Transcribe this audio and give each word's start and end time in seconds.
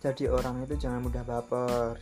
jadi 0.00 0.32
orang 0.32 0.64
itu 0.64 0.80
jangan 0.80 1.04
mudah 1.04 1.20
baper 1.28 2.00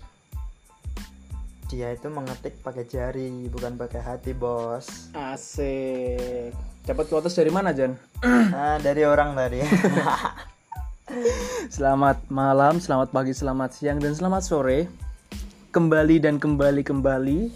dia 1.66 1.92
itu 1.92 2.08
mengetik 2.08 2.62
pakai 2.62 2.86
jari 2.86 3.50
bukan 3.50 3.74
pakai 3.76 4.00
hati 4.00 4.32
bos 4.32 5.12
Asik. 5.12 6.54
Dapat 6.88 7.04
quotes 7.12 7.36
dari 7.36 7.52
mana, 7.52 7.76
Jan? 7.76 7.92
ah 8.56 8.80
dari 8.80 9.04
orang 9.04 9.36
tadi 9.36 9.60
Selamat 11.74 12.24
malam, 12.32 12.80
selamat 12.80 13.12
pagi, 13.12 13.36
selamat 13.36 13.76
siang, 13.76 13.98
dan 14.00 14.16
selamat 14.16 14.42
sore. 14.44 14.88
Kembali 15.72 16.16
dan 16.20 16.40
kembali 16.40 16.82
kembali 16.84 17.52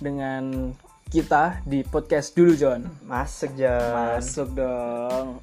dengan 0.00 0.72
kita 1.08 1.64
di 1.64 1.84
podcast 1.84 2.36
dulu, 2.36 2.52
John. 2.56 2.84
masuk 3.04 3.56
Jan 3.56 4.20
Masuk 4.20 4.48
dong. 4.56 5.40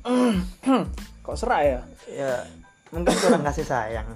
Kok 1.26 1.38
serak 1.38 1.62
ya? 1.66 1.80
ya 2.10 2.61
mungkin 2.92 3.16
kurang 3.18 3.42
kasih 3.42 3.64
sayang 3.64 4.08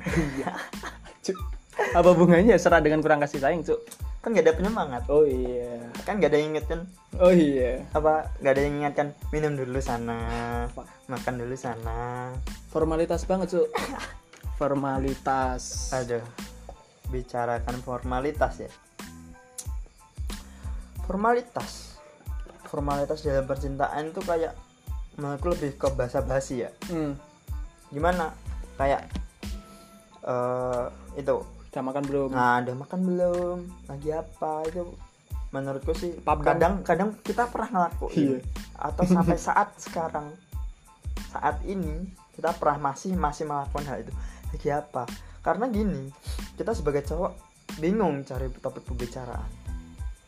Cuk. 1.25 1.38
Apa 1.91 2.11
bunganya 2.11 2.55
serak 2.55 2.81
dengan 2.81 2.99
kurang 2.99 3.20
kasih 3.20 3.39
sayang, 3.39 3.63
Cuk? 3.63 3.79
kan 4.20 4.34
gak 4.34 4.41
ada 4.41 4.57
penyemangat 4.57 5.05
Oh 5.05 5.21
iya. 5.21 5.85
kan 6.01 6.17
gak 6.17 6.34
ada 6.34 6.38
yang 6.38 6.49
ingetin 6.51 6.81
Oh 7.15 7.29
iya. 7.29 7.85
apa 7.93 8.34
gak 8.39 8.53
ada 8.53 8.61
yang 8.61 8.81
ingatkan 8.81 9.13
minum 9.29 9.53
dulu 9.53 9.77
sana 9.77 10.17
makan 11.05 11.35
dulu 11.38 11.53
sana 11.53 12.34
Formalitas 12.67 13.23
banget, 13.23 13.53
Cuk. 13.53 13.70
Formalitas. 14.59 15.93
aduh 15.93 16.26
bicarakan 17.05 17.77
formalitas 17.79 18.59
ya 18.59 18.71
formalitas 21.05 22.01
formalitas 22.65 23.21
dalam 23.21 23.45
percintaan 23.45 24.09
itu 24.09 24.20
kayak 24.20 24.57
menurutku 25.15 25.53
lebih 25.53 25.77
ke 25.77 25.87
basa 25.93 26.20
basi 26.20 26.65
ya 26.65 26.73
Hmm. 26.90 27.13
gimana 27.87 28.34
kayak 28.76 29.07
eh 30.21 30.85
itu 31.15 31.35
Udah 31.70 31.84
makan 31.84 32.04
belum? 32.04 32.29
nah 32.31 32.55
udah 32.57 32.76
makan 32.77 32.99
belum 33.04 33.57
lagi 33.85 34.09
apa 34.09 34.63
itu 34.65 34.84
menurutku 35.49 35.91
sih 35.91 36.15
Pap 36.18 36.40
kadang 36.40 36.81
kadang 36.81 37.15
kita 37.20 37.46
pernah 37.46 37.68
ngelakuin 37.70 38.15
Iya. 38.31 38.40
atau 38.77 39.03
sampai 39.03 39.35
saat 39.48 39.76
sekarang 39.76 40.31
saat 41.29 41.59
ini 41.63 42.07
kita 42.31 42.51
pernah 42.53 42.90
masih 42.90 43.12
masih 43.13 43.43
melakukan 43.43 43.84
hal 43.85 43.98
itu 44.01 44.13
lagi 44.49 44.70
apa 44.70 45.03
karena 45.41 45.68
gini 45.68 46.07
kita 46.55 46.71
sebagai 46.71 47.03
cowok 47.03 47.31
bingung 47.77 48.23
cari 48.23 48.48
topik 48.53 48.84
pembicaraan 48.84 49.51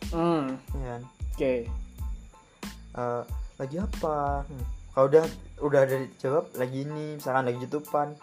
Hmm. 0.08 0.56
ya? 0.78 1.04
Oke. 1.32 1.68
Eh, 2.94 3.24
lagi 3.58 3.76
apa 3.78 4.42
Hmm. 4.42 4.64
kalau 4.90 5.06
udah 5.06 5.26
udah 5.60 5.80
ada 5.82 5.96
dijawab 5.98 6.48
lagi 6.54 6.78
ini 6.82 7.16
misalkan 7.16 7.44
lagi 7.46 7.60
youtubean 7.62 8.16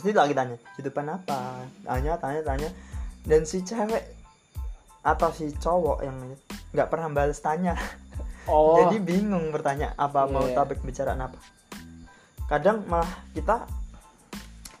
pasti 0.00 0.16
lagi 0.16 0.32
tanya 0.32 0.56
youtubean 0.80 1.12
apa 1.12 1.60
tanya 1.84 2.16
tanya 2.16 2.40
tanya 2.40 2.68
dan 3.20 3.44
si 3.44 3.60
cewek 3.60 4.00
atau 5.04 5.28
si 5.28 5.52
cowok 5.52 6.00
yang 6.00 6.16
nggak 6.72 6.88
pernah 6.88 7.12
balas 7.12 7.36
tanya 7.38 7.76
Oh. 8.48 8.80
jadi 8.80 8.96
bingung 8.98 9.52
bertanya 9.52 9.92
apa 9.94 10.24
mau 10.24 10.40
Iya. 10.42 10.56
topik 10.56 10.80
bicaraan 10.80 11.20
apa 11.20 11.36
kadang 12.48 12.80
malah 12.88 13.06
kita 13.30 13.68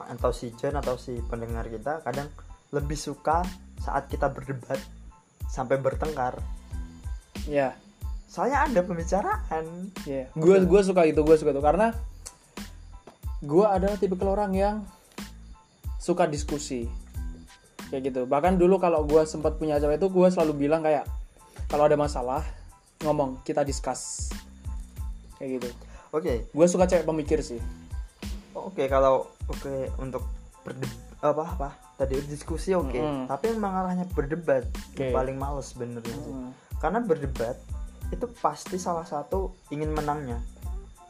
atau 0.00 0.32
si 0.32 0.56
John 0.56 0.80
atau 0.80 0.96
si 0.96 1.20
pendengar 1.28 1.68
kita 1.68 2.00
kadang 2.00 2.32
lebih 2.72 2.96
suka 2.96 3.44
saat 3.76 4.08
kita 4.08 4.32
berdebat 4.32 4.80
sampai 5.46 5.76
bertengkar 5.76 6.40
ya. 7.44 7.76
soalnya 8.24 8.64
ada 8.64 8.80
pembicaraan 8.80 9.92
Iya. 10.08 10.32
Gue 10.32 10.64
gue 10.64 10.80
suka 10.80 11.04
itu, 11.04 11.20
gue 11.20 11.36
suka 11.36 11.52
itu 11.52 11.60
karena 11.60 11.92
gue 13.44 13.66
adalah 13.68 14.00
tipe 14.00 14.16
orang 14.24 14.56
yang 14.56 14.76
suka 16.00 16.24
diskusi 16.24 16.88
kayak 17.92 18.02
gitu. 18.08 18.20
Bahkan 18.24 18.56
dulu 18.56 18.80
kalau 18.80 19.04
gue 19.04 19.20
sempat 19.28 19.60
punya 19.60 19.76
cewek 19.76 20.00
itu 20.00 20.08
gue 20.08 20.28
selalu 20.32 20.66
bilang 20.66 20.80
kayak 20.80 21.04
kalau 21.68 21.84
ada 21.86 21.94
masalah 21.94 22.40
ngomong 23.04 23.38
kita 23.44 23.60
discuss 23.62 24.32
kayak 25.36 25.60
gitu. 25.60 25.68
oke 26.12 26.34
Gue 26.52 26.66
suka 26.68 26.88
cewek 26.88 27.04
pemikir 27.04 27.40
sih. 27.44 27.60
oke 28.56 28.84
kalau 28.90 29.30
oke 29.46 29.88
untuk 30.02 30.24
berdebat 30.66 31.00
apa 31.20 31.44
apa 31.44 31.68
tadi 32.00 32.16
diskusi 32.24 32.72
oke 32.72 32.96
Mm-mm. 32.96 33.24
tapi 33.28 33.52
yang 33.52 33.60
mengarahnya 33.60 34.08
berdebat 34.16 34.64
Oke. 34.96 35.12
paling 35.12 35.36
males 35.36 35.76
sih. 35.76 35.84
Mm. 35.84 36.48
karena 36.80 36.98
berdebat 37.04 37.60
itu 38.08 38.24
pasti 38.40 38.80
salah 38.80 39.04
satu 39.04 39.52
ingin 39.68 39.92
menangnya 39.92 40.40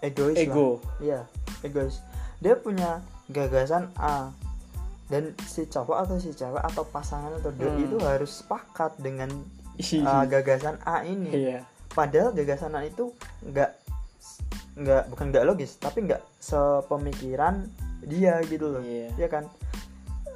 egois 0.05 0.37
lah. 0.37 0.45
Ego. 0.45 0.69
Iya, 1.01 1.21
egois. 1.65 2.01
Dia 2.41 2.57
punya 2.57 3.05
gagasan 3.29 3.93
A 3.97 4.33
dan 5.11 5.35
si 5.43 5.67
cowok 5.67 6.07
atau 6.07 6.17
si 6.23 6.31
cewek 6.31 6.63
atau 6.63 6.87
pasangan 6.87 7.35
atau 7.43 7.51
doi 7.51 7.69
Hmm. 7.69 7.87
itu 7.91 7.97
harus 7.99 8.41
sepakat 8.41 8.95
dengan 9.03 9.29
uh, 10.07 10.25
gagasan 10.25 10.79
A 10.87 11.03
ini. 11.03 11.51
Iya. 11.51 11.67
Padahal 11.91 12.31
gagasan 12.31 12.79
A 12.79 12.87
itu 12.87 13.11
nggak 13.43 13.71
nggak 14.79 15.03
bukan 15.11 15.27
nggak 15.35 15.47
logis, 15.51 15.77
tapi 15.83 16.07
nggak 16.07 16.23
sepemikiran 16.39 17.67
dia 18.07 18.39
gitu 18.47 18.71
loh. 18.71 18.83
Iya. 18.87 19.11
Iya 19.19 19.29
kan? 19.29 19.45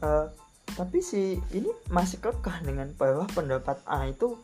Uh, 0.03 0.27
tapi 0.75 0.99
si 0.99 1.39
ini 1.55 1.71
masih 1.95 2.19
kekeh 2.19 2.67
dengan 2.67 2.91
bahwa 2.99 3.31
pendapat 3.31 3.79
A 3.87 4.11
itu 4.11 4.35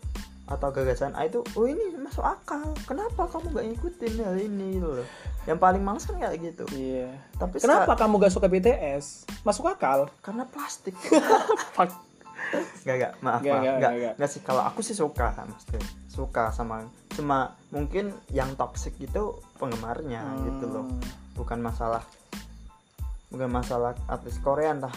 atau 0.51 0.69
gagasan 0.69 1.15
A 1.15 1.25
itu 1.25 1.47
oh 1.55 1.65
ini 1.65 1.95
masuk 1.95 2.21
akal 2.21 2.75
kenapa 2.83 3.23
kamu 3.25 3.47
nggak 3.49 3.67
ngikutin 3.71 4.13
hal 4.19 4.35
ini 4.35 4.67
gitu 4.77 4.89
loh 4.99 5.07
yang 5.47 5.57
paling 5.57 5.81
males 5.81 6.05
kan 6.05 6.19
kayak 6.19 6.37
gitu 6.43 6.65
Iya. 6.75 7.09
tapi 7.39 7.63
Kenapa 7.63 7.97
kamu 7.97 8.21
gak 8.21 8.35
suka 8.35 8.45
BTS? 8.45 9.25
Masuk 9.41 9.65
akal. 9.65 10.11
karena 10.21 10.45
plastik 10.45 10.93
Fuck. 11.79 11.89
Gak 12.85 12.97
gak 12.99 13.13
maaf 13.23 13.41
Nggak, 13.41 13.55
maaf 13.55 13.63
nggak, 13.63 13.77
nggak 13.79 13.93
nggak, 13.95 14.15
nggak 14.19 14.31
sih 14.31 14.41
kalau 14.43 14.63
aku 14.67 14.83
sih 14.83 14.93
suka 14.93 15.33
maksudnya 15.41 15.81
suka 16.11 16.51
sama 16.51 16.83
cuma 17.15 17.55
mungkin 17.71 18.11
yang 18.29 18.53
toxic 18.55 18.93
itu 18.99 19.39
penggemarnya 19.57 20.21
gitu 20.45 20.67
loh 20.67 20.85
Hmm. 20.91 21.01
bukan 21.39 21.63
masalah 21.63 22.03
bukan 23.31 23.49
masalah 23.49 23.95
artis 24.11 24.43
Korea 24.43 24.75
entah 24.75 24.93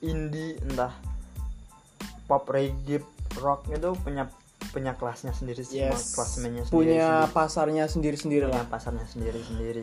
indie 0.00 0.56
entah 0.64 0.90
pop 2.24 2.48
reggae 2.48 3.04
rock 3.38 3.68
itu 3.68 3.92
punya 4.00 4.26
punya 4.76 4.92
kelasnya 4.92 5.32
sendiri 5.32 5.62
sih 5.62 5.80
Yes. 5.80 6.12
klasmennya 6.12 6.62
sendiri 6.62 6.76
Punya 6.92 7.08
sendiri. 7.24 7.32
pasarnya 7.32 7.84
sendiri-sendiri 7.86 8.44
punya 8.44 8.60
lah. 8.60 8.68
pasarnya 8.68 9.06
sendiri 9.06 9.40
sendiri 9.40 9.82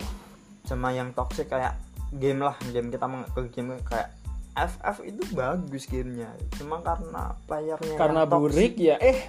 cuma 0.64 0.90
yang 0.90 1.10
toxic 1.12 1.50
kayak 1.50 1.74
game 2.14 2.40
lah 2.40 2.54
game 2.70 2.88
kita 2.88 3.04
meng- 3.04 3.26
ke 3.28 3.50
game 3.50 3.74
kayak 3.82 4.14
FF 4.54 5.02
itu 5.02 5.22
bagus 5.34 5.84
gamenya 5.86 6.30
cuma 6.54 6.78
karena 6.80 7.34
playernya 7.44 7.98
Karena 7.98 8.22
yang 8.22 8.30
toxic. 8.30 8.54
burik 8.54 8.74
ya 8.78 8.96
eh 9.02 9.20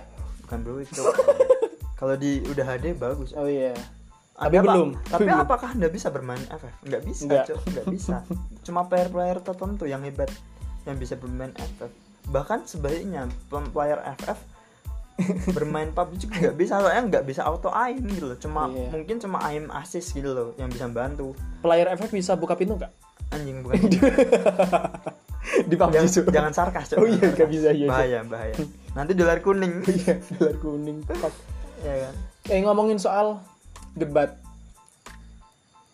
bukan 0.45 0.59
burik 0.61 0.89
kalau 1.99 2.15
di 2.15 2.45
udah 2.45 2.67
HD 2.69 2.93
bagus 2.93 3.33
oh 3.33 3.49
iya. 3.49 3.73
Ada 4.35 4.51
Tapi 4.51 4.57
apa- 4.59 4.67
belum. 4.69 4.91
Tapi 5.07 5.23
Belum. 5.25 5.39
apakah 5.41 5.69
anda 5.71 5.87
bisa 5.87 6.11
bermain 6.11 6.43
FF? 6.43 6.75
Nggak 6.83 7.03
bisa, 7.07 7.23
Nggak. 7.25 7.45
Cok. 7.47 7.61
Nggak 7.71 7.87
bisa. 7.89 8.17
Cuma 8.67 8.81
player-player 8.83 9.39
tertentu 9.39 9.87
yang 9.87 10.03
hebat 10.03 10.27
yang 10.83 10.99
bisa 10.99 11.15
bermain 11.15 11.55
FF. 11.55 11.87
Bahkan 12.27 12.67
sebaliknya, 12.67 13.31
player 13.71 14.03
FF 14.19 14.35
bermain 15.55 15.95
PUBG 15.95 16.27
juga 16.27 16.35
nggak 16.43 16.57
bisa 16.59 16.83
soalnya 16.83 17.03
nggak 17.07 17.25
bisa 17.25 17.47
auto 17.47 17.71
aim 17.71 18.03
gitu 18.11 18.27
loh. 18.35 18.39
Cuma 18.39 18.67
Iya. 18.67 18.91
mungkin 18.91 19.17
cuma 19.23 19.39
aim 19.47 19.71
assist 19.71 20.11
gitu 20.11 20.35
loh 20.35 20.49
yang 20.59 20.67
bisa 20.69 20.91
bantu. 20.91 21.33
Player 21.63 21.87
FF 21.95 22.11
bisa 22.11 22.35
buka 22.35 22.59
pintu 22.59 22.75
nggak? 22.75 22.91
Anjing 23.31 23.63
bukan. 23.63 23.79
Di 25.71 25.77
PUBG 25.77 25.93
jangan, 25.95 26.11
jangan 26.33 26.53
sarkas. 26.57 26.97
Oh 26.99 27.07
iya, 27.07 27.31
nggak 27.31 27.49
bisa, 27.53 27.69
iya, 27.71 27.87
iya. 27.87 27.89
Bahaya, 27.89 28.21
bahaya. 28.27 28.55
Nanti 28.97 29.13
dolar 29.15 29.39
kuning. 29.39 29.85
Iya, 29.93 30.19
dolar 30.35 30.57
kuning. 30.59 30.99
Fuck. 31.07 31.35
ya 31.85 31.95
kan? 32.11 32.15
Eh 32.51 32.59
ngomongin 32.65 32.99
soal 32.99 33.39
debat. 33.95 34.35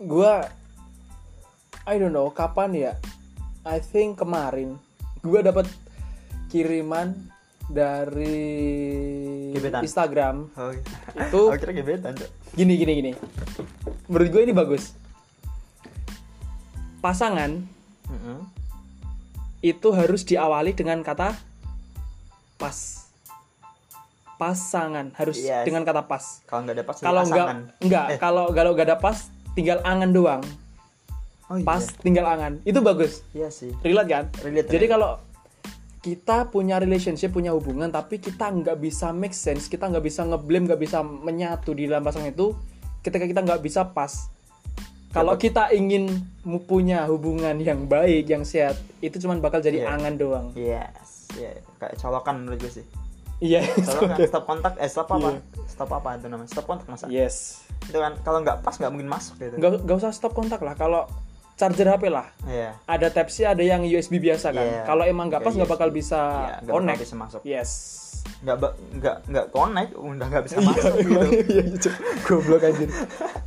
Gua 0.01 0.49
I 1.85 1.99
don't 2.01 2.15
know 2.15 2.31
kapan 2.33 2.73
ya. 2.73 2.93
I 3.67 3.83
think 3.85 4.17
kemarin 4.17 4.81
gua 5.21 5.45
dapat 5.45 5.69
kiriman 6.49 7.13
dari 7.71 8.59
Gebetan. 9.51 9.81
Instagram 9.81 10.37
Oh, 10.53 10.71
iya. 10.71 10.83
itu 11.23 11.41
Aku 11.49 11.57
kira 11.57 11.73
gebetan, 11.73 12.13
Cok. 12.13 12.31
gini 12.53 12.75
gini 12.75 12.93
gini. 12.97 13.13
Menurut 14.05 14.29
gue 14.29 14.43
ini 14.43 14.51
bagus. 14.51 14.95
Pasangan 17.01 17.65
Mm-mm. 18.05 18.39
itu 19.61 19.89
harus 19.91 20.23
diawali 20.23 20.73
dengan 20.73 21.01
kata 21.01 21.33
pas. 22.57 23.09
Pasangan 24.35 25.13
harus 25.15 25.37
Yes. 25.39 25.63
dengan 25.63 25.85
kata 25.85 26.03
pas. 26.03 26.41
Kalau 26.45 26.65
nggak 26.65 26.75
ada 26.75 26.85
pas, 26.85 26.97
Kalau 26.99 27.23
enggak 27.23 27.47
pasangan. 27.47 27.59
enggak, 27.79 28.07
Eh. 28.09 28.19
kalau 28.19 28.45
kalau 28.51 28.71
enggak 28.73 28.87
ada 28.87 28.97
pas 28.97 29.19
tinggal 29.53 29.79
angan 29.83 30.11
doang. 30.11 30.43
Oh, 31.47 31.57
iya. 31.57 31.67
Pas 31.67 31.83
tinggal 31.99 32.25
angan. 32.25 32.63
Itu 32.63 32.81
bagus. 32.81 33.21
Iya 33.31 33.49
sih. 33.49 33.75
Relate 33.81 34.09
kan? 34.09 34.25
Relate, 34.41 34.69
Jadi 34.69 34.87
kalau 34.87 35.19
kita 36.01 36.49
punya 36.49 36.81
relationship, 36.81 37.31
punya 37.31 37.53
hubungan 37.53 37.93
tapi 37.93 38.17
kita 38.17 38.49
nggak 38.49 38.81
bisa 38.81 39.13
make 39.13 39.37
sense, 39.37 39.69
kita 39.69 39.85
nggak 39.85 40.01
bisa 40.01 40.25
ngeblame, 40.25 40.65
nggak 40.65 40.81
bisa 40.81 41.05
menyatu 41.05 41.77
di 41.77 41.85
dalam 41.85 42.01
pasangan 42.01 42.33
itu 42.33 42.57
ketika 43.01 43.29
kita 43.29 43.41
nggak 43.45 43.61
bisa 43.61 43.85
pas. 43.93 44.33
Kalau 45.11 45.35
kita 45.35 45.75
ingin 45.75 46.07
mu- 46.47 46.63
punya 46.63 47.03
hubungan 47.11 47.59
yang 47.59 47.85
baik 47.85 48.31
yang 48.31 48.47
sehat 48.47 48.79
itu 49.03 49.19
cuman 49.19 49.43
bakal 49.43 49.59
jadi 49.59 49.85
Iya. 49.85 49.99
angan 49.99 50.15
doang. 50.17 50.47
Yes 50.55 51.11
ya 51.39 51.51
kayak 51.79 51.95
colokan 52.01 52.43
menurut 52.43 52.59
gue 52.59 52.73
sih. 52.83 52.87
Iya. 53.41 53.63
Colokan. 53.79 54.17
Stop 54.31 54.45
kontak 54.47 54.73
eh 54.77 54.91
stop 54.91 55.09
apa? 55.11 55.29
Iya. 55.31 55.41
stop 55.71 55.91
apa 55.95 56.09
itu 56.19 56.27
namanya? 56.27 56.51
Stop 56.51 56.67
kontak 56.67 56.87
masa? 56.91 57.07
Yes. 57.09 57.65
Itu 57.87 57.99
kan 57.99 58.19
kalau 58.21 58.43
nggak 58.43 58.61
pas 58.61 58.75
nggak 58.77 58.91
mungkin 58.93 59.09
masuk 59.09 59.35
gitu. 59.39 59.57
Nggak 59.57 59.87
nggak 59.87 59.97
usah 59.97 60.13
stop 60.13 60.33
kontak 60.33 60.61
lah. 60.61 60.75
Kalau 60.75 61.07
charger 61.61 61.85
HP 61.87 62.09
lah. 62.09 62.25
Iya. 62.43 62.73
Ada 62.87 63.13
type 63.13 63.29
C 63.29 63.45
ada 63.45 63.61
yang 63.61 63.85
USB 63.85 64.17
biasa 64.17 64.49
kan. 64.51 64.65
Iya. 64.65 64.83
kalau 64.83 65.05
emang 65.05 65.29
nggak 65.29 65.45
pas 65.45 65.53
nggak 65.53 65.69
bakal 65.69 65.93
bisa 65.93 66.17
Iya, 66.17 66.57
nggak 66.57 66.65
bakal 66.65 66.75
connect. 66.81 66.99
bisa 66.99 67.15
masuk. 67.15 67.41
Yes. 67.45 67.71
Nggak 68.41 68.57
nggak 68.97 69.17
nggak 69.29 69.47
connect 69.51 69.91
udah 69.93 70.27
nggak 70.27 70.45
bisa 70.45 70.57
masuk 70.65 70.93
gitu. 70.97 71.21
iya 71.47 71.63
gitu 71.69 71.89
goblok 72.25 72.65
anjir. 72.65 72.89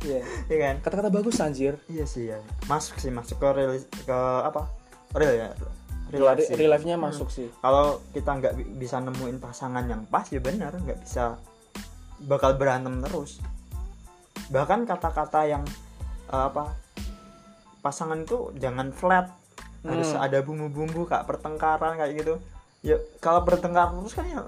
Iya. 0.04 0.20
Iya 0.46 0.56
kan? 0.60 0.74
Kata-kata 0.80 1.08
bagus 1.08 1.40
anjir. 1.40 1.74
Iya 1.86 2.04
sih 2.04 2.28
ya 2.28 2.38
masuk 2.66 2.94
sih 2.96 3.08
masuk 3.08 3.36
ke 3.36 3.48
real 3.50 3.74
ke 3.82 4.18
apa? 4.40 4.68
Real 5.12 5.34
ya? 5.34 5.48
Real 6.12 6.20
real, 6.20 6.24
life 6.30 6.46
real 6.52 6.70
life-nya 6.70 6.94
masuk 6.94 7.26
sih. 7.26 7.48
Kalau 7.56 7.98
kita 8.12 8.30
nggak 8.30 8.52
bi- 8.54 8.70
bisa 8.76 9.00
nemuin 9.00 9.40
pasangan 9.40 9.82
yang 9.84 10.04
pas 10.04 10.28
ya 10.28 10.38
benar 10.38 10.70
nggak 10.70 11.00
bisa. 11.00 11.40
Bakal 12.20 12.54
berantem 12.54 13.00
terus. 13.00 13.40
Bahkan 14.46 14.84
kata-kata 14.84 15.48
yang 15.48 15.64
eh, 16.28 16.44
apa 16.44 16.76
pasangan 17.84 18.16
itu 18.18 18.48
jangan 18.56 18.88
flat 18.90 19.28
harus 19.82 20.08
Hmm. 20.10 20.24
ada 20.24 20.40
bumbu-bumbu 20.40 21.04
kak 21.04 21.28
pertengkaran 21.28 21.94
kayak 21.94 22.16
gitu 22.16 22.34
ya 22.80 22.96
kalau 23.20 23.44
bertengkar 23.44 23.92
terus 23.92 24.12
kan 24.12 24.24
ya 24.24 24.40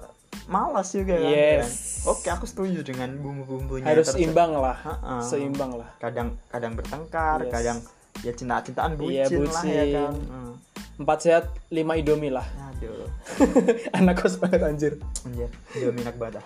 malas 0.47 0.89
juga 0.89 1.13
kan, 1.15 1.29
Yes. 1.29 2.01
kan? 2.01 2.09
oke 2.09 2.27
aku 2.31 2.45
setuju 2.45 2.81
dengan 2.81 3.13
bumbu-bumbunya 3.15 3.85
harus 3.85 4.09
terus- 4.09 4.17
imbang 4.19 4.51
lah 4.51 4.73
Ha-ha. 4.75 5.21
seimbang 5.21 5.77
lah 5.77 5.89
kadang 5.97 6.33
kadang 6.47 6.73
bertengkar 6.73 7.37
Yes. 7.39 7.51
kadang 7.51 7.77
ya 8.17 8.31
cinta-cintaan 8.33 8.97
Iya, 8.97 9.29
bucin, 9.29 9.45
lah 9.45 9.61
ya 9.61 9.77
bucin. 9.77 9.93
kan 9.93 10.13
Hmm. 10.25 10.53
empat 10.97 11.17
sehat 11.21 11.45
lima 11.69 11.93
indomie 11.93 12.29
lah 12.29 12.47
aduh 12.71 13.05
anak 13.97 14.17
kos 14.17 14.37
banget 14.37 14.61
anjir 14.63 14.93
anjir 15.21 15.49
dia 15.71 15.93
minat 15.93 16.17
banget 16.17 16.41
ah. 16.41 16.45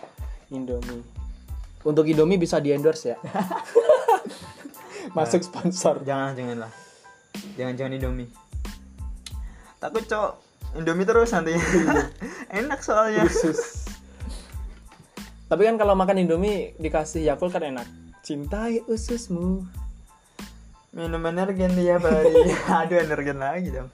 indomie 0.49 0.99
untuk 1.81 2.03
indomie 2.03 2.35
bisa 2.35 2.59
di 2.59 2.69
endorse 2.69 3.07
ya 3.07 3.17
masuk 5.11 5.41
sponsor 5.41 5.99
jangan 6.01 6.35
jangan 6.35 6.67
lah 6.67 6.71
jangan 7.55 7.73
jangan 7.77 7.93
indomie. 7.97 8.29
Takut 9.81 10.05
cok. 10.05 10.31
Indomie 10.77 11.07
terus 11.09 11.33
nanti. 11.33 11.57
Enak 12.59 12.79
soalnya. 12.79 13.27
Khusus. 13.27 13.89
Tapi 15.51 15.67
kan 15.67 15.75
kalau 15.75 15.99
makan 15.99 16.23
indomie 16.23 16.71
dikasih 16.79 17.27
yakult 17.27 17.51
kan 17.51 17.65
enak. 17.65 17.83
Cintai 18.23 18.79
ususmu. 18.87 19.67
Minum 20.95 21.23
energen 21.27 21.75
tiap 21.75 22.07
hari 22.07 22.55
aduh 22.79 22.99
energen 23.03 23.39
lagi 23.43 23.67
dong. 23.75 23.91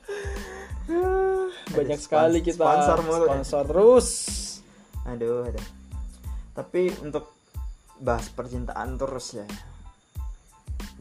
Banyak 1.78 1.98
Ada 1.98 2.06
sekali 2.06 2.40
spons- 2.42 2.46
kita. 2.46 2.62
sponsor 2.62 2.98
mulu. 3.02 3.26
Ya. 3.26 3.30
sponsor 3.34 3.64
terus. 3.66 4.08
Aduh 5.10 5.50
aduh. 5.50 5.66
Tapi 6.54 6.94
untuk 7.02 7.34
bahas 7.98 8.30
percintaan 8.30 8.94
terus 9.02 9.42
ya. 9.42 9.46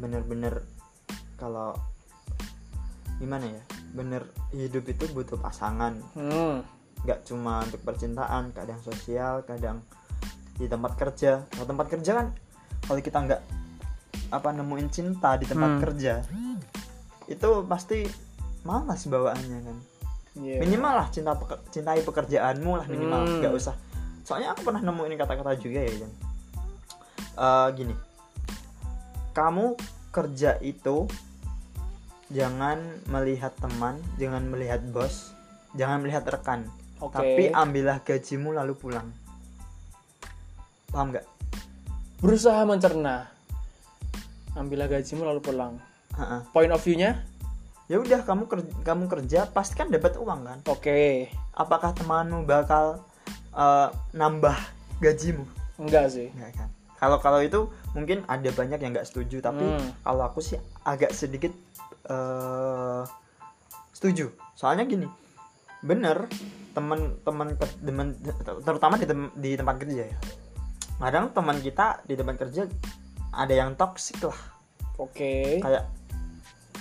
Bener-bener 0.00 0.64
kalau 1.36 1.76
gimana 3.16 3.46
ya 3.46 3.62
bener 3.90 4.22
hidup 4.50 4.84
itu 4.84 5.08
butuh 5.10 5.36
pasangan 5.36 5.96
hmm. 6.12 6.56
nggak 7.02 7.24
cuma 7.24 7.62
untuk 7.62 7.80
percintaan 7.80 8.50
kadang 8.50 8.80
sosial 8.80 9.40
kadang 9.42 9.80
di 10.54 10.66
tempat 10.66 10.96
kerja 10.96 11.44
kalau 11.46 11.66
tempat 11.66 11.86
kerja 11.88 12.12
kan 12.14 12.26
kalau 12.82 13.00
kita 13.00 13.18
nggak 13.18 13.42
apa 14.28 14.48
nemuin 14.52 14.88
cinta 14.88 15.34
di 15.34 15.44
tempat 15.44 15.70
Hmm. 15.70 15.80
kerja 15.80 16.14
itu 17.26 17.48
pasti 17.64 18.04
malas 18.62 19.04
bawaannya 19.04 19.60
kan 19.62 19.78
Iya. 20.36 20.60
minimal 20.60 20.92
lah 20.94 21.08
cinta 21.08 21.32
peke- 21.32 21.64
cintai 21.70 22.00
pekerjaanmu 22.00 22.72
lah 22.74 22.86
minimal 22.86 23.20
Hmm. 23.22 23.38
nggak 23.40 23.54
usah 23.54 23.72
soalnya 24.20 24.52
aku 24.52 24.64
pernah 24.64 24.82
nemuin 24.82 25.16
kata-kata 25.16 25.56
juga 25.56 25.80
ya 25.80 25.92
Jan 25.96 26.12
Eh, 27.36 27.68
gini 27.74 27.92
kamu 29.30 29.76
kerja 30.08 30.56
itu 30.58 31.04
jangan 32.32 32.82
melihat 33.06 33.54
teman 33.58 33.98
jangan 34.18 34.42
melihat 34.50 34.82
bos 34.90 35.36
jangan 35.76 36.00
melihat 36.02 36.24
rekan. 36.26 36.66
Oke. 36.96 37.12
tapi 37.12 37.52
ambillah 37.52 38.00
gajimu 38.00 38.56
lalu 38.56 38.72
pulang. 38.72 39.12
Paham 40.88 41.12
nggak? 41.12 41.28
Berusaha 42.24 42.64
mencerna. 42.64 43.28
Ambillah 44.56 44.88
gajimu 44.88 45.28
lalu 45.28 45.44
pulang. 45.44 45.76
Ha-ha. 46.16 46.48
point 46.56 46.72
of 46.72 46.80
view-nya? 46.80 47.20
Ya 47.92 48.00
udah 48.00 48.24
kamu 48.24 48.48
kerja, 48.48 48.72
kamu 48.80 49.04
kerja 49.12 49.40
pasti 49.52 49.76
kan 49.76 49.92
dapat 49.92 50.16
uang 50.16 50.40
kan? 50.48 50.58
Oke. 50.72 51.28
Apakah 51.52 51.92
temanmu 51.92 52.48
bakal 52.48 53.04
eh, 53.52 53.88
nambah 54.16 54.56
gajimu? 55.04 55.44
Enggak 55.76 56.08
sih. 56.08 56.32
Enggak 56.32 56.64
kan? 56.64 56.68
Kalau 56.96 57.20
kalau 57.20 57.44
itu 57.44 57.68
mungkin 57.92 58.24
ada 58.24 58.48
banyak 58.48 58.80
yang 58.80 58.96
nggak 58.96 59.04
setuju 59.04 59.44
tapi 59.44 59.68
Hmm. 59.68 59.92
kalau 60.00 60.24
aku 60.24 60.40
sih 60.40 60.56
agak 60.80 61.12
sedikit 61.12 61.52
eh 62.06 63.02
setuju. 63.92 64.30
Soalnya 64.54 64.86
gini 64.86 65.08
bener 65.84 66.26
teman-teman 66.72 67.56
teman 67.80 68.06
terutama 68.64 68.94
di, 68.98 69.06
tem- 69.06 69.34
di 69.36 69.50
tempat 69.54 69.76
kerja 69.82 70.02
ya. 70.08 70.18
Kadang 70.96 71.34
teman 71.36 71.60
kita 71.60 72.00
di 72.08 72.14
tempat 72.16 72.36
kerja 72.40 72.64
ada 73.36 73.54
yang 73.54 73.76
toksik 73.76 74.22
lah. 74.24 74.40
Oke. 74.96 75.60
Kayak 75.60 75.84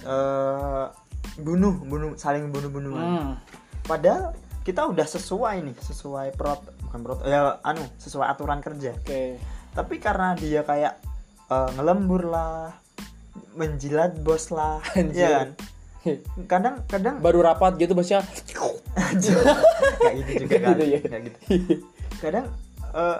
eh 0.05 0.85
bunuh 1.41 1.75
bunuh 1.83 2.15
saling 2.15 2.47
bunuh 2.53 2.71
bunuhan 2.71 3.03
hmm. 3.03 3.33
padahal 3.83 4.31
kita 4.63 4.87
udah 4.87 5.03
sesuai 5.03 5.67
nih 5.67 5.75
sesuai 5.83 6.31
prot 6.39 6.63
bukan 6.87 6.99
prot 7.03 7.19
ya 7.27 7.59
anu 7.65 7.83
sesuai 7.99 8.29
aturan 8.29 8.63
kerja. 8.63 8.95
Oke. 8.95 9.35
Tapi 9.75 9.95
karena 9.99 10.37
dia 10.39 10.63
kayak 10.63 10.95
eh, 11.51 11.69
ngelembur 11.75 12.31
lah 12.31 12.71
menjilat 13.55 14.19
bos 14.21 14.51
lah. 14.51 14.83
Anjir. 14.99 15.23
ya 15.23 15.29
kan? 15.41 15.49
Kadang 16.51 16.75
kadang 16.85 17.17
baru 17.17 17.41
rapat 17.41 17.81
gitu 17.81 17.97
bosnya 17.97 18.21
nggak 18.95 20.13
gitu 20.21 20.31
juga 20.45 20.57
kan? 20.61 20.75
Gitu 20.77 20.85
ya? 20.85 20.99
Nggak 21.01 21.21
gitu. 21.25 21.39
kadang 22.21 22.45
eh, 22.95 23.19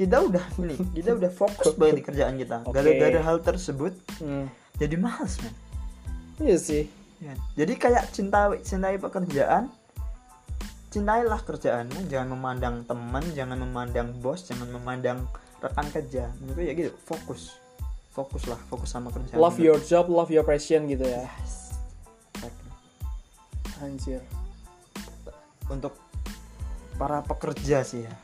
kita 0.00 0.16
udah 0.24 0.44
ini 0.64 0.76
kita 0.96 1.10
udah 1.18 1.30
fokus 1.32 1.76
banget 1.76 2.00
di 2.00 2.04
kerjaan 2.06 2.34
kita. 2.40 2.56
Gara-gara 2.64 3.20
hal 3.20 3.36
tersebut 3.44 3.92
hmm. 4.22 4.46
jadi 4.80 4.94
males 4.96 5.36
man 5.44 5.54
iya 6.40 6.56
sih. 6.56 6.88
Ya. 7.20 7.36
jadi 7.52 7.76
kayak 7.76 8.04
cinta 8.16 8.48
cintai 8.64 8.96
pekerjaan 8.96 9.68
cintailah 10.88 11.44
kerjaanmu 11.44 12.08
jangan 12.08 12.32
memandang 12.32 12.80
teman 12.88 13.20
jangan 13.36 13.60
memandang 13.60 14.08
bos 14.24 14.48
jangan 14.48 14.72
memandang 14.72 15.28
rekan 15.60 15.86
kerja. 15.92 16.32
Menurutku 16.40 16.64
ya 16.64 16.72
gitu 16.72 16.96
fokus 17.04 17.59
fokus 18.10 18.50
lah 18.50 18.58
fokus 18.66 18.90
sama 18.90 19.14
kerjaan 19.14 19.38
love 19.38 19.58
your 19.62 19.78
job 19.78 20.10
love 20.10 20.30
your 20.34 20.42
passion 20.42 20.90
gitu 20.90 21.06
ya. 21.06 21.24
Yes. 21.24 21.70
Anjir. 23.80 24.20
Untuk 25.72 25.96
para 27.00 27.24
pekerja 27.24 27.80
sih 27.80 28.04
ya. 28.04 28.14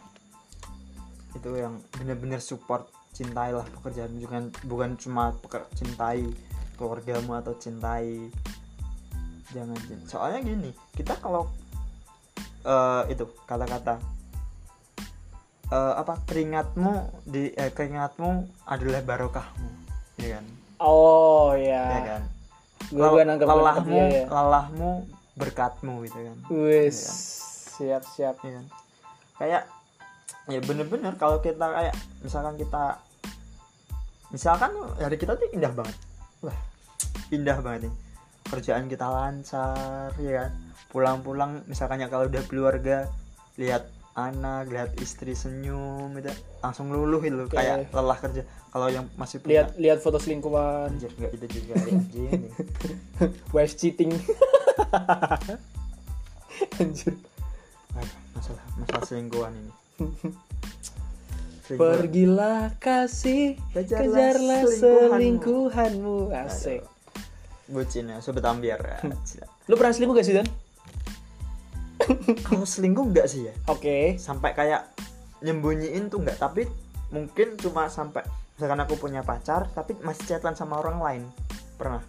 Itu 1.32 1.56
yang 1.56 1.80
bener-bener 1.96 2.44
support 2.44 2.92
cintailah 3.16 3.64
pekerjaan. 3.80 4.12
Bukan 4.20 4.52
bukan 4.68 4.90
cuma 5.00 5.32
peker- 5.40 5.70
cintai 5.72 6.28
keluargamu 6.76 7.40
atau 7.40 7.56
cintai 7.56 8.28
jangan. 9.56 9.78
Soalnya 10.04 10.44
gini 10.44 10.70
kita 10.92 11.16
kalau 11.24 11.48
eh, 12.66 13.02
itu 13.08 13.24
kata-kata 13.48 14.15
eh, 15.66 15.94
apa 15.96 16.23
keringatmu 16.25 16.92
di 17.25 17.50
eh, 17.52 17.70
keringatmu 17.70 18.30
adalah 18.64 19.02
barokahmu 19.02 19.68
ya 20.16 20.38
kan? 20.38 20.44
Oh 20.78 21.52
ya 21.52 21.82
ya, 21.88 22.00
kan? 22.06 22.23
Gua- 22.92 23.11
gua 23.11 23.23
nangkep, 23.25 23.46
lelahmu 23.46 23.96
iya, 23.96 24.06
iya. 24.06 24.25
lelahmu 24.28 24.90
berkatmu 25.35 25.94
gitu 26.04 26.18
kan? 26.23 26.38
Wis 26.49 26.96
Iya. 26.96 27.12
siap 27.76 28.02
siap. 28.08 28.37
Ya 28.40 28.52
kan? 28.56 28.66
kayak 29.37 29.62
ya 30.49 30.61
bener-bener 30.62 31.12
kalau 31.16 31.38
kita 31.38 31.61
kayak 31.61 31.92
misalkan 32.20 32.56
kita 32.56 32.96
misalkan 34.28 34.73
hari 34.96 35.16
kita 35.16 35.35
tuh 35.35 35.49
indah 35.50 35.73
banget. 35.73 35.96
Wah 36.40 36.56
indah 37.28 37.58
banget 37.61 37.88
nih. 37.88 37.94
Kerjaan 38.46 38.87
kita 38.87 39.06
lancar 39.06 40.14
ya 40.16 40.32
kan? 40.40 40.50
Pulang-pulang 40.88 41.66
misalkan 41.66 41.99
ya 41.99 42.06
kalau 42.06 42.30
udah 42.30 42.42
keluarga 42.46 43.11
lihat 43.56 43.88
anak 44.16 44.73
lihat 44.73 44.96
istri 44.96 45.37
senyum 45.37 46.16
gitu 46.16 46.32
langsung 46.64 46.88
luluh 46.88 47.20
itu 47.20 47.37
Oke. 47.37 47.52
kayak 47.52 47.92
lelah 47.92 48.16
kerja. 48.16 48.42
Kalau 48.73 48.88
yang 48.88 49.04
masih 49.14 49.44
punya 49.44 49.52
lihat 49.52 49.68
lihat 49.76 49.99
foto 50.00 50.16
selingkuhan. 50.16 50.96
Anjir 50.96 51.12
nggak 51.12 51.32
itu 51.37 51.46
juga 51.61 51.75
anjing. 51.92 52.42
Wife 53.52 53.76
cheating? 53.76 54.16
Anjir. 56.80 57.12
Aduh, 57.92 58.18
masalah 58.32 58.64
masalah 58.80 59.04
selingkuhan 59.04 59.52
ini. 59.52 59.73
Selingkuh. 61.66 61.82
Pergilah 61.82 62.62
kasih 62.78 63.58
Kejarlah 63.75 64.00
Kejarlah 64.00 64.62
selingkuhanmu. 64.64 65.12
selingkuhanmu. 65.12 66.16
Asik. 66.32 66.82
Bucin 67.66 68.06
ya 68.08 68.23
sobat 68.23 68.46
ambiar 68.46 68.78
ya. 68.80 68.99
Lu 69.68 69.75
pernah 69.75 69.92
selingkuh 69.92 70.16
gak 70.16 70.25
sih 70.25 70.37
Dan? 70.37 70.46
Kalau 72.42 72.62
selingkuh 72.62 73.04
enggak 73.04 73.26
sih 73.26 73.46
ya 73.46 73.54
Oke 73.66 74.14
sampai 74.16 74.52
kayak 74.52 74.90
nyembunyiin 75.38 76.06
tuh 76.06 76.18
enggak 76.18 76.38
tapi 76.38 76.64
mungkin 77.08 77.54
cuma 77.56 77.86
sampai 77.86 78.25
misalkan 78.52 78.80
aku 78.80 78.94
punya 78.96 79.20
pacar 79.20 79.68
tapi 79.68 79.94
masih 80.00 80.25
chatan 80.26 80.52
sama 80.52 80.76
orang 80.76 80.98
lain 80.98 81.22
pernah 81.75 82.00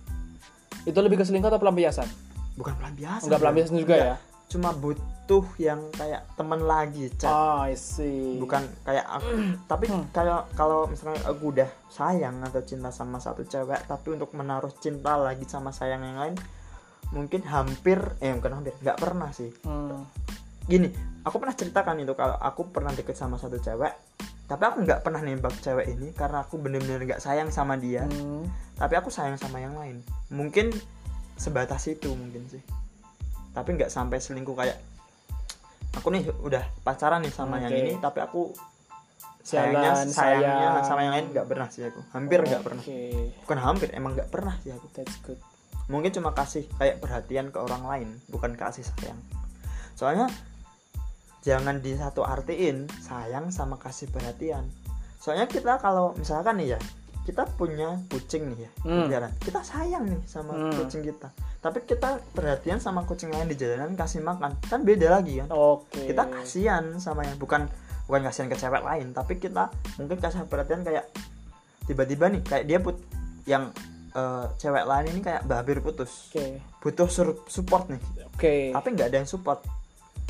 Itu 0.83 0.97
lebih 0.97 1.17
ke 1.17 1.25
selingkuh 1.25 1.47
atau 1.47 1.59
pelampiasan? 1.59 2.07
bukan 2.53 2.73
pelampiasan 2.73 3.25
Enggak 3.25 3.35
ya. 3.35 3.43
pelampiasan 3.43 3.75
juga 3.75 3.93
Enggak. 3.93 4.09
ya? 4.09 4.17
cuma 4.47 4.69
butuh 4.71 5.43
yang 5.57 5.83
kayak 5.91 6.23
teman 6.33 6.63
lagi 6.63 7.11
chat 7.13 7.27
Oh 7.27 7.59
I 7.61 7.75
see 7.75 8.39
bukan 8.39 8.63
kayak 8.81 9.03
aku 9.03 9.27
tapi 9.71 9.85
Hmm. 9.87 10.07
kayak 10.09 10.55
kalau 10.55 10.87
misalnya 10.87 11.19
aku 11.21 11.51
udah 11.51 11.67
sayang 11.87 12.39
atau 12.41 12.63
cinta 12.63 12.87
sama 12.87 13.19
satu 13.19 13.43
cewek 13.43 13.83
tapi 13.83 14.07
untuk 14.09 14.31
menaruh 14.31 14.71
cinta 14.73 15.19
lagi 15.19 15.43
sama 15.43 15.69
sayang 15.69 15.99
yang 15.99 16.15
lain 16.15 16.35
mungkin 17.15 17.41
hampir 17.47 17.99
eh 18.19 18.35
bukan 18.35 18.61
hampir 18.61 18.73
nggak 18.83 18.99
pernah 18.99 19.29
sih. 19.31 19.51
Hmm. 19.63 20.03
gini 20.67 20.91
aku 21.23 21.39
pernah 21.39 21.55
ceritakan 21.55 22.03
itu 22.03 22.11
kalau 22.11 22.35
aku 22.35 22.67
pernah 22.75 22.91
deket 22.91 23.15
sama 23.15 23.39
satu 23.39 23.55
cewek 23.55 23.95
tapi 24.47 24.63
aku 24.63 24.83
nggak 24.83 24.99
pernah 25.03 25.19
nembak 25.23 25.55
cewek 25.63 25.91
ini 25.91 26.11
karena 26.11 26.43
aku 26.43 26.59
bener-bener 26.59 27.03
nggak 27.03 27.23
sayang 27.23 27.51
sama 27.51 27.75
dia. 27.79 28.03
Hmm. 28.07 28.47
tapi 28.79 28.95
aku 28.95 29.11
sayang 29.11 29.35
sama 29.35 29.59
yang 29.59 29.75
lain. 29.75 29.99
Mungkin 30.31 30.71
sebatas 31.35 31.87
itu 31.91 32.11
mungkin 32.15 32.47
sih. 32.47 32.63
Tapi 33.51 33.69
nggak 33.75 33.91
sampai 33.91 34.19
selingkuh 34.23 34.55
kayak 34.55 34.79
aku 35.99 36.07
nih 36.15 36.29
udah 36.43 36.63
pacaran 36.83 37.23
nih 37.23 37.33
sama 37.33 37.59
yang 37.59 37.73
Oke. 37.75 37.81
ini 37.83 37.93
tapi 37.99 38.19
aku 38.23 38.53
sayangnya 39.41 39.95
Jalan, 39.95 40.07
sayangnya 40.11 40.67
sayang. 40.77 40.85
sama 40.85 40.99
yang 41.07 41.13
lain 41.15 41.25
nggak 41.31 41.47
pernah 41.47 41.67
sih 41.71 41.83
aku. 41.87 41.99
Hampir 42.11 42.39
nggak 42.43 42.63
pernah. 42.63 42.83
Oke 42.83 42.99
bukan 43.43 43.59
hampir 43.63 43.87
emang 43.95 44.11
nggak 44.15 44.29
pernah 44.31 44.55
sih 44.63 44.71
aku. 44.71 44.87
That's 44.95 45.15
good 45.23 45.39
mungkin 45.87 46.11
cuma 46.11 46.31
kasih 46.31 46.67
kayak 46.75 46.99
perhatian 46.99 47.49
ke 47.49 47.57
orang 47.57 47.83
lain 47.83 48.09
bukan 48.27 48.53
kasih 48.53 48.83
sayang 48.83 49.19
soalnya 49.93 50.27
jangan 51.41 51.79
di 51.79 51.95
satu 51.95 52.21
artiin 52.21 52.91
sayang 52.99 53.49
sama 53.49 53.79
kasih 53.79 54.07
perhatian 54.07 54.67
soalnya 55.17 55.47
kita 55.47 55.79
kalau 55.79 56.11
misalkan 56.15 56.59
nih 56.59 56.75
ya 56.75 56.79
kita 57.23 57.43
punya 57.55 57.99
kucing 58.07 58.55
nih 58.55 58.59
ya 58.63 58.71
Hmm. 58.83 59.03
peliharaan. 59.03 59.33
kita 59.39 59.59
sayang 59.61 60.03
nih 60.07 60.21
sama 60.23 60.51
Hmm. 60.55 60.75
kucing 60.75 61.03
kita 61.03 61.27
tapi 61.59 61.83
kita 61.83 62.23
perhatian 62.31 62.79
sama 62.79 63.03
kucing 63.03 63.31
lain 63.31 63.47
di 63.47 63.55
jalanan 63.55 63.95
kasih 63.95 64.23
makan 64.23 64.55
kan 64.63 64.83
beda 64.83 65.11
lagi 65.11 65.39
kan 65.39 65.51
Oke 65.51 66.07
kita 66.07 66.23
kasihan 66.25 66.95
sama 66.99 67.23
yang 67.23 67.35
bukan 67.35 67.67
bukan 68.07 68.21
kasihan 68.23 68.47
ke 68.47 68.55
cewek 68.55 68.79
lain 68.79 69.11
tapi 69.11 69.35
kita 69.35 69.67
mungkin 69.97 70.15
kasih 70.17 70.47
perhatian 70.47 70.83
kayak 70.83 71.07
tiba-tiba 71.83 72.27
nih 72.29 72.41
kayak 72.43 72.63
dia 72.63 72.79
put 72.79 72.95
yang 73.43 73.71
eh, 74.17 74.45
cewek 74.57 74.83
lain 74.83 75.05
ini 75.13 75.21
kayak 75.21 75.45
babir 75.45 75.77
putus. 75.79 76.33
Oke. 76.33 76.57
Butuh 76.81 77.07
support 77.45 77.85
nih. 77.87 78.01
Oke. 78.33 78.55
Tapi 78.73 78.87
nggak 78.91 79.07
ada 79.13 79.17
yang 79.21 79.29
support. 79.29 79.61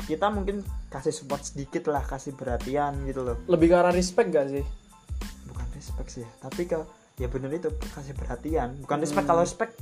Kita 0.04 0.28
mungkin 0.28 0.60
kasih 0.88 1.12
support 1.12 1.42
sedikit 1.42 1.88
lah 1.88 2.04
kasih 2.04 2.32
perhatian 2.32 3.02
gitu 3.04 3.24
loh. 3.24 3.36
Lebih 3.48 3.72
ke 3.72 3.76
arah 3.76 3.92
respect 3.92 4.28
gak 4.28 4.48
sih? 4.48 4.64
bukan 5.48 5.66
respect 5.74 6.08
sih 6.12 6.22
ya 6.22 6.30
tapi 6.38 6.64
ke 6.64 6.78
ya 7.18 7.26
bener 7.26 7.50
itu 7.50 7.66
kasih 7.92 8.14
perhatian. 8.14 8.78
Bukan 8.84 8.98
respect 9.02 9.26
Hmm. 9.26 9.30
kalau 9.34 9.42
respect 9.42 9.72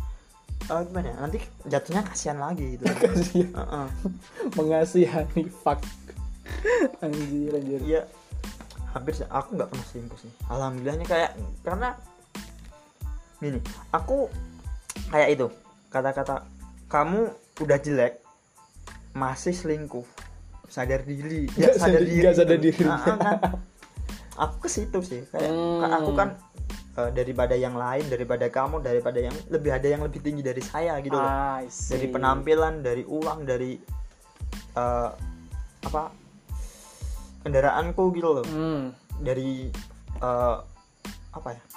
eh, 0.66 0.82
gimana 0.88 1.06
ya? 1.12 1.16
Nanti 1.20 1.38
jatuhnya 1.68 2.02
kasihan 2.02 2.38
lagi 2.40 2.74
gitu. 2.74 2.84
Kasihan. 3.04 3.52
Heeh. 3.54 3.86
Mengasihani 4.56 5.42
Fuck. 5.52 5.84
Anjir 7.04 7.52
anjir. 7.52 7.80
Iya. 7.84 8.02
Hampir 8.96 9.12
aku 9.28 9.48
nggak 9.60 9.68
pernah 9.68 9.86
selingkuh 9.92 10.18
sih. 10.18 10.32
Alhamdulillahnya 10.48 11.06
kayak 11.06 11.30
karena 11.60 11.92
gini 13.38 13.60
aku 13.90 14.28
kayak 15.08 15.28
itu 15.30 15.46
kata-kata 15.88 16.44
kamu 16.86 17.28
udah 17.58 17.78
jelek 17.78 18.20
masih 19.12 19.52
selingkuh 19.52 20.04
sadar 20.66 21.00
diri 21.02 21.48
Nggak 21.50 21.74
sadar- 21.74 22.04
nggak 22.04 22.34
sadar 22.34 22.56
gitu. 22.58 22.64
diri. 22.70 22.84
Ah, 22.84 22.96
ah, 22.96 23.16
kan. 23.16 23.38
aku 24.36 24.56
ke 24.60 24.68
situ 24.68 24.98
sih 25.00 25.22
kayak 25.26 25.48
Hmm. 25.48 25.80
aku 25.86 26.10
kan 26.12 26.28
eh, 26.94 27.10
daripada 27.10 27.54
yang 27.54 27.72
lain 27.74 28.04
daripada 28.06 28.44
kamu 28.46 28.80
daripada 28.80 29.18
yang 29.20 29.36
lebih 29.46 29.70
ada 29.70 29.86
yang 29.86 30.02
lebih 30.02 30.20
tinggi 30.20 30.40
dari 30.40 30.60
saya 30.60 30.96
gitu 30.98 31.12
loh 31.12 31.32
see. 31.66 31.92
dari 31.92 32.06
penampilan 32.08 32.80
dari 32.80 33.04
uang 33.04 33.38
dari 33.42 33.76
eh, 34.74 35.10
apa 35.82 36.02
kendaraanku 37.42 38.04
gitu 38.12 38.28
loh 38.34 38.46
Hmm. 38.46 38.90
dari 39.18 39.70
eh, 40.18 40.56
apa 41.30 41.48
ya 41.50 41.62
Nah, 41.62 41.75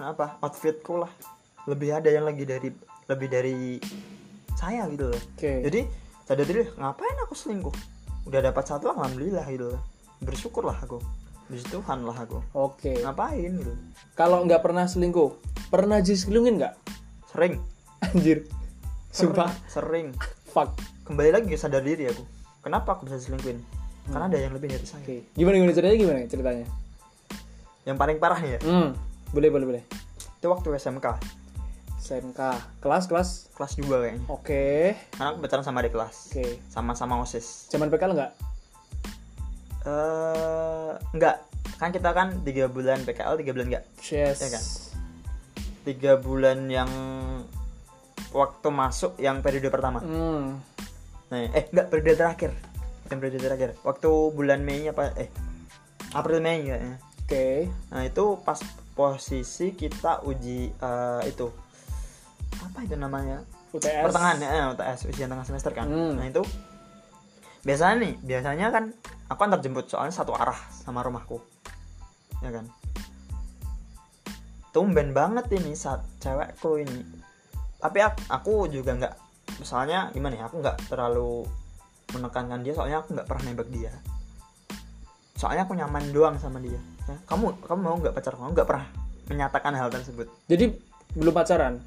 apa? 0.00 0.40
Outfitku 0.40 1.04
lah. 1.04 1.12
Lebih 1.68 2.00
ada 2.00 2.08
yang 2.08 2.24
lagi 2.24 2.48
dari 2.48 2.72
lebih 3.10 3.28
dari 3.28 3.76
saya 4.56 4.88
gitu 4.88 5.12
loh. 5.12 5.20
Oke. 5.36 5.60
Jadi 5.66 5.80
sadar 6.24 6.46
diri 6.48 6.62
ngapain 6.78 7.16
aku 7.26 7.34
selingkuh? 7.36 7.74
Udah 8.30 8.40
dapat 8.40 8.64
satu 8.64 8.94
alhamdulillah 8.94 9.44
gitu 9.50 9.76
loh. 9.76 9.82
Bersyukurlah 10.22 10.78
aku. 10.80 11.02
Puji 11.50 11.66
Tuhan 11.68 12.06
lah 12.06 12.16
aku. 12.16 12.40
Oke. 12.56 13.02
Ngapain 13.02 13.52
gitu? 13.58 13.74
Kalau 14.16 14.40
nggak 14.46 14.62
pernah 14.64 14.88
selingkuh 14.88 15.36
Pernah 15.68 16.00
diselingkuhin 16.00 16.56
nggak? 16.62 16.74
sering. 17.32 17.56
Anjir. 18.04 18.44
Sumpah. 19.08 19.48
sering. 19.68 20.12
Fuck. 20.52 20.76
Kembali 21.08 21.32
lagi 21.32 21.56
sadar 21.56 21.80
diri 21.80 22.08
aku. 22.08 22.24
Kenapa 22.62 22.96
aku 22.96 23.08
bisa 23.08 23.18
selingkuhin 23.18 23.60
karena 24.02 24.26
ada 24.26 24.38
yang 24.38 24.52
lebih 24.54 24.66
dari 24.66 24.82
saya. 24.82 24.98
Oke. 25.02 25.16
Gimana 25.38 25.54
gimana 25.62 25.72
ceritanya? 25.74 25.98
Gimana 25.98 26.18
ceritanya? 26.26 26.66
yang 27.82 27.98
paling 27.98 28.22
parah 28.22 28.38
nih 28.38 28.54
ya. 28.54 28.60
Hmm 28.62 29.11
Boleh 29.32 29.48
boleh 29.48 29.66
boleh. 29.66 29.82
Itu 30.38 30.52
waktu 30.52 30.76
SMK 30.76 31.06
SMK 32.02 32.40
Kelas 32.82 33.06
kelas? 33.06 33.28
Kelas 33.54 33.72
2 33.78 33.86
kayaknya. 33.88 34.22
Oke. 34.28 34.92
Karena 35.16 35.32
aku 35.32 35.38
pacaran 35.40 35.64
sama 35.64 35.80
adik 35.80 35.94
kelas. 35.96 36.34
Oke. 36.34 36.60
Sama-sama 36.68 37.22
osis. 37.22 37.70
Zaman 37.72 37.88
PKL 37.88 38.14
nggak? 38.14 38.32
eh 39.82 40.94
enggak 41.10 41.42
kan 41.82 41.90
kita 41.90 42.14
kan 42.14 42.30
tiga 42.46 42.70
bulan 42.70 43.02
PKL 43.02 43.34
tiga 43.42 43.50
bulan 43.50 43.66
enggak 43.66 43.84
Yes. 43.98 44.38
Ya 44.38 44.48
kan? 44.54 44.64
tiga 45.82 46.12
bulan 46.22 46.70
yang 46.70 46.86
waktu 48.30 48.68
masuk 48.70 49.18
yang 49.18 49.42
periode 49.42 49.66
pertama. 49.74 49.98
Hmm. 49.98 50.62
Nah 51.34 51.38
eh 51.50 51.66
enggak 51.74 51.90
periode 51.90 52.14
terakhir. 52.14 52.50
Yang 53.10 53.18
periode 53.18 53.38
terakhir. 53.42 53.70
Waktu 53.82 54.10
bulan 54.30 54.62
Mei 54.62 54.86
apa 54.86 55.10
eh 55.18 55.26
April 56.14 56.38
Mei 56.38 56.62
kayaknya. 56.62 56.96
Oke. 57.26 57.66
Nah 57.90 58.06
itu 58.06 58.24
pas 58.46 58.62
posisi 58.92 59.72
kita 59.72 60.24
uji 60.24 60.68
eh, 60.72 61.22
itu. 61.28 61.48
Apa 62.60 62.84
itu 62.84 62.94
namanya? 62.96 63.40
UTS 63.72 64.04
pertengahan 64.04 64.36
ya 64.36 64.68
UTS 64.76 65.08
ujian 65.08 65.28
tengah 65.32 65.46
semester 65.48 65.72
kan. 65.72 65.88
Hmm. 65.88 66.20
nah 66.20 66.28
itu 66.28 66.44
biasanya 67.64 68.04
nih 68.04 68.14
biasanya 68.20 68.66
kan 68.68 68.84
aku 69.32 69.40
antar 69.48 69.64
jemput 69.64 69.88
soalnya 69.88 70.12
satu 70.12 70.36
arah 70.36 70.56
sama 70.70 71.00
rumahku. 71.00 71.40
Ya 72.44 72.52
kan? 72.52 72.68
Tumben 74.76 75.16
banget 75.16 75.48
ini 75.56 75.72
saat 75.72 76.04
cewekku 76.20 76.80
ini. 76.80 77.00
Tapi 77.80 77.98
aku, 78.04 78.20
aku 78.28 78.52
juga 78.68 78.92
nggak 78.92 79.14
misalnya 79.60 80.12
gimana 80.12 80.36
ya 80.36 80.44
aku 80.48 80.60
nggak 80.60 80.92
terlalu 80.92 81.48
menekankan 82.12 82.60
dia 82.60 82.76
soalnya 82.76 83.00
aku 83.00 83.16
nggak 83.16 83.28
pernah 83.28 83.42
nembak 83.48 83.68
dia. 83.72 83.92
Soalnya 85.40 85.64
aku 85.64 85.72
nyaman 85.74 86.12
doang 86.12 86.36
sama 86.36 86.60
dia 86.60 86.78
ya, 87.06 87.16
kamu 87.24 87.44
kamu 87.60 87.80
mau 87.80 87.96
nggak 87.96 88.12
pacar 88.12 88.34
kamu 88.34 88.50
nggak 88.52 88.68
pernah 88.68 88.86
menyatakan 89.24 89.72
hal 89.72 89.88
tersebut? 89.88 90.26
Jadi 90.46 90.72
belum 91.12 91.32
pacaran? 91.32 91.80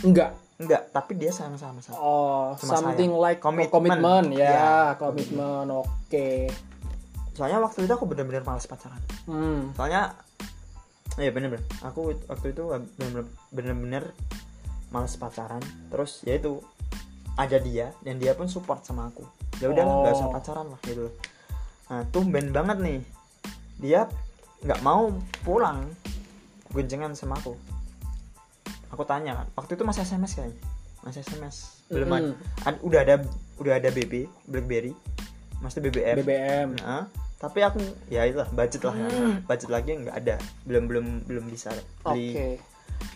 Enggak 0.00 0.34
Enggak, 0.56 0.88
tapi 0.88 1.12
dia 1.14 1.28
sayang 1.28 1.60
sama 1.60 1.84
saya 1.84 2.00
Oh 2.00 2.56
Cuma 2.56 2.80
Something 2.80 3.12
sayang. 3.12 3.20
like 3.20 3.40
Komitmen. 3.40 4.32
Ya 4.32 4.48
Ya. 4.48 4.72
komitmen 4.96 5.68
Oke. 5.68 6.48
Soalnya 7.36 7.60
waktu 7.60 7.84
itu 7.84 7.92
aku 7.92 8.08
bener-bener 8.08 8.40
malas 8.40 8.64
pacaran. 8.64 8.96
Hmm. 9.28 9.76
Soalnya 9.76 10.16
iya 11.16 11.28
bener-bener. 11.28 11.60
Aku 11.84 12.16
waktu 12.24 12.56
itu 12.56 12.72
bener-bener 13.52 14.16
males 14.88 15.12
pacaran. 15.14 15.60
Terus 15.92 16.24
ya 16.24 16.40
itu 16.40 16.64
ada 17.36 17.60
dia 17.60 17.92
dan 18.00 18.16
dia 18.16 18.32
pun 18.32 18.48
support 18.48 18.80
sama 18.80 19.12
aku. 19.12 19.28
Ya 19.60 19.68
udahlah 19.68 20.08
nggak 20.08 20.14
usah 20.16 20.28
Oh. 20.28 20.32
pacaran 20.32 20.66
lah 20.72 20.80
gitu. 20.82 21.12
Nah 21.92 22.00
tumben 22.08 22.48
banget 22.48 22.80
nih. 22.80 23.00
Dia 23.76 24.08
nggak 24.62 24.80
mau 24.80 25.12
pulang 25.42 25.84
guncengan 26.70 27.12
sama 27.12 27.36
aku. 27.36 27.56
Aku 28.92 29.02
tanya 29.04 29.42
kan 29.42 29.46
waktu 29.54 29.76
itu 29.76 29.84
masih 29.84 30.02
sms 30.04 30.32
kayaknya 30.34 30.58
masih 31.02 31.20
sms 31.22 31.56
belum 31.86 32.08
ada, 32.10 32.22
Mm. 32.26 32.66
ad- 32.66 32.82
udah 32.82 33.00
ada 33.02 33.14
udah 33.58 33.74
ada 33.78 33.88
BB 33.90 34.26
BlackBerry. 34.46 34.92
Masih 35.58 35.80
BBM 35.80 36.16
BBM 36.20 36.68
Nah, 36.82 37.08
tapi 37.36 37.62
aku 37.62 37.80
ya 38.08 38.24
itulah 38.24 38.48
budget 38.50 38.82
lah 38.82 38.94
ya. 38.94 39.08
budget 39.42 39.70
lagi 39.70 39.90
nggak 39.96 40.16
ada. 40.16 40.36
Belum 40.64 40.84
belum 40.84 41.06
belum 41.24 41.44
bisa 41.46 41.72
beli. 42.02 42.58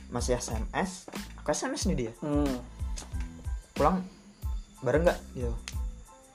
Masih 0.08 0.36
SMS 0.36 1.06
aku 1.36 1.50
SMS 1.50 1.86
nih 1.86 2.08
dia. 2.08 2.12
Hmm 2.20 2.56
pulang 3.74 4.04
bareng 4.84 5.08
nggak? 5.08 5.18
Gitu. 5.32 5.52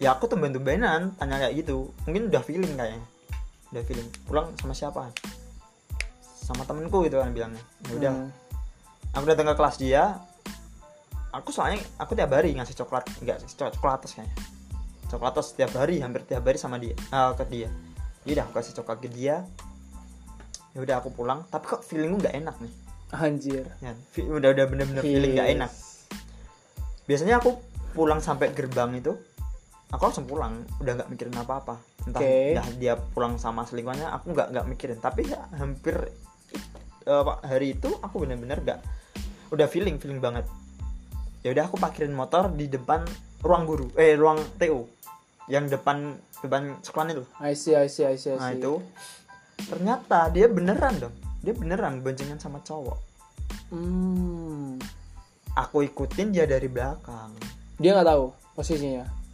Ya 0.01 0.11
aku 0.11 0.25
tumben-tumbenan 0.25 1.13
tanya 1.15 1.37
kayak 1.39 1.55
gitu. 1.61 1.93
Mungkin 2.03 2.33
udah 2.33 2.41
feeling 2.41 2.73
kayaknya 2.73 3.05
udah 3.75 3.83
feeling 3.83 4.07
pulang 4.23 4.47
sama 4.55 4.71
siapa? 4.71 5.11
Sama 6.23 6.63
temenku 6.63 7.03
gitu 7.03 7.19
kan 7.19 7.35
bilangnya. 7.35 7.59
Ya 7.91 7.93
udah. 7.99 8.11
Hmm. 8.15 8.31
aku 9.11 9.25
datang 9.27 9.51
ke 9.51 9.55
kelas 9.59 9.75
dia. 9.75 10.03
Aku 11.35 11.51
soalnya 11.51 11.83
aku 11.99 12.15
tiap 12.15 12.31
hari 12.31 12.55
ngasih 12.55 12.79
coklat 12.79 13.03
enggak 13.19 13.43
sih 13.43 13.51
cok- 13.59 13.75
coklatos 13.75 14.15
kayaknya. 14.15 14.35
Coklatos 15.11 15.51
setiap 15.51 15.75
hari 15.75 15.99
hampir 15.99 16.23
tiap 16.23 16.47
hari 16.47 16.55
sama 16.55 16.79
dia 16.79 16.95
eh, 16.95 17.31
ke 17.35 17.43
dia. 17.51 17.69
Ya 18.23 18.39
udah 18.39 18.43
aku 18.47 18.53
kasih 18.63 18.73
coklat 18.79 19.03
ke 19.03 19.09
dia. 19.11 19.43
Ya 20.71 20.79
udah 20.79 20.95
aku 21.03 21.11
pulang. 21.11 21.43
Tapi 21.51 21.65
kok 21.67 21.83
feelingku 21.83 22.23
nggak 22.23 22.35
enak 22.39 22.55
nih? 22.63 22.73
Anjir. 23.11 23.67
Ya, 23.83 23.91
udah 24.23 24.49
udah 24.55 24.65
bener-bener 24.71 25.03
feeling 25.03 25.35
nggak 25.35 25.49
enak. 25.59 25.71
Biasanya 27.05 27.43
aku 27.43 27.59
pulang 27.91 28.23
sampai 28.23 28.55
gerbang 28.55 28.95
itu 28.95 29.15
aku 29.93 30.01
langsung 30.01 30.25
pulang 30.25 30.65
udah 30.81 30.93
nggak 31.01 31.09
mikirin 31.13 31.35
apa-apa. 31.37 31.75
Entah 32.05 32.21
Oke. 32.21 32.57
entah 32.57 32.67
dia 32.77 32.93
pulang 32.97 33.37
sama 33.37 33.65
selingkuhannya 33.67 34.09
aku 34.09 34.33
nggak 34.33 34.47
nggak 34.53 34.65
mikirin. 34.69 34.97
Tapi 34.97 35.29
ya, 35.29 35.45
hampir 35.53 35.95
eh, 37.05 37.19
apa, 37.21 37.41
hari 37.45 37.77
itu 37.77 37.89
aku 38.01 38.25
bener-bener 38.25 38.61
nggak 38.61 38.79
udah 39.53 39.67
feeling 39.69 40.01
feeling 40.01 40.17
banget. 40.17 40.45
Ya 41.45 41.53
udah 41.53 41.69
aku 41.69 41.77
parkirin 41.77 42.13
motor 42.13 42.49
di 42.49 42.65
depan 42.65 43.05
ruang 43.45 43.69
guru 43.69 43.87
eh 43.93 44.17
ruang 44.17 44.41
TU 44.57 44.89
yang 45.45 45.69
depan 45.69 46.17
depan 46.41 46.81
sekolah 46.81 47.13
itu. 47.13 47.25
I 47.37 47.53
see 47.53 47.77
I 47.77 47.85
see 47.85 48.09
I 48.09 48.17
see, 48.17 48.33
I 48.33 48.37
see. 48.37 48.41
nah 48.41 48.49
itu. 48.53 48.81
Ternyata 49.55 50.33
dia 50.33 50.49
beneran 50.49 50.97
dong. 50.97 51.15
Dia 51.45 51.53
beneran 51.53 52.01
boncengan 52.01 52.41
sama 52.41 52.59
cowok. 52.65 52.97
Hmm. 53.69 54.77
aku 55.55 55.87
ikutin 55.87 56.35
dia 56.35 56.43
dari 56.43 56.67
belakang. 56.67 57.31
Dia 57.79 57.95
nggak 57.95 58.07
tahu 58.11 58.25
posisinya 58.59 59.24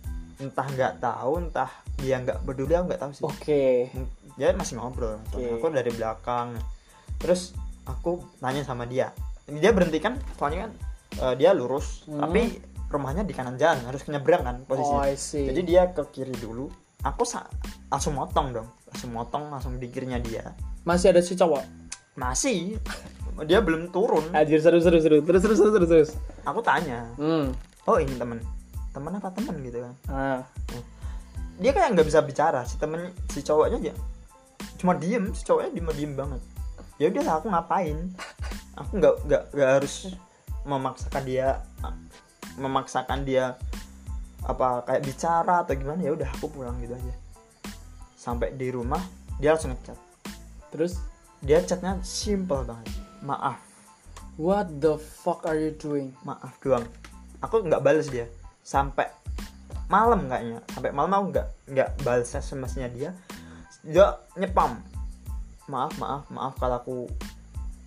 entah 0.42 0.66
nggak 0.66 0.94
tahu 0.98 1.34
entah 1.40 1.70
dia 2.02 2.18
nggak 2.18 2.42
peduli 2.42 2.74
aku 2.74 2.86
nggak 2.90 3.02
tahu 3.02 3.12
sih. 3.14 3.24
Oke. 3.24 3.64
Mung- 3.94 4.12
dia 4.40 4.56
masih 4.56 4.80
ngobrol 4.80 5.20
Oke. 5.32 5.60
aku 5.60 5.70
dari 5.70 5.92
belakang. 5.94 6.58
Terus 7.22 7.54
aku 7.86 8.18
tanya 8.42 8.66
sama 8.66 8.90
dia. 8.90 9.14
Dia 9.46 9.70
berhenti 9.70 10.02
kan? 10.02 10.18
Soalnya 10.36 10.66
kan 10.68 10.72
eh, 11.22 11.34
dia 11.38 11.52
lurus 11.54 12.08
Hmm. 12.08 12.24
tapi 12.26 12.58
rumahnya 12.92 13.24
di 13.24 13.32
kanan 13.32 13.56
jalan 13.56 13.80
harus 13.88 14.04
nyebrang 14.08 14.44
kan 14.44 14.56
oh 14.64 14.68
posisinya 14.68 15.06
I 15.06 15.16
see. 15.16 15.46
Jadi 15.46 15.62
dia 15.64 15.92
ke 15.94 16.04
kiri 16.10 16.34
dulu 16.34 16.68
aku 17.04 17.24
langsung 17.88 18.18
motong 18.18 18.52
dong. 18.52 18.68
Langsung 18.90 19.12
motong 19.14 19.44
langsung 19.48 19.74
di 19.78 19.88
kirinya 19.88 20.18
dia. 20.18 20.52
Masih 20.84 21.14
ada 21.14 21.22
si 21.22 21.38
cowok? 21.38 21.62
Masih. 22.18 22.76
Dia 23.48 23.64
belum 23.64 23.92
turun. 23.92 24.28
Anjir 24.36 24.60
seru 24.60 24.84
seru 24.84 25.00
seru. 25.00 25.24
Terus 25.24 25.42
terus 25.44 25.58
terus 25.60 25.74
terus 25.76 25.90
terus. 25.90 26.10
Aku 26.44 26.60
tanya 26.60 27.08
hmm. 27.16 27.52
Oh 27.86 27.98
ini 27.98 28.14
temen 28.16 28.40
temen 28.92 29.12
apa 29.18 29.30
temen 29.32 29.56
gitu 29.64 29.80
kan. 29.88 29.94
Ah. 30.12 30.42
Dia 31.60 31.72
kayak 31.72 31.96
nggak 31.96 32.08
bisa 32.08 32.20
bicara 32.24 32.64
si 32.68 32.76
temen 32.76 33.12
si 33.32 33.40
cowoknya 33.44 33.78
aja. 33.80 33.94
Cuma 34.80 34.96
diem 35.00 35.32
si 35.32 35.48
cowoknya 35.48 35.72
diem 35.72 35.88
diem 35.96 36.14
banget. 36.16 36.42
Ya 37.00 37.08
udah 37.10 37.40
aku 37.40 37.48
ngapain? 37.50 37.98
Aku 38.78 39.00
nggak 39.00 39.16
nggak 39.28 39.44
nggak 39.56 39.70
harus 39.80 40.12
memaksakan 40.68 41.24
dia 41.26 41.48
memaksakan 42.60 43.20
dia 43.24 43.56
apa 44.46 44.84
kayak 44.86 45.06
bicara 45.06 45.64
atau 45.64 45.74
gimana 45.78 46.02
ya 46.04 46.12
udah 46.14 46.30
aku 46.36 46.52
pulang 46.52 46.76
gitu 46.84 46.94
aja. 46.94 47.16
Sampai 48.20 48.54
di 48.54 48.68
rumah 48.70 49.02
dia 49.40 49.56
langsung 49.56 49.74
ngechat. 49.74 49.98
Terus? 50.72 51.00
Dia 51.42 51.58
chatnya 51.66 51.98
simple 52.06 52.62
banget. 52.62 52.92
Maaf. 53.26 53.58
What 54.38 54.78
the 54.78 55.02
fuck 55.02 55.42
are 55.50 55.58
you 55.58 55.74
doing? 55.74 56.14
Maaf 56.22 56.54
doang. 56.62 56.86
Aku 57.42 57.66
nggak 57.66 57.82
balas 57.82 58.10
dia 58.14 58.30
sampai 58.62 59.10
malam 59.92 60.26
kayaknya. 60.30 60.60
Sampai 60.72 60.92
malam 60.96 61.12
aku 61.12 61.26
nggak 61.36 61.48
nggak 61.68 61.90
balas 62.06 62.32
SMS-nya 62.32 62.88
dia. 62.94 63.12
Dia 63.84 64.18
nyepam. 64.38 64.80
Maaf 65.68 65.94
maaf 66.00 66.24
maaf 66.32 66.54
kalau 66.58 66.78
aku 66.80 66.98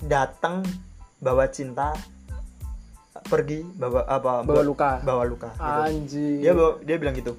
datang 0.04 0.61
bawa 1.23 1.49
cinta 1.49 1.97
pergi 3.31 3.64
bawa 3.79 4.05
apa 4.05 4.42
bawa 4.44 4.62
luka. 4.66 5.01
bawa 5.01 5.25
luka 5.25 5.48
gitu. 5.55 5.64
anjir 5.64 6.37
dia 6.44 6.53
bawa- 6.53 6.79
dia 6.83 6.96
bilang 7.01 7.14
gitu. 7.16 7.33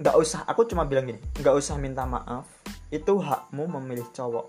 Nggak 0.00 0.16
usah 0.18 0.40
aku 0.48 0.66
cuma 0.66 0.82
bilang 0.88 1.06
gini 1.06 1.20
nggak 1.38 1.54
usah 1.54 1.78
minta 1.78 2.02
maaf. 2.02 2.48
Itu 2.90 3.20
hakmu 3.22 3.68
memilih 3.78 4.08
cowok. 4.10 4.46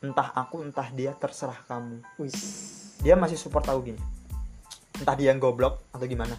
Entah 0.00 0.30
aku 0.32 0.62
entah 0.62 0.88
dia 0.94 1.12
terserah 1.18 1.58
kamu. 1.66 2.00
Wis. 2.22 2.38
dia 2.98 3.14
masih 3.14 3.38
support 3.38 3.62
tahu 3.62 3.94
gini 3.94 4.00
entah 4.98 5.14
dia 5.14 5.30
yang 5.30 5.40
goblok 5.40 5.82
atau 5.94 6.06
gimana. 6.06 6.34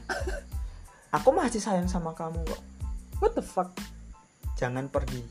Aku 1.09 1.33
masih 1.33 1.57
sayang 1.57 1.89
sama 1.89 2.13
kamu 2.13 2.43
kok. 2.45 2.61
What 3.19 3.33
the 3.33 3.43
fuck? 3.43 3.73
Jangan 4.59 4.91
pergi. 4.91 5.23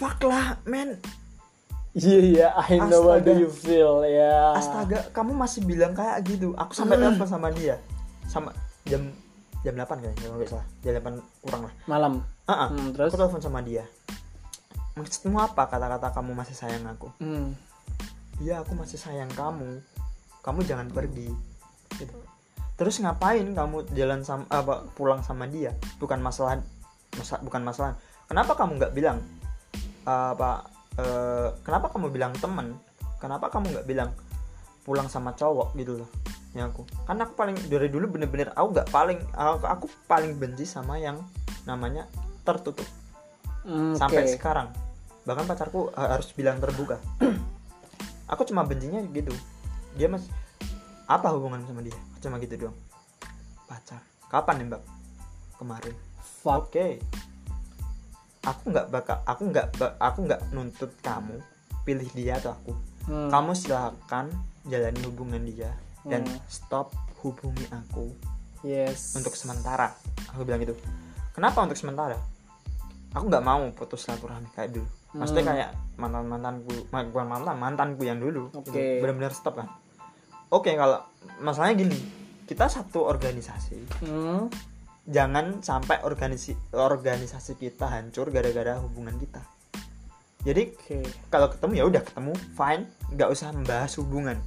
Fuck 0.00 0.26
lah 0.26 0.58
men. 0.66 0.98
Iya 1.94 2.18
iya 2.18 2.48
I 2.58 2.82
know 2.82 3.06
what 3.06 3.22
do 3.22 3.30
Astaga. 3.30 3.38
you 3.38 3.50
feel 3.54 4.02
ya 4.02 4.58
astaga 4.58 4.98
kamu 5.14 5.30
masih 5.38 5.62
bilang 5.62 5.94
kayak 5.94 6.26
gitu. 6.26 6.50
Aku 6.58 6.74
sampai 6.74 6.98
telepon 6.98 7.28
sama 7.30 7.54
dia. 7.54 7.78
Sama 8.26 8.50
jam 8.82 9.14
jam 9.62 9.78
8 9.78 10.02
kayaknya 10.02 10.26
kalau 10.26 10.36
nggak 10.42 10.50
salah. 10.50 10.66
Jam 10.82 10.92
8 10.98 11.46
kurang 11.46 11.62
lah. 11.70 11.72
Malam. 11.86 12.12
Ah, 12.50 12.66
ah. 12.66 12.68
Hmm, 12.74 12.90
terus? 12.90 13.14
Aku 13.14 13.18
telepon 13.22 13.38
sama 13.38 13.62
dia. 13.62 13.86
Maksudmu 14.98 15.38
apa 15.38 15.70
kata-kata 15.70 16.10
kamu 16.10 16.34
masih 16.34 16.54
sayang 16.58 16.82
aku? 16.90 17.14
Hmm. 17.22 17.54
iya 18.42 18.66
aku 18.66 18.74
masih 18.74 18.98
sayang 18.98 19.30
kamu 19.30 19.78
kamu 20.44 20.60
jangan 20.68 20.92
pergi. 20.92 21.32
Gitu. 21.94 22.16
terus 22.74 22.98
ngapain 22.98 23.46
kamu 23.54 23.86
jalan 23.94 24.26
sama 24.26 24.44
apa 24.50 24.82
pulang 24.98 25.22
sama 25.22 25.46
dia? 25.46 25.72
Bukan 26.02 26.18
masalah 26.18 26.58
masa, 27.14 27.38
bukan 27.40 27.62
masalah. 27.62 27.94
Kenapa 28.26 28.58
kamu 28.58 28.82
nggak 28.82 28.92
bilang 28.92 29.22
apa 30.04 30.68
eh, 31.00 31.48
kenapa 31.64 31.88
kamu 31.88 32.12
bilang 32.12 32.36
temen 32.36 32.76
kenapa 33.22 33.48
kamu 33.48 33.72
nggak 33.72 33.86
bilang 33.88 34.10
pulang 34.84 35.08
sama 35.08 35.32
cowok 35.32 35.72
gitu 35.78 36.02
loh 36.02 36.10
ya 36.52 36.66
aku? 36.66 36.82
Karena 37.06 37.30
aku 37.30 37.34
paling 37.38 37.56
dari 37.70 37.88
dulu 37.88 38.18
bener-bener 38.18 38.50
aku 38.58 38.66
nggak 38.74 38.88
paling 38.90 39.18
aku, 39.32 39.64
aku 39.64 39.86
paling 40.10 40.34
benci 40.34 40.66
sama 40.66 40.98
yang 40.98 41.22
namanya 41.64 42.10
tertutup. 42.42 42.84
Hmm, 43.64 43.96
sampai 43.96 44.28
sekarang. 44.28 44.68
Bahkan 45.24 45.48
pacarku 45.48 45.88
uh, 45.94 46.08
harus 46.10 46.28
bilang 46.36 46.60
terbuka. 46.60 47.00
Aku 48.32 48.44
cuma 48.44 48.64
bencinya 48.64 49.00
gitu 49.12 49.32
dia 49.94 50.10
mas 50.10 50.26
apa 51.04 51.28
hubungan 51.36 51.60
sama 51.68 51.84
dia? 51.84 51.96
Cuma 52.24 52.40
gitu 52.40 52.56
doang. 52.56 52.76
Pacar. 53.68 54.00
Kapan 54.32 54.64
nembak 54.64 54.82
kemarin. 55.60 55.92
Oke. 56.44 57.00
Aku 58.44 58.72
nggak 58.72 58.86
bakal 58.92 59.20
aku 59.24 59.42
nggak 59.48 59.66
aku 60.00 60.18
nggak 60.28 60.40
nuntut 60.52 60.92
kamu 61.00 61.40
pilih 61.84 62.08
dia 62.16 62.40
atau 62.40 62.52
aku. 62.56 62.72
Hmm. 63.04 63.28
kamu 63.28 63.52
silakan 63.52 64.32
jalani 64.64 64.96
hubungan 65.04 65.44
dia 65.44 65.68
dan 66.08 66.24
Hmm. 66.24 66.40
stop 66.48 66.88
hubungi 67.20 67.68
aku 67.68 68.08
yes. 68.64 69.12
untuk 69.12 69.36
sementara. 69.36 69.92
Aku 70.32 70.40
bilang 70.48 70.64
gitu. 70.64 70.72
Kenapa 71.36 71.60
untuk 71.60 71.76
sementara? 71.76 72.16
Aku 73.12 73.28
nggak 73.28 73.44
mau 73.44 73.60
putus 73.76 74.08
silaturahmi 74.08 74.48
kayak 74.56 74.72
dulu. 74.72 74.88
Maksudnya 75.20 75.44
Hmm. 75.44 75.52
kayak 75.52 75.70
mantan 76.00 76.24
mantanku 76.32 76.72
bukan 76.88 77.26
mantan 77.28 77.56
mantanku 77.60 78.02
yang 78.08 78.16
dulu. 78.16 78.48
Gitu. 78.64 79.04
benar-benar 79.04 79.36
stop 79.36 79.60
kan 79.60 79.68
oke 80.50 80.70
kalau 80.74 81.00
masalahnya 81.40 81.86
gini 81.86 81.98
kita 82.44 82.68
satu 82.68 83.04
organisasi. 83.08 84.04
Hmm. 84.04 84.48
jangan 85.04 85.60
sampai 85.60 86.00
organisasi 86.00 86.72
organisasi 86.72 87.60
kita 87.60 87.84
hancur 87.92 88.32
gara-gara 88.32 88.80
hubungan 88.80 89.12
kita. 89.20 89.44
Jadi 90.44 90.72
oke. 90.72 91.28
kalau 91.28 91.52
ketemu 91.52 91.72
ya 91.76 91.84
udah 91.84 92.02
ketemu 92.04 92.32
fine 92.56 92.88
nggak 93.12 93.28
usah 93.28 93.52
membahas 93.52 93.92
hubungan. 94.00 94.40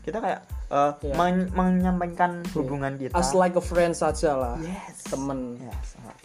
Kita 0.00 0.16
kayak 0.24 0.40
eh, 0.72 0.92
Iya. 1.08 1.12
men- 1.12 1.52
menyampaikan 1.52 2.40
hubungan 2.56 2.96
kita. 2.96 3.12
As 3.12 3.36
like 3.36 3.52
a 3.52 3.60
friend 3.60 3.92
saja 3.92 4.32
lah 4.32 4.56
yes. 4.64 5.12
temen. 5.12 5.60
Ya, 5.60 5.76
salah. 5.84 6.16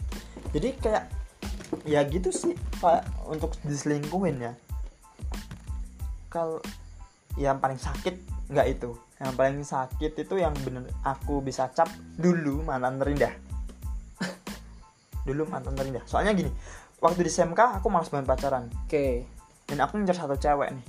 jadi 0.56 0.68
kayak 0.80 1.04
ya 1.84 2.00
gitu 2.08 2.32
sih 2.32 2.56
kayak 2.80 3.04
untuk 3.28 3.52
diselingkuhin 3.68 4.48
ya. 4.48 4.52
Kalau 6.32 6.60
yang 7.36 7.60
paling 7.60 7.76
sakit 7.76 8.37
nggak 8.48 8.66
itu. 8.68 8.90
Yang 9.18 9.32
paling 9.34 9.60
sakit 9.66 10.12
itu 10.14 10.34
yang 10.38 10.54
bener 10.62 10.86
aku 11.02 11.42
bisa 11.42 11.68
cap 11.74 11.90
dulu 12.16 12.62
mantan 12.62 12.96
terindah. 13.02 13.32
Dulu 15.26 15.44
mantan 15.48 15.76
terindah. 15.76 16.04
Soalnya 16.08 16.32
gini 16.32 16.48
waktu 16.98 17.26
di 17.26 17.30
SMK 17.30 17.82
aku 17.82 17.86
malas 17.92 18.08
banget 18.08 18.26
pacaran. 18.26 18.66
Oke. 18.86 19.26
Dan 19.68 19.84
aku 19.84 20.00
ngejar 20.00 20.24
satu 20.24 20.36
cewek 20.40 20.72
nih. 20.72 20.86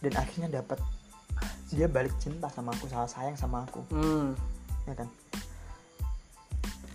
Dan 0.00 0.12
akhirnya 0.16 0.62
dapat 0.62 0.78
dia 1.70 1.86
balik 1.86 2.14
cinta 2.18 2.50
sama 2.50 2.74
aku 2.74 2.86
salah 2.86 3.10
sayang 3.10 3.34
sama 3.38 3.66
aku. 3.66 3.82
Hmm. 3.94 4.34
ya 4.88 4.94
kan? 4.96 5.08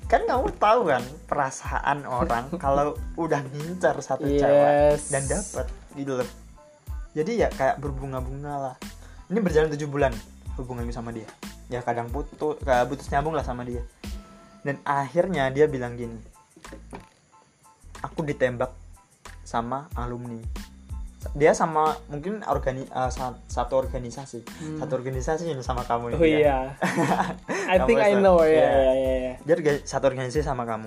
Kan 0.06 0.22
kamu 0.30 0.54
tahu 0.62 0.82
kan 0.86 1.04
perasaan 1.26 2.06
orang 2.06 2.46
kalau 2.64 2.94
udah 3.18 3.42
ngincar 3.52 3.98
satu 4.00 4.26
cewek 4.26 4.96
Yes. 4.96 5.10
dan 5.10 5.24
dapat 5.26 5.68
gitu 5.98 6.14
loh. 6.22 6.30
Jadi 7.16 7.40
ya 7.40 7.48
kayak 7.48 7.80
berbunga-bunga 7.80 8.54
lah 8.60 8.76
ini 9.28 9.40
berjalan 9.40 9.70
tujuh 9.70 9.88
bulan 9.88 10.14
hubunganku 10.56 10.90
sama 10.90 11.10
dia 11.10 11.26
ya 11.68 11.82
kadang 11.82 12.08
putus 12.08 12.58
putus 12.62 13.08
nyambung 13.10 13.34
lah 13.34 13.42
sama 13.42 13.62
dia 13.62 13.82
dan 14.62 14.78
akhirnya 14.82 15.50
dia 15.50 15.66
bilang 15.66 15.94
gini 15.94 16.18
aku 18.00 18.22
ditembak 18.22 18.70
sama 19.42 19.90
alumni 19.94 20.38
dia 21.34 21.52
sama 21.52 21.98
mungkin 22.06 22.46
organi 22.46 22.86
uh, 22.88 23.10
sa- 23.10 23.42
satu 23.48 23.76
organisasi 23.76 24.46
satu 24.78 24.94
organisasi 24.94 25.50
ini 25.50 25.60
sama 25.60 25.82
kamu 25.82 26.14
Hmm. 26.14 26.16
oh 26.16 26.22
dia. 26.22 26.38
iya 26.38 26.58
I 27.74 27.76
Kamu 27.76 27.88
think 27.88 28.00
I 28.00 28.14
know 28.16 28.38
ya 28.40 28.54
Iya. 28.54 28.70
ya 28.70 28.94
ya 28.94 29.14
ya. 29.20 29.34
dia 29.42 29.54
orga- 29.56 29.84
satu 29.84 30.06
organisasi 30.06 30.42
sama 30.42 30.64
kamu 30.64 30.86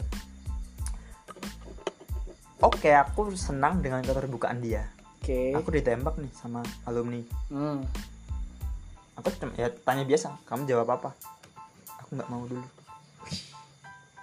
oke 2.61 2.91
aku 2.93 3.35
senang 3.35 3.79
dengan 3.79 3.99
keterbukaan 4.01 4.59
dia 4.59 4.87
oke 5.19 5.55
aku 5.55 5.69
ditembak 5.71 6.15
nih 6.17 6.31
sama 6.33 6.63
alumni 6.85 7.19
Hmm. 7.51 7.83
Cuma 9.39 9.53
ya 9.59 9.69
tanya 9.83 10.05
biasa 10.07 10.39
kamu 10.47 10.69
jawab 10.71 10.89
apa? 10.95 11.11
Aku 12.05 12.15
nggak 12.15 12.31
mau 12.31 12.45
dulu. 12.47 12.67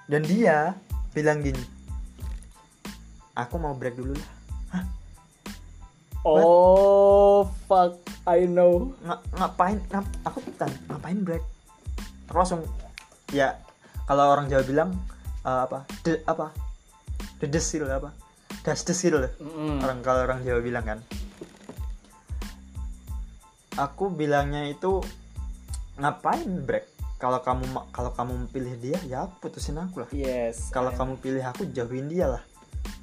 Dan 0.06 0.22
dia 0.24 0.78
bilang 1.12 1.42
gini 1.42 1.62
aku 3.36 3.56
mau 3.60 3.76
break 3.76 4.00
dulu 4.00 4.16
lah. 4.16 4.32
Oh 6.26 7.46
fuck 7.70 8.02
I 8.26 8.50
know. 8.50 8.96
Nga- 9.06 9.24
ngapain? 9.38 9.78
Ngap- 9.94 10.18
aku 10.26 10.40
tanya 10.58 10.78
ngapain 10.90 11.22
break? 11.22 11.44
Aku 12.32 12.38
langsung 12.42 12.62
ya 13.30 13.54
kalau 14.10 14.34
orang 14.34 14.50
Jawa 14.50 14.64
bilang 14.66 14.90
eh, 15.46 15.62
apa 15.66 15.86
de, 16.06 16.22
apa 16.26 16.54
the 17.42 17.50
desil 17.50 17.86
apa 17.90 18.14
das 18.62 18.82
desil 18.86 19.18
Mm-mm. 19.18 19.82
orang 19.82 20.02
kalau 20.02 20.26
orang 20.26 20.42
Jawa 20.46 20.62
bilang 20.62 20.86
kan 20.86 21.00
aku 23.76 24.08
bilangnya 24.12 24.68
itu 24.72 25.04
ngapain 26.00 26.48
break 26.64 26.92
kalau 27.16 27.40
kamu 27.40 27.64
kalau 27.96 28.12
kamu 28.12 28.34
pilih 28.52 28.76
dia 28.80 28.98
ya 29.08 29.28
putusin 29.40 29.80
aku 29.80 30.04
lah. 30.04 30.10
Yes 30.12 30.72
kalau 30.72 30.92
I- 30.92 30.98
kamu 31.00 31.14
pilih 31.20 31.44
aku 31.44 31.68
jauhin 31.72 32.12
dia 32.12 32.28
lah. 32.28 32.44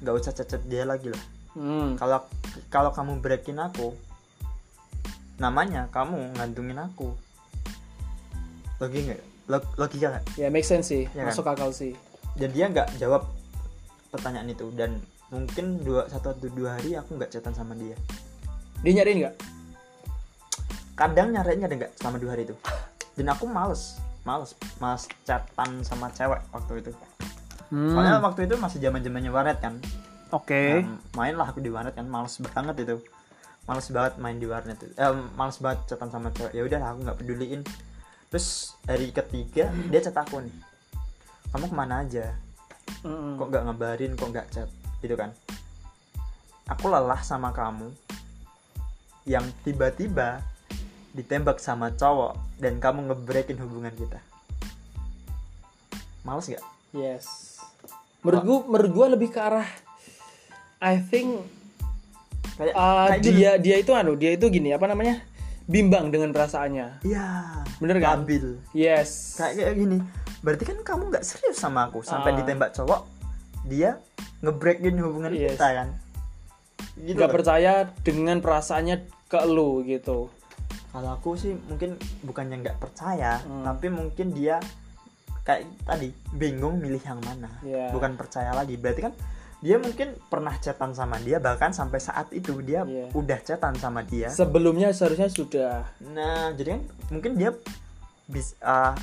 Nggak 0.01 0.13
usah 0.21 0.33
cacat 0.33 0.61
dia 0.69 0.85
lagi 0.85 1.09
lah. 1.09 1.23
Hmm. 1.53 1.93
kalau 2.01 2.25
kalau 2.73 2.89
kamu 2.89 3.21
breakin 3.21 3.61
aku 3.61 3.93
namanya 5.37 5.89
kamu 5.93 6.33
ngantungin 6.37 6.81
aku. 6.81 7.13
Logika 8.81 9.13
nggak? 9.13 9.21
Log- 9.49 9.73
logika 9.77 10.07
nggak? 10.17 10.25
Ya 10.37 10.47
make 10.49 10.65
sense 10.65 10.89
sih. 10.89 11.05
Iya 11.13 11.29
kan? 11.29 11.33
masuk 11.33 11.45
akal 11.49 11.69
sih. 11.73 11.93
Dan 12.37 12.49
dia 12.53 12.69
nggak 12.69 12.97
jawab 12.97 13.29
pertanyaan 14.09 14.49
itu. 14.49 14.69
Dan 14.73 14.97
mungkin 15.29 15.81
dua 15.81 16.05
satu 16.09 16.33
atau 16.33 16.49
dua 16.53 16.77
hari 16.77 16.97
aku 16.97 17.17
nggak 17.17 17.33
chatan 17.33 17.53
sama 17.53 17.73
dia. 17.77 17.97
Dia 18.85 19.01
nyariin 19.01 19.25
nggak 19.25 19.52
kadang 20.93 21.33
nyariin 21.33 21.61
kadang 21.65 21.77
nggak 21.81 21.93
selama 21.97 22.17
dua 22.21 22.31
hari 22.37 22.43
itu? 22.45 22.55
Dan 23.17 23.29
aku 23.29 23.45
males 23.45 23.97
males 24.23 24.55
males 24.79 25.05
chatan 25.27 25.83
sama 25.83 26.09
cewek 26.13 26.39
waktu 26.53 26.73
itu. 26.79 26.91
Hmm. 27.73 27.89
soalnya 27.89 28.21
waktu 28.21 28.45
itu 28.45 28.55
masih 28.61 28.77
zaman 28.77 29.01
zamannya 29.01 29.31
warnet 29.33 29.57
kan. 29.57 29.81
Oke. 30.29 30.85
Nah, 30.85 30.97
main 31.17 31.33
lah 31.33 31.49
aku 31.49 31.61
di 31.61 31.73
warnet 31.73 31.97
kan 31.97 32.05
males 32.05 32.37
banget 32.37 32.85
itu. 32.85 33.01
Males 33.65 33.87
banget 33.89 34.13
main 34.21 34.37
di 34.37 34.45
warnet 34.45 34.77
itu. 34.77 34.93
eh, 34.93 35.13
males 35.33 35.57
banget 35.57 35.81
chatan 35.89 36.09
sama 36.13 36.29
cewek. 36.33 36.53
Ya 36.53 36.61
udah 36.65 36.79
aku 36.93 36.99
nggak 37.01 37.17
peduliin. 37.17 37.61
Terus 38.29 38.77
hari 38.85 39.09
ketiga 39.09 39.73
dia 39.89 39.99
chat 40.01 40.13
aku 40.13 40.41
nih. 40.41 40.53
Kamu 41.53 41.69
ke 41.69 41.75
mana 41.77 42.01
aja? 42.05 42.33
Mm-mm. 43.05 43.41
kok 43.41 43.47
nggak 43.49 43.63
ngabarin 43.69 44.11
kok 44.17 44.29
nggak 44.29 44.47
chat? 44.53 44.69
Gitu 45.01 45.13
kan. 45.17 45.33
Aku 46.69 46.89
lelah 46.93 47.21
sama 47.25 47.49
kamu. 47.53 47.89
Yang 49.25 49.49
tiba-tiba 49.65 50.41
ditembak 51.13 51.57
sama 51.57 51.93
cowok 51.93 52.33
dan 52.57 52.77
kamu 52.77 53.07
ngebreakin 53.07 53.57
hubungan 53.57 53.93
kita 53.93 54.17
males 56.23 56.47
gak? 56.47 56.63
yes 56.91 57.59
menurut 58.21 58.43
gua 58.43 58.59
menurut 58.67 58.91
gua 58.91 59.07
lebih 59.11 59.29
ke 59.29 59.39
arah 59.39 59.67
I 60.79 60.99
think 60.99 61.43
kayak 62.55 62.73
uh, 62.73 63.07
kayak 63.09 63.21
gini. 63.21 63.35
dia 63.35 63.51
dia 63.57 63.75
itu 63.77 63.91
anu 63.91 64.13
dia 64.13 64.31
itu 64.31 64.45
gini 64.47 64.71
apa 64.71 64.85
namanya 64.85 65.19
bimbang 65.63 66.09
dengan 66.09 66.31
perasaannya 66.31 67.03
iya 67.03 67.61
Bener 67.77 67.99
kan? 67.99 68.23
labil 68.23 68.59
yes 68.71 69.35
kayak 69.37 69.53
kayak 69.59 69.75
gini 69.75 69.97
berarti 70.39 70.63
kan 70.65 70.77
kamu 70.81 71.03
nggak 71.09 71.23
serius 71.23 71.55
sama 71.55 71.87
aku 71.87 72.01
sampai 72.01 72.31
Ah. 72.31 72.37
ditembak 72.39 72.71
cowok 72.73 73.01
dia 73.63 73.95
ngebreakin 74.39 74.99
hubungan 74.99 75.31
Yes. 75.31 75.55
kita 75.55 75.67
kan 75.73 75.87
gitu 76.95 77.15
nggak 77.15 77.29
loh. 77.31 77.35
percaya 77.35 77.73
dengan 78.03 78.37
perasaannya 78.39 78.97
ke 79.25 79.39
lu 79.47 79.81
gitu 79.83 80.27
kalau 80.89 81.09
aku 81.11 81.33
sih 81.33 81.53
mungkin 81.63 81.95
bukannya 82.21 82.59
nggak 82.59 82.77
percaya 82.77 83.39
Hmm. 83.39 83.63
tapi 83.63 83.87
mungkin 83.87 84.31
dia 84.31 84.57
kayak 85.41 85.67
tadi 85.83 86.07
bingung 86.31 86.77
milih 86.77 86.99
yang 86.99 87.19
mana 87.19 87.51
Iya. 87.59 87.89
bukan 87.89 88.13
percaya 88.13 88.51
lagi 88.51 88.75
berarti 88.75 89.01
kan 89.01 89.13
dia 89.59 89.75
mungkin 89.75 90.19
pernah 90.25 90.55
chatan 90.55 90.91
sama 90.91 91.15
dia 91.17 91.37
bahkan 91.37 91.71
sampai 91.71 91.97
saat 91.97 92.31
itu 92.31 92.59
dia 92.59 92.83
Iya. 92.83 93.11
udah 93.11 93.39
chatan 93.41 93.75
sama 93.75 94.01
dia 94.01 94.27
sebelumnya 94.29 94.89
seharusnya 94.89 95.27
sudah 95.27 95.83
nah 96.05 96.51
jadi 96.51 96.75
kan 96.75 96.81
mungkin 97.09 97.31
dia 97.33 97.51
bisa 98.23 98.55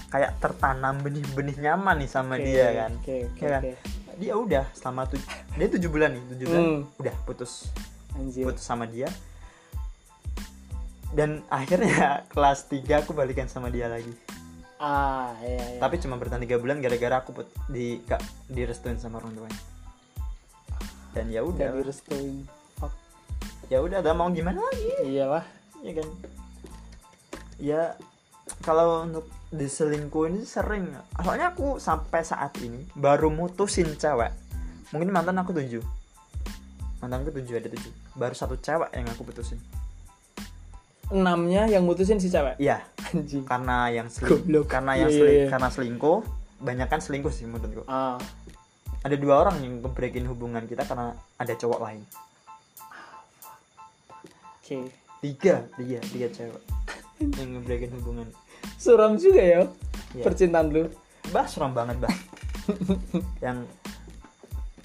kayak 0.08 0.36
tertanam 0.38 0.96
benih-benih 0.98 1.60
nyaman 1.60 1.96
nih 1.98 2.08
sama 2.08 2.34
Oke, 2.34 2.44
dia 2.46 2.66
kan 2.74 2.92
oke 2.94 3.16
oke 3.26 3.36
Ya 3.38 3.48
kan? 3.50 3.62
oke. 3.62 3.72
dia 4.16 4.32
udah 4.34 4.64
selama 4.72 5.02
tujuh 5.06 5.28
dia 5.54 5.68
tujuh 5.70 5.88
bulan 5.88 6.10
nih 6.10 6.24
tujuh 6.30 6.46
bulan 6.46 6.62
Hmm. 6.62 6.82
udah 6.96 7.14
putus 7.24 7.52
anjir 8.10 8.42
putus 8.42 8.64
sama 8.64 8.84
dia 8.84 9.08
dan 11.10 11.42
akhirnya 11.50 12.22
kelas 12.32 12.70
3 12.70 13.02
aku 13.02 13.10
balikan 13.14 13.50
sama 13.50 13.70
dia 13.70 13.90
lagi. 13.90 14.14
Ah 14.80 15.36
iya, 15.44 15.76
iya. 15.76 15.80
tapi 15.82 16.00
cuma 16.00 16.16
bertahan 16.16 16.40
tiga 16.40 16.56
bulan 16.56 16.80
gara-gara 16.80 17.20
aku 17.20 17.36
put 17.36 17.52
di 17.68 18.00
gak 18.08 18.24
direstuin 18.48 18.96
sama 18.96 19.20
orang 19.20 19.36
tuanya. 19.36 19.60
Dan 21.12 21.28
ya 21.28 21.44
udah. 21.44 21.76
Direstuin 21.76 22.48
ya 23.70 23.78
udah 23.78 24.02
ada 24.02 24.16
mau 24.16 24.32
gimana 24.32 24.58
lagi? 24.58 24.88
Iyalah. 25.04 25.44
Ya 25.84 25.92
kan? 26.00 26.08
Ya 27.60 27.82
kalau 28.64 29.04
untuk 29.04 29.28
diselingkuhin 29.52 30.48
sering. 30.48 30.96
Soalnya 31.20 31.52
aku 31.52 31.76
sampai 31.76 32.24
saat 32.24 32.56
ini 32.64 32.88
baru 32.96 33.28
mutusin 33.28 34.00
cewek. 34.00 34.32
Mungkin 34.96 35.12
mantan 35.12 35.36
aku 35.38 35.52
tujuh. 35.52 35.84
Mantan 37.04 37.20
aku 37.20 37.36
tujuh 37.36 37.60
ada 37.60 37.68
tujuh. 37.68 37.92
Baru 38.16 38.32
satu 38.32 38.56
cewek 38.56 38.90
yang 38.96 39.06
aku 39.12 39.28
putusin 39.28 39.60
enamnya 41.10 41.66
yang 41.66 41.82
mutusin 41.82 42.16
si 42.16 42.26
cewek? 42.26 42.56
Iya. 42.56 42.82
Anjing. 43.10 43.42
Karena 43.42 43.88
yang 43.88 44.06
seling- 44.06 44.30
Goblok. 44.30 44.66
karena 44.68 44.92
yang 44.96 45.10
seling- 45.10 45.34
iya, 45.34 45.44
iya. 45.44 45.50
karena 45.50 45.68
selingkuh 45.68 46.18
banyak 46.58 46.86
kan 46.86 47.00
selingkuh 47.00 47.30
sih 47.30 47.44
menurutku. 47.44 47.82
Ah. 47.84 48.16
Ada 49.00 49.16
dua 49.16 49.40
orang 49.40 49.58
yang 49.58 49.80
ngebreakin 49.80 50.26
hubungan 50.26 50.64
kita 50.64 50.84
karena 50.84 51.10
ada 51.34 51.52
cowok 51.52 51.80
lain. 51.80 52.02
Oke. 54.60 54.92
Tiga 55.20 55.66
tiga 55.74 55.98
tiga 56.06 56.28
cewek 56.30 56.62
yang 57.38 57.48
ngebreakin 57.54 57.92
hubungan. 57.94 58.28
Suram 58.76 59.16
juga 59.16 59.40
ya 59.40 59.60
Iya. 60.10 60.24
percintaan 60.24 60.68
lu. 60.68 60.88
Bah 61.30 61.44
seram 61.44 61.70
banget 61.70 61.96
bah. 61.98 62.12
Yang 63.44 63.66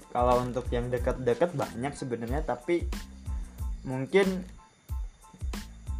kalau 0.08 0.40
untuk 0.40 0.64
yang 0.70 0.88
dekat-dekat 0.88 1.52
banyak 1.52 1.92
sebenarnya 1.92 2.40
tapi 2.40 2.88
mungkin 3.82 4.42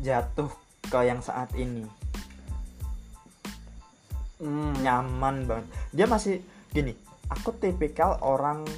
jatuh 0.00 0.50
ke 0.86 0.98
yang 1.02 1.20
saat 1.20 1.50
ini. 1.56 1.84
Hmm. 4.36 4.76
nyaman 4.84 5.48
banget. 5.48 5.66
Dia 5.96 6.04
masih 6.04 6.44
gini 6.68 6.92
aku 7.32 7.56
tipikal 7.56 8.20
orang 8.22 8.68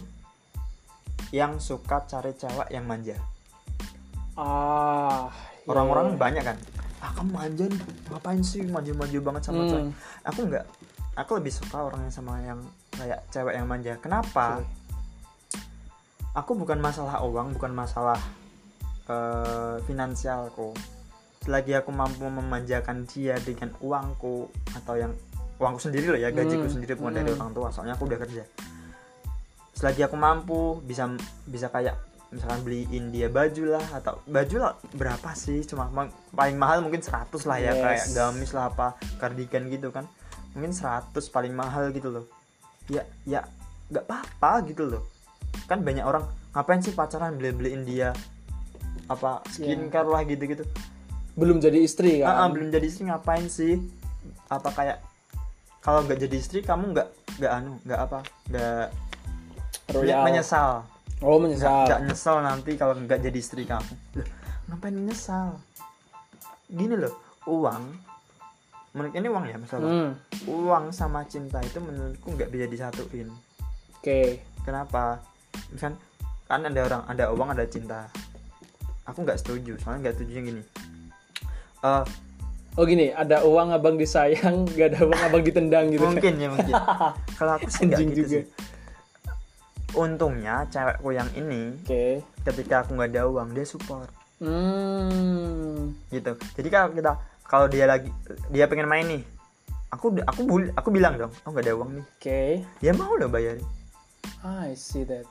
yang 1.35 1.61
suka 1.61 2.07
cari 2.09 2.33
cewek 2.38 2.70
yang 2.72 2.88
manja. 2.88 3.18
Ah 4.38 5.28
iya, 5.28 5.66
orang-orang 5.68 6.14
iya. 6.14 6.16
banyak 6.16 6.44
kan? 6.46 6.57
Ah 7.02 7.11
kamu 7.14 7.31
manja 7.35 7.64
nih 7.68 7.83
ngapain 8.09 8.42
sih 8.42 8.62
manja-manja 8.64 9.18
banget 9.18 9.42
sama 9.44 9.61
Hmm. 9.66 9.70
cewek? 9.70 9.87
Aku 10.24 10.40
nggak 10.48 10.64
aku 11.18 11.31
lebih 11.42 11.52
suka 11.52 11.78
orang 11.90 12.00
yang 12.07 12.14
sama 12.14 12.33
yang 12.40 12.61
kayak 12.94 13.20
cewek 13.35 13.54
yang 13.59 13.66
manja. 13.66 13.98
Kenapa? 13.98 14.62
Aku 16.38 16.54
bukan 16.54 16.78
masalah 16.78 17.18
uang 17.26 17.59
bukan 17.59 17.74
masalah 17.74 18.20
eh, 19.11 19.76
finansialku 19.85 20.70
selagi 21.42 21.72
aku 21.74 21.90
mampu 21.90 22.27
memanjakan 22.27 23.07
dia 23.07 23.38
dengan 23.38 23.72
uangku 23.79 24.51
atau 24.74 24.94
yang 24.94 25.12
uangku 25.59 25.81
sendiri 25.81 26.12
loh 26.12 26.20
ya 26.20 26.31
gajiku 26.31 26.66
Hmm, 26.66 26.72
sendiri 26.72 26.92
bukan 26.94 27.14
dari 27.14 27.31
hmm. 27.31 27.38
orang 27.40 27.53
tua 27.53 27.68
soalnya 27.70 27.94
aku 27.94 28.07
udah 28.07 28.18
kerja. 28.18 28.42
Selagi 29.74 30.03
aku 30.03 30.16
mampu 30.18 30.83
bisa 30.83 31.07
bisa 31.46 31.70
kayak 31.70 31.94
misalkan 32.29 32.61
beliin 32.61 33.09
dia 33.09 33.31
baju 33.31 33.79
lah 33.79 33.87
atau 33.94 34.20
baju 34.27 34.57
lah 34.59 34.72
berapa 34.92 35.31
sih? 35.33 35.62
Cuma 35.64 35.87
ma- 35.88 36.12
paling 36.35 36.59
mahal 36.59 36.83
mungkin 36.83 37.01
100 37.01 37.31
lah 37.46 37.57
ya 37.57 37.72
Yes. 37.72 37.81
kayak 37.81 38.05
gamis 38.12 38.51
lah 38.53 38.68
apa 38.68 38.87
kardigan 39.16 39.70
gitu 39.70 39.88
kan. 39.88 40.05
Mungkin 40.53 40.74
100 40.74 41.14
paling 41.31 41.55
mahal 41.55 41.94
gitu 41.94 42.11
loh. 42.11 42.27
Ya 42.90 43.07
ya 43.22 43.46
nggak 43.88 44.05
apa-apa 44.05 44.66
gitu 44.66 44.85
loh. 44.85 45.07
Kan 45.70 45.87
banyak 45.87 46.03
orang 46.03 46.27
ngapain 46.53 46.83
sih 46.83 46.92
pacaran 46.92 47.38
beli 47.38 47.55
beliin 47.55 47.87
dia 47.87 48.11
apa 49.07 49.40
skincare 49.48 50.05
lah 50.05 50.20
gitu 50.20 50.44
gitu 50.44 50.64
belum 51.38 51.62
jadi 51.62 51.79
istri 51.79 52.18
kan 52.18 52.35
Ah, 52.35 52.38
ah, 52.44 52.48
belum 52.51 52.74
jadi 52.74 52.87
istri 52.90 53.07
ngapain 53.07 53.46
sih? 53.46 53.79
Apa 54.51 54.74
kayak 54.74 54.98
kalau 55.79 56.03
nggak 56.03 56.18
jadi 56.18 56.37
istri 56.37 56.59
kamu 56.66 56.90
nggak 56.90 57.09
nggak 57.38 57.53
anu 57.55 57.79
nggak 57.87 58.01
apa 58.03 58.18
nggak 58.51 58.87
Royal. 59.94 60.27
menyesal. 60.27 60.83
Oh 61.22 61.38
menyesal. 61.38 61.87
Nggak 61.87 62.01
nyesel 62.11 62.37
nanti 62.42 62.74
kalau 62.74 62.98
nggak 62.98 63.22
jadi 63.22 63.38
istri 63.38 63.62
kamu. 63.62 63.94
Loh 64.18 64.29
ngapain 64.68 64.92
nyesal 64.92 65.57
gini 66.68 66.92
loh 66.92 67.16
uang 67.48 67.96
menurut 68.92 69.16
ini 69.16 69.29
uang 69.33 69.48
ya 69.48 69.57
masalah 69.57 69.88
hmm. 69.88 70.12
uang 70.44 70.92
sama 70.92 71.24
cinta 71.24 71.57
itu 71.64 71.81
menurutku 71.81 72.35
nggak 72.37 72.53
bisa 72.53 72.66
disatuin. 72.68 73.33
Oke. 73.96 74.44
Kenapa? 74.66 75.24
Misal 75.72 75.96
kan 76.44 76.61
ada 76.61 76.81
orang 76.85 77.03
ada 77.09 77.24
uang 77.33 77.48
ada 77.57 77.64
cinta. 77.64 78.12
Aku 79.09 79.24
nggak 79.24 79.40
setuju 79.40 79.81
soalnya 79.81 80.11
nggak 80.11 80.14
setuju 80.20 80.33
yang 80.37 80.46
gini 80.53 80.62
Eh, 81.79 82.05
oh 82.75 82.85
gini 82.87 83.14
ada 83.14 83.47
uang 83.47 83.71
abang 83.71 83.95
disayang 83.95 84.67
gak 84.79 84.95
ada 84.95 85.01
uang 85.07 85.21
abang 85.23 85.43
ditendang 85.43 85.91
gitu. 85.95 86.07
Mungkin 86.07 86.35
ya 86.38 86.49
mungkin. 86.51 86.75
Kalau 87.38 87.53
aku 87.55 87.69
sih 87.71 87.87
nggak 87.87 88.01
gitu 88.03 88.14
juga. 88.19 88.31
sih. 88.31 88.45
Untungnya 89.95 90.69
cewekku 90.69 91.11
yang 91.17 91.31
ini 91.33 91.73
oke. 91.81 92.05
ketika 92.45 92.85
aku 92.85 92.99
nggak 92.99 93.11
ada 93.14 93.23
uang 93.27 93.49
dia 93.57 93.64
support. 93.64 94.11
Hmm. 94.38 95.99
gitu. 96.14 96.38
Jadi 96.55 96.69
kalau 96.71 96.95
kita 96.95 97.12
kalau 97.43 97.67
dia 97.67 97.91
lagi 97.91 98.07
dia 98.55 98.71
pengen 98.71 98.87
main 98.87 99.03
nih 99.03 99.23
aku 99.91 100.14
aku 100.23 100.41
bul- 100.47 100.71
aku 100.79 100.88
bilang 100.95 101.19
dong 101.19 101.33
oh 101.43 101.51
nggak 101.51 101.64
ada 101.67 101.75
uang 101.75 101.91
nih. 101.99 102.05
Oke. 102.05 102.43
Dia 102.79 102.93
mau 102.95 103.17
loh 103.19 103.27
bayarin. 103.27 103.64
I 104.45 104.79
see 104.79 105.03
that. 105.09 105.27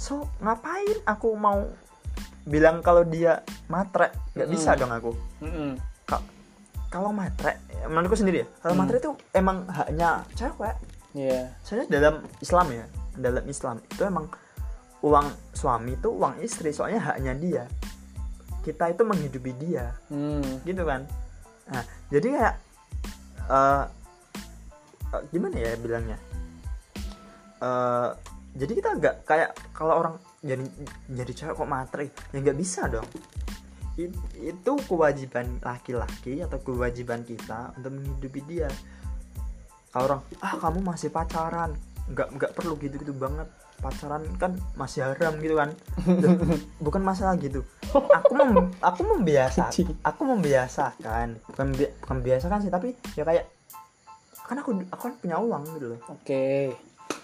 So 0.00 0.24
ngapain 0.40 0.96
aku 1.04 1.36
mau 1.36 1.68
bilang 2.42 2.80
kalau 2.80 3.02
dia 3.02 3.40
matre 3.66 4.10
nggak 4.32 4.48
bisa 4.48 4.72
dong 4.74 4.88
aku 4.88 5.12
Mm-mm. 5.40 5.76
Ka- 6.04 6.24
kalau 6.88 7.10
matre 7.10 7.60
menurutku 7.84 8.16
sendiri 8.16 8.42
ya 8.42 8.46
kalau 8.58 8.74
Hmm. 8.74 8.80
matre 8.80 8.96
itu 8.98 9.10
emang 9.32 9.64
haknya 9.66 10.24
cewek 10.32 10.76
Iya. 11.10 11.50
soalnya 11.60 11.86
dalam 11.90 12.14
Islam 12.38 12.66
ya 12.70 12.84
dalam 13.12 13.44
Islam 13.44 13.76
itu 13.82 14.02
emang 14.02 14.26
uang 15.00 15.26
suami 15.50 15.94
itu 15.94 16.08
uang 16.08 16.38
istri 16.38 16.70
soalnya 16.70 17.02
haknya 17.04 17.32
dia 17.34 17.64
kita 18.60 18.88
itu 18.88 19.02
menghidupi 19.02 19.52
dia 19.56 19.90
Hmm. 20.06 20.62
gitu 20.62 20.82
kan 20.82 21.04
nah 21.66 21.82
jadi 22.08 22.26
kayak 22.30 22.54
eh 23.48 23.84
eh, 25.10 25.22
gimana 25.28 25.56
ya 25.56 25.72
bilangnya 25.76 26.18
eh 27.60 28.08
jadi 28.52 28.72
kita 28.72 28.88
nggak 28.96 29.14
kayak 29.24 29.50
kalau 29.70 29.94
orang 29.96 30.14
jadi 30.40 30.64
jadi 31.12 31.32
cewek 31.36 31.54
kok 31.60 31.68
matre 31.68 32.04
ya 32.32 32.38
nggak 32.40 32.56
bisa 32.56 32.88
dong. 32.88 33.04
I- 34.00 34.16
itu 34.40 34.72
kewajiban 34.88 35.60
laki-laki 35.60 36.40
atau 36.40 36.56
kewajiban 36.64 37.20
kita 37.28 37.76
untuk 37.76 37.92
menghidupi 37.92 38.40
dia. 38.48 38.70
Kalau 39.92 40.04
orang 40.08 40.20
ah 40.40 40.56
kamu 40.56 40.80
masih 40.80 41.12
pacaran. 41.12 41.76
Nggak 42.08 42.28
nggak 42.40 42.52
perlu 42.56 42.80
gitu 42.80 42.96
gitu 42.96 43.12
banget. 43.12 43.44
Pacaran 43.80 44.24
kan 44.40 44.56
masih 44.76 45.04
haram 45.04 45.36
gitu 45.40 45.60
kan. 45.60 45.76
Bukan 46.84 47.02
masalah 47.04 47.36
gitu. 47.36 47.60
Aku 48.22 48.32
mem, 48.38 48.70
aku 48.78 49.02
membiasa 49.02 49.66
aku 50.06 50.22
membiasakan. 50.22 51.42
Bukan 51.50 51.66
bukan 51.74 52.14
membiasakan 52.22 52.62
sih 52.62 52.70
tapi 52.70 52.94
ya 53.18 53.26
kayak 53.26 53.50
kan 54.46 54.58
aku 54.62 54.78
aku 54.94 55.02
kan 55.10 55.14
punya 55.18 55.36
uang 55.42 55.62
gitu 55.74 55.86
loh. 55.94 56.00
Oke. 56.08 56.74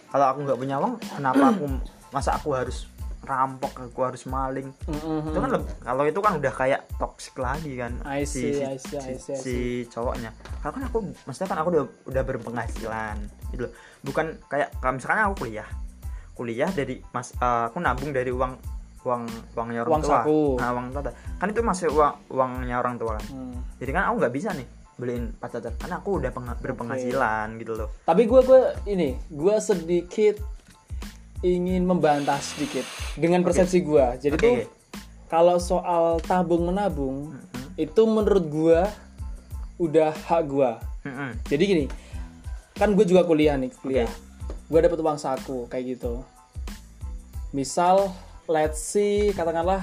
kalau 0.07 0.27
aku 0.33 0.39
nggak 0.47 0.59
punya 0.59 0.77
uang 0.79 0.95
kenapa 1.19 1.45
aku 1.51 1.67
masa 2.15 2.39
aku 2.39 2.55
harus 2.55 2.87
rampok 3.27 3.75
aku 3.83 4.01
harus 4.01 4.23
maling. 4.25 4.71
Mm-mm. 4.87 5.29
itu 5.29 5.39
kan 5.39 5.51
kalau 5.83 6.03
itu 6.07 6.21
kan 6.23 6.33
udah 6.39 6.53
kayak 6.55 6.87
toxic 6.97 7.35
lagi 7.37 7.75
kan. 7.75 7.99
I 8.07 8.23
si, 8.23 8.55
see, 8.55 8.55
si, 8.55 8.63
I 8.63 8.77
see, 8.79 8.97
I 8.97 9.03
si- 9.03 9.19
see, 9.19 9.35
I 9.35 9.43
si 9.43 9.57
cowoknya. 9.91 10.31
Kalau 10.63 10.73
kan 10.73 10.83
aku 10.87 10.99
maksudnya 11.27 11.49
kan 11.51 11.59
aku 11.61 11.69
udah 11.75 11.85
udah 12.07 12.23
berpenghasilan 12.23 13.17
gitu 13.51 13.67
loh. 13.67 13.73
Bukan 14.01 14.39
kayak 14.47 14.73
kalau 14.79 14.95
misalkan 14.97 15.27
aku 15.27 15.45
kuliah 15.45 15.69
kuliah 16.33 16.69
dari 16.69 17.01
mas 17.11 17.33
eh, 17.35 17.65
aku 17.67 17.81
nabung 17.81 18.13
dari 18.13 18.29
uang 18.29 18.55
uang 19.03 19.23
uangnya 19.55 19.81
orang 19.83 19.93
Uang 19.93 20.03
tua. 20.03 20.21
saku. 20.23 20.41
nah 20.59 20.69
uang 20.75 20.87
tua 20.91 21.13
kan 21.39 21.47
itu 21.49 21.61
masih 21.63 21.87
uang 21.91 22.15
uangnya 22.29 22.77
orang 22.79 22.99
tua 22.99 23.17
kan. 23.17 23.25
Hmm. 23.31 23.57
jadi 23.79 23.91
kan 23.91 24.03
aku 24.11 24.15
nggak 24.21 24.35
bisa 24.35 24.51
nih 24.53 24.67
beliin 24.97 25.25
pacar. 25.37 25.61
Karena 25.61 26.01
aku 26.01 26.11
udah 26.19 26.33
peng- 26.33 26.57
berpenghasilan 26.57 27.61
gitu 27.61 27.77
loh. 27.77 27.89
Tapi 28.03 28.25
gue 28.25 28.41
gue 28.43 28.61
ini 28.89 29.13
gue 29.29 29.57
sedikit 29.61 30.41
ingin 31.55 31.87
membantah 31.87 32.43
sedikit 32.43 32.83
dengan 33.15 33.47
persepsi 33.47 33.87
gue. 33.87 34.07
Jadi 34.19 34.35
Oke, 34.35 34.43
tuh 34.43 34.57
kalau 35.27 35.59
soal 35.59 36.23
tabung 36.23 36.71
menabung 36.71 37.35
Mm-mm. 37.35 37.75
itu 37.79 38.03
menurut 38.07 38.45
gue 38.47 38.81
udah 39.77 40.15
hak 40.15 40.43
gue. 40.47 40.71
Mm-mm. 41.07 41.31
Jadi 41.47 41.63
gini, 41.67 41.85
kan 42.75 42.95
gue 42.95 43.05
juga 43.07 43.27
kuliah 43.27 43.55
nih 43.59 43.71
kuliah. 43.83 44.11
Gue 44.67 44.79
dapet 44.83 44.99
uang 44.99 45.19
saku 45.19 45.67
kayak 45.71 45.99
gitu. 45.99 46.23
Misal, 47.55 48.11
let's 48.51 48.83
see 48.83 49.31
katakanlah 49.35 49.83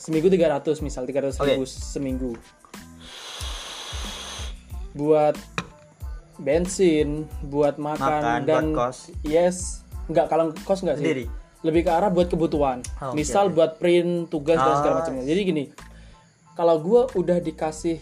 seminggu 0.00 0.32
300 0.32 0.80
misal 0.80 1.04
300 1.04 1.36
ribu 1.44 1.64
seminggu. 1.68 2.32
Buat 4.96 5.36
bensin, 6.40 7.28
buat 7.44 7.76
makan, 7.76 8.20
Makan, 8.24 8.40
dan 8.48 8.64
buat 8.72 8.96
kos. 8.96 9.12
yes, 9.22 9.79
nggak 10.10 10.26
kalau 10.26 10.50
kos 10.66 10.82
nggak 10.82 10.98
sih. 10.98 11.06
Sendiri? 11.06 11.24
Lebih 11.60 11.86
ke 11.86 11.90
arah 11.92 12.08
buat 12.08 12.26
kebutuhan. 12.26 12.80
Oh, 12.98 13.12
misal 13.12 13.48
buat 13.48 13.76
print 13.76 14.28
tugas 14.28 14.56
dan 14.56 14.74
segala 14.80 14.94
Ah. 14.96 14.98
macamnya. 15.04 15.24
Jadi 15.24 15.40
gini, 15.44 15.64
kalau 16.52 16.76
gue 16.80 17.00
udah 17.14 17.38
dikasih 17.38 18.00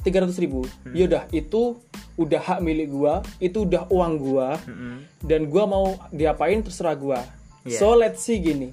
tiga 0.00 0.22
ratus 0.22 0.38
ribu, 0.38 0.62
Hmm. 0.86 0.94
yaudah 0.94 1.26
itu 1.34 1.74
udah 2.14 2.38
hak 2.38 2.62
milik 2.62 2.86
gue, 2.86 3.14
itu 3.42 3.66
udah 3.66 3.90
uang 3.90 4.12
gue, 4.22 4.48
Mm-mm. 4.70 4.96
dan 5.26 5.50
gue 5.50 5.64
mau 5.66 5.98
diapain 6.14 6.62
terserah 6.62 6.94
gue. 6.94 7.18
Iya. 7.66 7.78
So 7.82 7.98
let's 7.98 8.22
see 8.22 8.38
gini, 8.38 8.70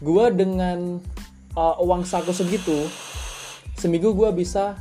gue 0.00 0.26
dengan 0.32 0.96
uh, 1.52 1.76
uang 1.84 2.08
saku 2.08 2.32
segitu, 2.32 2.88
seminggu 3.76 4.16
gue 4.16 4.32
bisa 4.32 4.80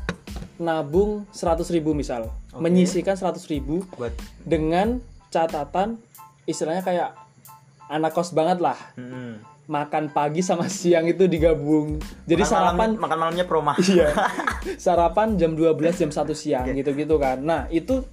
nabung 0.56 1.28
seratus 1.30 1.68
ribu 1.68 1.92
misal, 1.92 2.32
Oke. 2.56 2.64
menyisihkan 2.64 3.20
seratus 3.20 3.52
ribu 3.52 3.84
buat 4.00 4.16
dengan 4.42 5.04
catatan 5.28 6.00
istilahnya 6.44 6.82
kayak 6.82 7.10
anak 7.86 8.12
kos 8.12 8.32
banget 8.32 8.60
lah. 8.60 8.78
Mm-mm. 8.96 9.40
makan 9.64 10.12
pagi 10.12 10.44
sama 10.44 10.68
siang 10.68 11.08
itu 11.08 11.24
digabung. 11.24 11.96
Jadi 12.28 12.42
Makan 12.42 12.52
sarapan 12.52 12.76
malamnya- 12.76 13.00
makan 13.00 13.18
malamnya 13.18 13.46
proma 13.48 13.74
iya. 13.82 14.12
Sarapan 14.84 15.40
jam 15.40 15.56
12 15.56 15.72
jam 15.98 16.12
1 16.12 16.36
siang 16.36 16.68
gitu-gitu 16.70 17.16
kan. 17.16 17.40
Nah 17.40 17.72
itu 17.72 18.04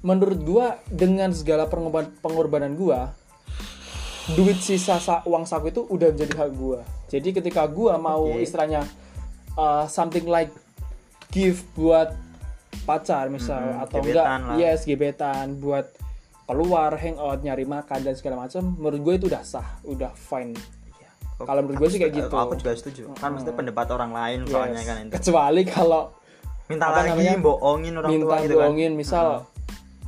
menurut 0.00 0.38
gua 0.38 0.66
dengan 0.86 1.34
segala 1.34 1.66
pengorban- 1.66 2.14
pengorbanan 2.16 2.78
gua 2.78 3.10
duit 4.30 4.54
sisa 4.56 4.98
sa- 4.98 5.24
uang 5.24 5.42
saku 5.42 5.72
itu 5.72 5.82
udah 5.82 6.14
menjadi 6.14 6.34
hak 6.36 6.50
gua. 6.54 6.86
Jadi 7.08 7.34
ketika 7.34 7.66
gua 7.66 7.98
mau 7.98 8.30
Oke. 8.30 8.44
istilahnya 8.44 8.86
uh, 9.56 9.82
something 9.88 10.30
like 10.30 10.54
gift 11.28 11.66
buat 11.74 12.14
pacar 12.84 13.26
misal 13.28 13.58
Mm-mm, 13.58 13.82
atau 13.82 13.98
gebetan 13.98 14.14
enggak 14.38 14.46
lah. 14.46 14.56
yes 14.56 14.80
gebetan 14.84 15.46
buat 15.58 15.90
keluar 16.48 16.96
hangout 16.96 17.44
nyari 17.44 17.62
makan 17.62 18.00
dan 18.00 18.16
segala 18.16 18.40
macam 18.40 18.72
menurut 18.72 19.00
gue 19.04 19.14
itu 19.14 19.26
udah 19.28 19.44
sah 19.44 19.76
udah 19.84 20.08
fine. 20.10 20.56
Kalau 21.38 21.60
menurut 21.60 21.78
gue 21.78 21.88
sih 21.92 22.00
kayak 22.00 22.12
gitu. 22.16 22.34
aku 22.34 22.56
juga 22.56 22.72
setuju. 22.74 23.02
Kan 23.14 23.36
maksudnya 23.36 23.54
pendapat 23.54 23.86
orang 23.92 24.10
lain 24.10 24.38
soalnya 24.42 24.80
Yes. 24.80 24.88
kan 24.88 24.96
itu. 24.98 25.12
Kecuali 25.14 25.62
kalau 25.62 26.02
minta 26.66 26.84
apa 26.88 26.98
lagi 26.98 27.10
namanya? 27.14 27.36
bohongin 27.38 27.92
orang 27.94 28.10
minta 28.10 28.24
tua 28.24 28.36
gitu 28.40 28.48
kan. 28.50 28.58
bohongin 28.58 28.92
misal 28.92 29.26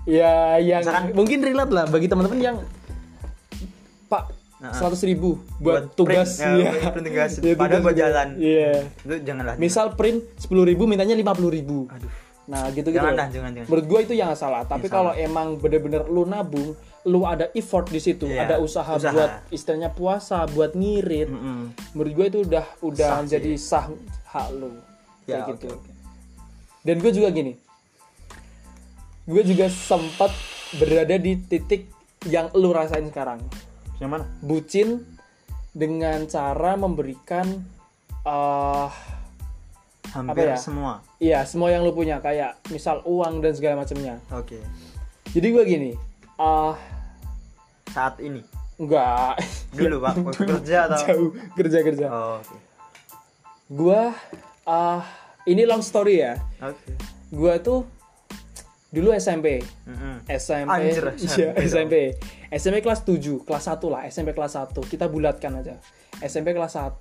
ya 0.08 0.34
yang 0.56 0.80
Misalkan- 0.82 1.12
mungkin 1.12 1.38
relate 1.40 1.70
lah 1.70 1.84
bagi 1.86 2.08
teman-teman 2.08 2.40
yang 2.40 2.56
pak 4.06 4.24
seratus 4.60 5.00
ribu 5.04 5.40
buat, 5.56 5.62
buat 5.62 5.84
tugas 5.94 6.36
print, 6.36 6.44
ya, 6.60 6.72
iya. 6.72 6.88
print 6.90 7.06
tugas. 7.06 7.30
Ya, 7.46 7.54
Padahal 7.54 7.80
buat 7.80 7.96
jalan. 7.96 8.28
iya. 8.36 8.72
Itu 8.98 9.14
janganlah 9.22 9.54
misal 9.56 9.92
print 9.94 10.24
sepuluh 10.36 10.64
ribu 10.64 10.84
mintanya 10.84 11.14
lima 11.14 11.36
puluh 11.36 11.52
ribu. 11.52 11.84
Aduh 11.88 12.10
nah 12.50 12.66
gitu 12.68 12.90
gitu 12.90 12.98
jangan 12.98 13.14
dah 13.14 13.28
jangan 13.30 13.50
jangan 13.54 13.66
menurut 13.70 13.86
gue 13.86 14.00
itu 14.10 14.14
yang 14.18 14.34
salah. 14.34 14.66
Tapi 14.66 14.90
kalau 14.90 15.14
emang 15.14 15.54
bener-bener 15.56 16.02
lu 16.10 16.26
nabung 16.26 16.74
lu 17.06 17.22
ada 17.22 17.46
effort 17.54 17.86
di 17.86 17.96
situ 17.96 18.26
Iya, 18.26 18.44
ada 18.44 18.54
usaha, 18.58 18.90
usaha. 18.92 19.14
buat 19.14 19.30
istilahnya 19.48 19.88
puasa 19.88 20.44
buat 20.44 20.74
ngirit 20.74 21.30
Mm-mm. 21.30 21.72
menurut 21.94 22.12
gue 22.12 22.26
itu 22.28 22.38
udah 22.44 22.66
udah 22.82 23.08
Sah 23.08 23.20
sih. 23.22 23.30
jadi 23.32 23.52
sah 23.56 23.86
hak 24.28 24.48
lu. 24.52 24.74
Ya 25.24 25.40
kayak 25.40 25.46
oke 25.46 25.50
gitu. 25.56 25.66
oke. 25.72 25.90
Dan 26.82 26.96
gue 26.98 27.12
juga 27.14 27.28
gini 27.30 27.52
gue 29.24 29.42
juga 29.46 29.70
sempat 29.70 30.34
berada 30.74 31.14
di 31.16 31.38
titik 31.38 31.86
yang 32.26 32.50
lu 32.52 32.74
rasain 32.74 33.06
sekarang. 33.06 33.38
Yang 33.96 34.10
mana? 34.10 34.24
Bucin 34.42 35.06
dengan 35.70 36.26
cara 36.26 36.74
memberikan 36.74 37.46
eh 38.20 38.88
hampir 40.10 40.50
ya? 40.50 40.58
semua 40.58 40.98
iya 41.20 41.44
semua 41.44 41.68
yang 41.68 41.84
lu 41.84 41.92
punya 41.92 42.18
kayak 42.18 42.56
misal 42.72 43.04
uang 43.04 43.44
dan 43.44 43.52
segala 43.52 43.84
macamnya. 43.84 44.16
Oke. 44.32 44.58
Jadi 45.30 45.46
gue 45.52 45.64
gini 45.68 45.92
ah 46.40 46.74
saat 47.92 48.16
ini? 48.24 48.40
Enggak. 48.80 49.36
Dulu 49.76 49.96
pak. 50.00 50.14
Kerja 50.40 50.88
atau? 50.88 51.00
Jauh. 51.04 51.30
Kerja 51.52 51.78
kerja. 51.84 52.06
Oh, 52.08 52.40
oke. 52.40 52.56
Gue 53.68 54.02
ah 54.64 55.04
ini 55.44 55.68
long 55.68 55.84
story 55.84 56.24
ya. 56.24 56.40
Oke. 56.64 56.96
Gue 57.28 57.54
tuh 57.60 57.84
dulu 58.90 59.14
SMP 59.14 59.62
Mm-mm. 59.86 60.26
SMP 60.26 60.66
Anjir, 60.66 61.14
SMP 61.14 61.54
SMP 61.62 61.94
SMP 62.50 62.76
kelas 62.82 63.06
7 63.06 63.46
kelas 63.46 63.64
1 63.70 63.86
lah 63.86 64.02
SMP 64.10 64.34
kelas 64.34 64.58
1 64.58 64.74
kita 64.90 65.06
bulatkan 65.06 65.62
aja. 65.62 65.78
SMP 66.18 66.50
kelas 66.50 66.74
1 66.74 66.98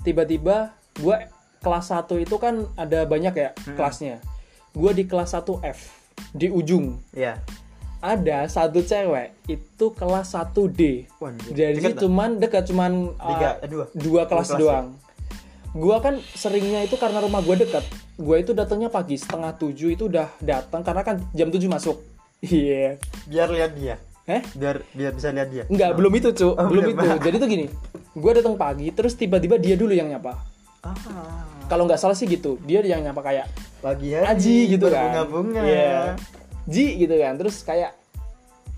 tiba-tiba 0.00 0.72
gue 0.96 1.16
kelas 1.62 1.86
1 1.88 2.18
itu 2.18 2.36
kan 2.36 2.66
ada 2.74 3.06
banyak 3.06 3.32
ya 3.32 3.48
kelasnya 3.72 4.18
gue 4.72 4.90
di 4.92 5.04
kelas 5.04 5.32
1 5.32 5.46
F 5.62 5.78
di 6.30 6.48
ujung 6.48 6.98
Iya. 7.12 7.40
ada 7.98 8.44
satu 8.46 8.80
cewek 8.80 9.46
itu 9.46 9.84
kelas 9.92 10.34
1D 10.34 11.06
Wah, 11.16 11.30
anjir. 11.30 11.54
jadi 11.54 11.78
Deket 11.78 11.94
tak? 11.94 12.02
cuman 12.02 12.30
dekat 12.36 12.62
cuman 12.66 12.92
uh, 13.14 13.28
Tiga, 13.30 13.50
eh, 13.56 13.68
dua. 13.68 13.84
dua 13.92 14.22
kelas 14.26 14.48
kelas 14.48 14.58
doang 14.58 14.86
gua 15.72 15.96
kan 15.98 16.14
seringnya 16.32 16.82
itu 16.82 16.94
karena 16.94 17.18
rumah 17.18 17.40
gua 17.40 17.54
dekat 17.54 17.80
gua 18.14 18.36
itu 18.36 18.52
datangnya 18.52 18.88
pagi 18.88 19.14
setengah 19.14 19.54
tujuh 19.54 19.88
itu 19.90 20.04
udah 20.04 20.28
datang 20.38 20.82
karena 20.82 21.00
kan 21.00 21.16
jam 21.30 21.48
7 21.48 21.62
masuk 21.64 21.96
iya 22.44 22.98
Biar 23.24 23.48
lihat 23.48 23.72
dia. 23.72 23.96
eh 24.24 24.42
Biar 24.52 24.82
biar 24.88 25.12
bisa 25.12 25.30
lihat 25.30 25.48
dia. 25.48 25.64
Enggak, 25.66 25.94
belum 25.94 26.12
itu, 26.12 26.30
Cuk. 26.32 26.54
Oh, 26.54 26.66
belum 26.66 26.82
belum. 26.84 26.94
itu. 26.94 27.08
Jadi 27.20 27.36
tuh 27.36 27.48
gini. 27.48 27.66
Gua 28.12 28.30
datang 28.32 28.54
pagi, 28.54 28.90
terus 28.90 29.14
tiba-tiba 29.14 29.58
dia 29.58 29.74
dulu 29.74 29.90
yang 29.90 30.06
nyapa. 30.08 30.38
Ah. 30.80 30.94
Kalau 31.66 31.84
nggak 31.84 31.96
salah 31.96 32.14
sih 32.14 32.26
gitu. 32.26 32.58
Dia 32.62 32.80
yang 32.80 33.02
nyapa 33.02 33.20
kayak 33.20 33.46
Pagi 33.78 34.14
hari. 34.14 34.26
Aji 34.28 34.56
gitu 34.70 34.86
kan. 34.86 35.10
Bunga-bunga. 35.10 35.60
Iya. 35.60 36.14
Ji 36.64 36.86
gitu 36.96 37.14
kan. 37.16 37.34
Terus 37.34 37.56
kayak 37.60 37.92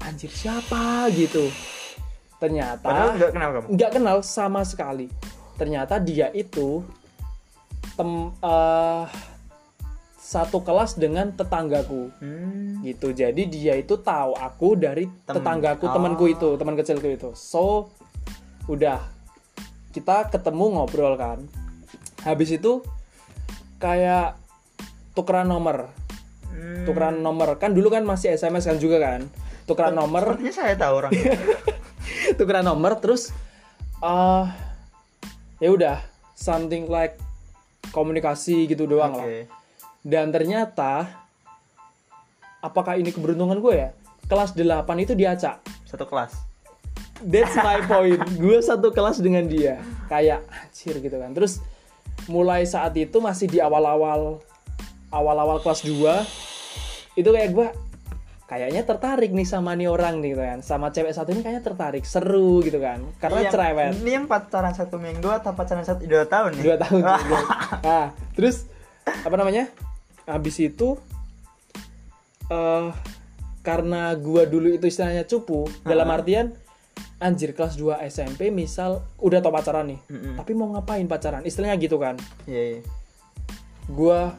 anjir 0.00 0.28
siapa 0.28 1.12
gitu. 1.12 1.48
Ternyata 2.36 2.80
Padahal 2.80 3.10
nggak 3.14 3.30
kenal 3.30 3.50
kamu. 3.50 3.66
nggak 3.72 3.90
kenal 3.92 4.16
sama 4.20 4.60
sekali. 4.62 5.06
Ternyata 5.54 5.96
dia 5.98 6.28
itu 6.30 6.80
tem 7.94 8.10
eh, 8.34 9.04
satu 10.16 10.58
kelas 10.58 10.96
dengan 10.96 11.28
tetanggaku 11.30 12.08
Hmm. 12.16 12.80
gitu. 12.80 13.12
Jadi 13.12 13.44
dia 13.44 13.76
itu 13.76 13.94
tahu 13.94 14.32
aku 14.34 14.74
dari 14.74 15.04
Tem- 15.22 15.36
tetanggaku, 15.36 15.84
Oh. 15.84 15.92
temanku 15.92 16.24
itu, 16.26 16.48
teman 16.56 16.74
kecilku 16.74 17.06
itu. 17.06 17.30
So 17.36 17.92
udah 18.66 18.98
kita 19.92 20.26
ketemu 20.26 20.64
ngobrol 20.74 21.14
kan. 21.14 21.44
Habis 22.24 22.56
itu 22.56 22.80
kayak 23.78 24.40
tukeran 25.12 25.46
nomor. 25.52 25.92
Hmm. 26.48 26.88
Tukeran 26.88 27.20
nomor 27.20 27.60
kan 27.60 27.76
dulu 27.76 27.92
kan 27.92 28.02
masih 28.02 28.32
SMS 28.32 28.64
kan 28.64 28.80
juga 28.80 28.98
kan. 28.98 29.28
Tukeran 29.64 29.96
nomor, 29.96 30.36
Sepertinya 30.36 30.54
saya 30.56 30.74
tahu 30.76 30.92
orang. 31.04 31.12
tukeran 32.40 32.64
nomor 32.64 33.00
terus 33.00 33.32
eh 34.04 34.44
ya 35.60 35.68
udah 35.72 35.96
something 36.36 36.88
like 36.88 37.16
komunikasi 37.94 38.68
gitu 38.68 38.84
doang 38.88 39.16
lah. 39.16 39.24
Oke. 39.24 39.48
Dan 40.04 40.28
ternyata 40.34 41.08
apakah 42.60 43.00
ini 43.00 43.08
keberuntungan 43.12 43.56
gue 43.60 43.74
ya? 43.76 43.90
Kelas 44.28 44.52
8 44.52 44.84
itu 45.00 45.12
diacak. 45.16 45.60
Satu 45.84 46.04
kelas. 46.04 46.32
That's 47.24 47.56
my 47.56 47.80
point. 47.88 48.20
gue 48.36 48.58
satu 48.60 48.92
kelas 48.92 49.20
dengan 49.24 49.48
dia. 49.48 49.80
Kayak 50.12 50.44
anjir 50.48 51.00
gitu 51.00 51.16
kan. 51.16 51.32
Terus 51.32 51.62
mulai 52.26 52.64
saat 52.64 52.96
itu 52.96 53.20
masih 53.20 53.46
di 53.46 53.58
awal-awal 53.60 54.40
awal-awal 55.12 55.60
kelas 55.60 55.84
2 55.86 56.24
itu 57.14 57.28
kayak 57.30 57.50
gue 57.54 57.68
kayaknya 58.44 58.82
tertarik 58.84 59.30
nih 59.32 59.46
sama 59.48 59.72
nih 59.72 59.88
orang 59.88 60.20
nih 60.20 60.36
gitu 60.36 60.42
kan. 60.44 60.58
Sama 60.60 60.90
cewek 60.92 61.14
satu 61.14 61.32
ini 61.32 61.40
kayaknya 61.40 61.64
tertarik, 61.64 62.04
seru 62.04 62.60
gitu 62.60 62.76
kan. 62.82 63.00
Karena 63.22 63.40
Ini 63.40 63.44
yang- 63.48 63.54
cerewet. 63.54 63.92
Ini 64.04 64.10
yang 64.20 64.26
pacaran 64.28 64.74
satu 64.76 64.96
minggu 65.00 65.28
atau 65.30 65.56
pacaran 65.56 65.86
satu 65.86 66.04
dua 66.04 66.26
tahun 66.28 66.58
nih? 66.58 66.62
dua 66.62 66.76
tahun 66.76 67.00
nah 67.86 68.06
terus 68.36 68.68
apa 69.04 69.36
namanya 69.36 69.68
habis 70.24 70.56
itu 70.60 70.96
eh 72.48 72.88
karena 73.64 74.12
gua 74.20 74.44
dulu 74.44 74.76
itu 74.76 74.84
istilahnya 74.88 75.24
cupu 75.24 75.64
dalam 75.84 76.08
artian 76.12 76.52
anjir 77.24 77.56
kelas 77.56 77.80
2 77.80 78.04
SMP 78.12 78.52
misal 78.52 79.00
udah 79.16 79.40
tau 79.40 79.48
pacaran 79.48 79.88
nih 79.88 80.00
Mm-mm. 80.12 80.36
tapi 80.36 80.52
mau 80.52 80.68
ngapain 80.76 81.08
pacaran? 81.08 81.40
Istilahnya 81.40 81.80
gitu 81.80 81.96
kan. 81.96 82.20
Iya, 82.44 82.62
iya. 82.76 82.80
gua 83.88 84.36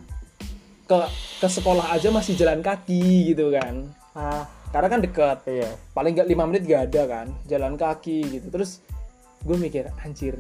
ke 0.85 0.97
ke 1.41 1.47
sekolah 1.49 1.89
aja 1.97 2.13
masih 2.13 2.37
jalan 2.37 2.61
kaki 2.61 3.33
gitu 3.33 3.49
kan. 3.49 3.89
Ah, 4.13 4.45
karena 4.69 4.87
kan 4.87 4.99
deket. 5.01 5.37
Iya. 5.49 5.69
paling 5.97 6.13
nggak 6.13 6.29
lima 6.29 6.43
menit 6.45 6.63
gak 6.69 6.93
ada 6.93 7.01
kan 7.09 7.27
jalan 7.49 7.73
kaki 7.73 8.37
gitu. 8.37 8.47
Terus 8.53 8.85
gue 9.41 9.57
mikir 9.57 9.89
anjir 10.01 10.37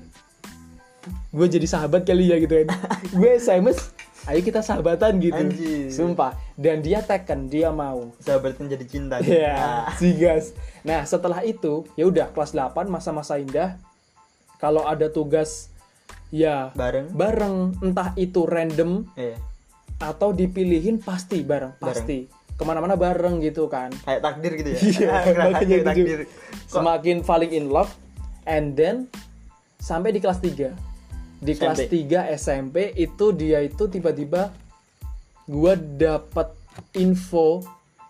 gue 1.29 1.45
jadi 1.45 1.67
sahabat 1.69 2.01
kali 2.01 2.33
ya 2.33 2.41
gitu 2.41 2.65
kan. 2.65 2.73
Gue 3.17 3.37
SMS 3.37 3.93
ayo 4.25 4.39
kita 4.41 4.59
sahabatan 4.59 5.17
gitu 5.17 5.37
Anjir. 5.37 5.87
sumpah 5.87 6.33
dan 6.55 6.79
dia 6.79 6.99
tekan 6.99 7.45
dia 7.45 7.69
mau 7.69 8.09
Sahabatan 8.17 8.65
jadi 8.67 8.81
cinta. 8.83 9.15
ya 9.19 9.53
Nah, 9.53 9.85
si 9.93 10.13
gas 10.13 10.51
nah 10.81 11.01
setelah 11.03 11.41
itu 11.41 11.85
ya 11.93 12.05
udah 12.05 12.29
kelas 12.29 12.51
8 12.51 12.73
masa-masa 12.85 13.37
indah 13.37 13.77
kalau 14.55 14.81
ada 14.83 15.07
tugas 15.07 15.69
ya 16.29 16.73
bareng. 16.73 17.11
bareng 17.11 17.55
entah 17.81 18.11
itu 18.15 18.43
random 18.43 19.05
Iya. 19.13 19.37
atau 19.99 20.29
dipilihin 20.31 20.97
pasti 20.97 21.41
bareng 21.41 21.77
pasti 21.77 22.25
ke 22.51 22.63
mana-mana 22.63 22.95
bareng 22.95 23.39
gitu 23.39 23.67
kan 23.67 23.91
Kayak 24.01 24.21
takdir 24.23 24.51
gitu 24.55 24.69
ya. 24.69 24.77
Iya, 24.89 25.07
Ah, 25.07 25.21
makanya 25.45 25.59
aja 25.61 25.75
itu 25.75 25.85
takdir. 25.85 26.05
juga. 26.17 26.25
Semakin 26.65 27.17
falling 27.21 27.51
in 27.51 27.65
love 27.67 27.91
and 28.43 28.73
then 28.73 29.05
sampai 29.77 30.09
di 30.09 30.17
kelas 30.17 30.39
3. 30.39 30.71
Di 31.41 31.53
SMP. 31.53 31.61
kelas 31.61 31.79
3 32.31 32.35
SMP 32.37 32.75
itu 32.95 33.25
dia 33.35 33.59
itu 33.61 33.83
tiba-tiba 33.91 34.51
gua 35.45 35.73
dapat 35.75 36.51
info 36.95 37.61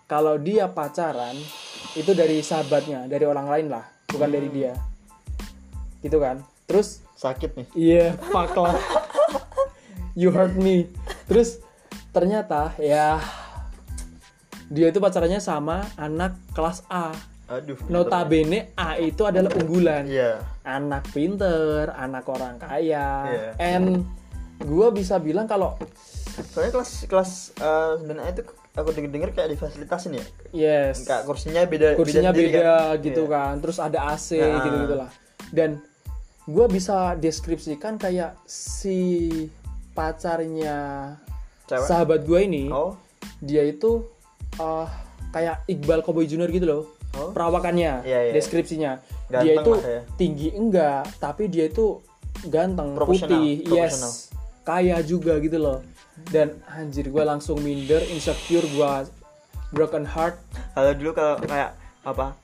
kalau 0.06 0.38
dia 0.38 0.70
pacaran 0.70 1.34
itu 1.98 2.12
dari 2.14 2.38
sahabatnya, 2.44 3.10
dari 3.10 3.24
orang 3.26 3.46
lain 3.50 3.66
lah, 3.72 3.84
bukan 4.12 4.30
dari 4.30 4.48
dia. 4.52 4.72
Gitu 6.00 6.16
kan. 6.22 6.44
Terus 6.66 7.06
Sakit 7.16 7.56
nih. 7.56 7.66
Iya, 7.72 8.06
fuck 8.28 8.52
lah. 8.60 8.76
You 10.12 10.28
hurt 10.28 10.52
me. 10.60 10.92
Terus 11.24 11.64
ternyata 12.12 12.76
ya 12.76 13.20
dia 14.68 14.92
itu 14.92 15.00
pacarannya 15.00 15.40
sama 15.40 15.88
anak 15.96 16.36
kelas 16.52 16.84
A. 16.92 17.16
Aduh. 17.46 17.78
Notabene 17.86 18.74
A 18.74 18.98
itu 18.98 19.22
adalah 19.22 19.54
unggulan. 19.54 20.02
Iya. 20.04 20.42
Anak 20.62 21.06
pinter, 21.10 21.94
anak 21.94 22.26
orang 22.26 22.58
kaya. 22.58 23.08
Iya. 23.24 23.50
And 23.56 24.02
gue 24.58 24.88
bisa 24.90 25.18
bilang 25.18 25.46
kalau 25.46 25.78
Soalnya 26.52 26.76
kelas 26.76 26.90
kelas 27.06 27.30
dan 28.02 28.20
itu 28.20 28.44
aku 28.74 28.92
denger 28.92 29.08
denger 29.08 29.30
kayak 29.32 29.56
difasilitasin 29.56 30.20
ya. 30.20 30.24
yes, 30.52 31.00
Enggak 31.00 31.24
kursinya 31.24 31.64
beda 31.64 31.96
kursinya 31.96 32.28
sendiri 32.28 32.52
beda, 32.52 32.60
kan? 32.60 33.00
gitu 33.00 33.22
Iya. 33.24 33.32
kan. 33.32 33.52
Terus 33.64 33.78
ada 33.78 33.98
AC 34.10 34.28
Nah. 34.36 34.60
gitu 34.60 34.76
gitulah. 34.84 35.10
Dan 35.48 35.70
gue 36.44 36.66
bisa 36.68 37.16
deskripsikan 37.16 37.96
kayak 37.96 38.36
si 38.44 38.98
pacarnya 39.96 40.76
Cewek? 41.64 41.88
sahabat 41.88 42.20
gue 42.22 42.40
ini 42.42 42.68
Oh. 42.68 42.94
dia 43.40 43.64
itu 43.64 44.04
eh, 44.54 44.88
kayak 45.30 45.64
Iqbal 45.66 46.00
Cowboy 46.00 46.24
Junior 46.24 46.48
gitu 46.48 46.64
loh 46.64 46.82
Oh. 47.16 47.32
perawakannya 47.32 48.04
Iya, 48.04 48.18
iya. 48.22 48.32
deskripsinya 48.32 48.92
Ganteng 49.26 49.42
dia 49.42 49.54
itu 49.56 49.72
ya. 49.80 50.00
tinggi 50.14 50.48
enggak 50.52 51.02
tapi 51.16 51.48
dia 51.48 51.66
itu 51.66 51.98
ganteng 52.46 52.92
putih 52.94 53.64
yes 53.66 54.28
kaya 54.62 55.00
juga 55.00 55.38
gitu 55.38 55.56
loh 55.56 55.80
dan 56.28 56.60
anjir 56.68 57.08
gue 57.08 57.22
langsung 57.22 57.56
minder 57.58 58.04
insecure 58.06 58.64
gue 58.64 58.92
broken 59.70 60.04
heart 60.04 60.36
Kalau 60.72 60.92
dulu 60.92 61.10
kalau 61.12 61.34
kayak 61.40 61.72
apa? 62.02 62.36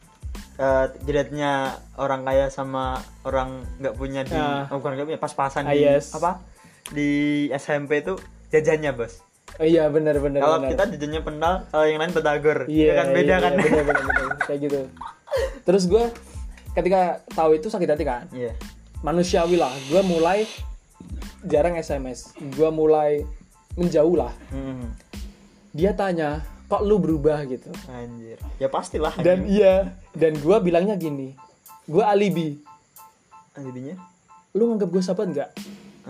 jeratnya 1.01 1.53
orang 1.97 2.23
kaya 2.23 2.47
sama 2.47 2.97
orang 3.23 3.65
nggak 3.79 3.95
punya 3.95 4.23
di 4.23 4.35
Ah. 4.35 4.69
oh, 4.69 4.79
bukan 4.79 4.95
nggak 4.95 5.07
punya 5.09 5.21
pas-pasan 5.21 5.65
Ah, 5.65 5.73
di 5.73 5.83
yes. 5.83 6.15
apa 6.15 6.39
di 6.91 7.11
SMP 7.51 8.01
itu 8.01 8.15
jajannya 8.49 8.93
bos 8.93 9.19
oh, 9.61 9.67
iya 9.67 9.85
bener 9.93 10.17
bener 10.19 10.41
kalau 10.41 10.59
kita 10.65 10.85
jajannya 10.97 11.21
pendal 11.21 11.55
kalau 11.69 11.85
yang 11.85 12.01
lain 12.01 12.13
batagor 12.15 12.59
Iya 12.71 12.87
Ya 12.87 12.95
kan? 12.97 13.07
beda 13.13 13.23
iya, 13.25 13.37
kan? 13.39 13.53
iya, 13.53 13.61
bener, 13.61 13.83
bener, 13.85 14.05
bener. 14.07 14.37
kayak 14.49 14.61
gitu. 14.65 14.81
Terus 15.63 15.83
gue 15.87 16.05
ketika 16.73 17.01
tahu 17.33 17.51
itu 17.57 17.67
sakit 17.69 17.89
hati 17.89 18.05
kan? 18.05 18.25
Iya. 18.33 18.53
Manusiawi 19.03 19.57
lah. 19.59 19.73
Gue 19.91 20.01
mulai 20.03 20.47
jarang 21.43 21.75
SMS 21.75 22.33
gue 22.39 22.69
mulai 22.71 23.27
menjauh 23.75 24.15
lah. 24.15 24.31
Hmm. 24.55 24.95
dia 25.73 25.97
tanya 25.97 26.45
kok 26.69 26.85
lu 26.85 27.01
berubah? 27.01 27.43
gitu. 27.49 27.73
Anjir. 27.89 28.37
Ya 28.61 28.69
pastilah 28.69 29.17
dan 29.21 29.49
iya 29.49 29.97
dan 30.13 30.37
gue 30.37 30.57
bilangnya 30.61 30.95
gini 30.97 31.35
gue 31.89 32.05
alibi. 32.05 32.61
Alibinya? 33.53 33.99
Lu 34.57 34.69
nganggap 34.73 34.89
gue 34.89 35.03
sahabat 35.03 35.27
nggak? 35.33 35.51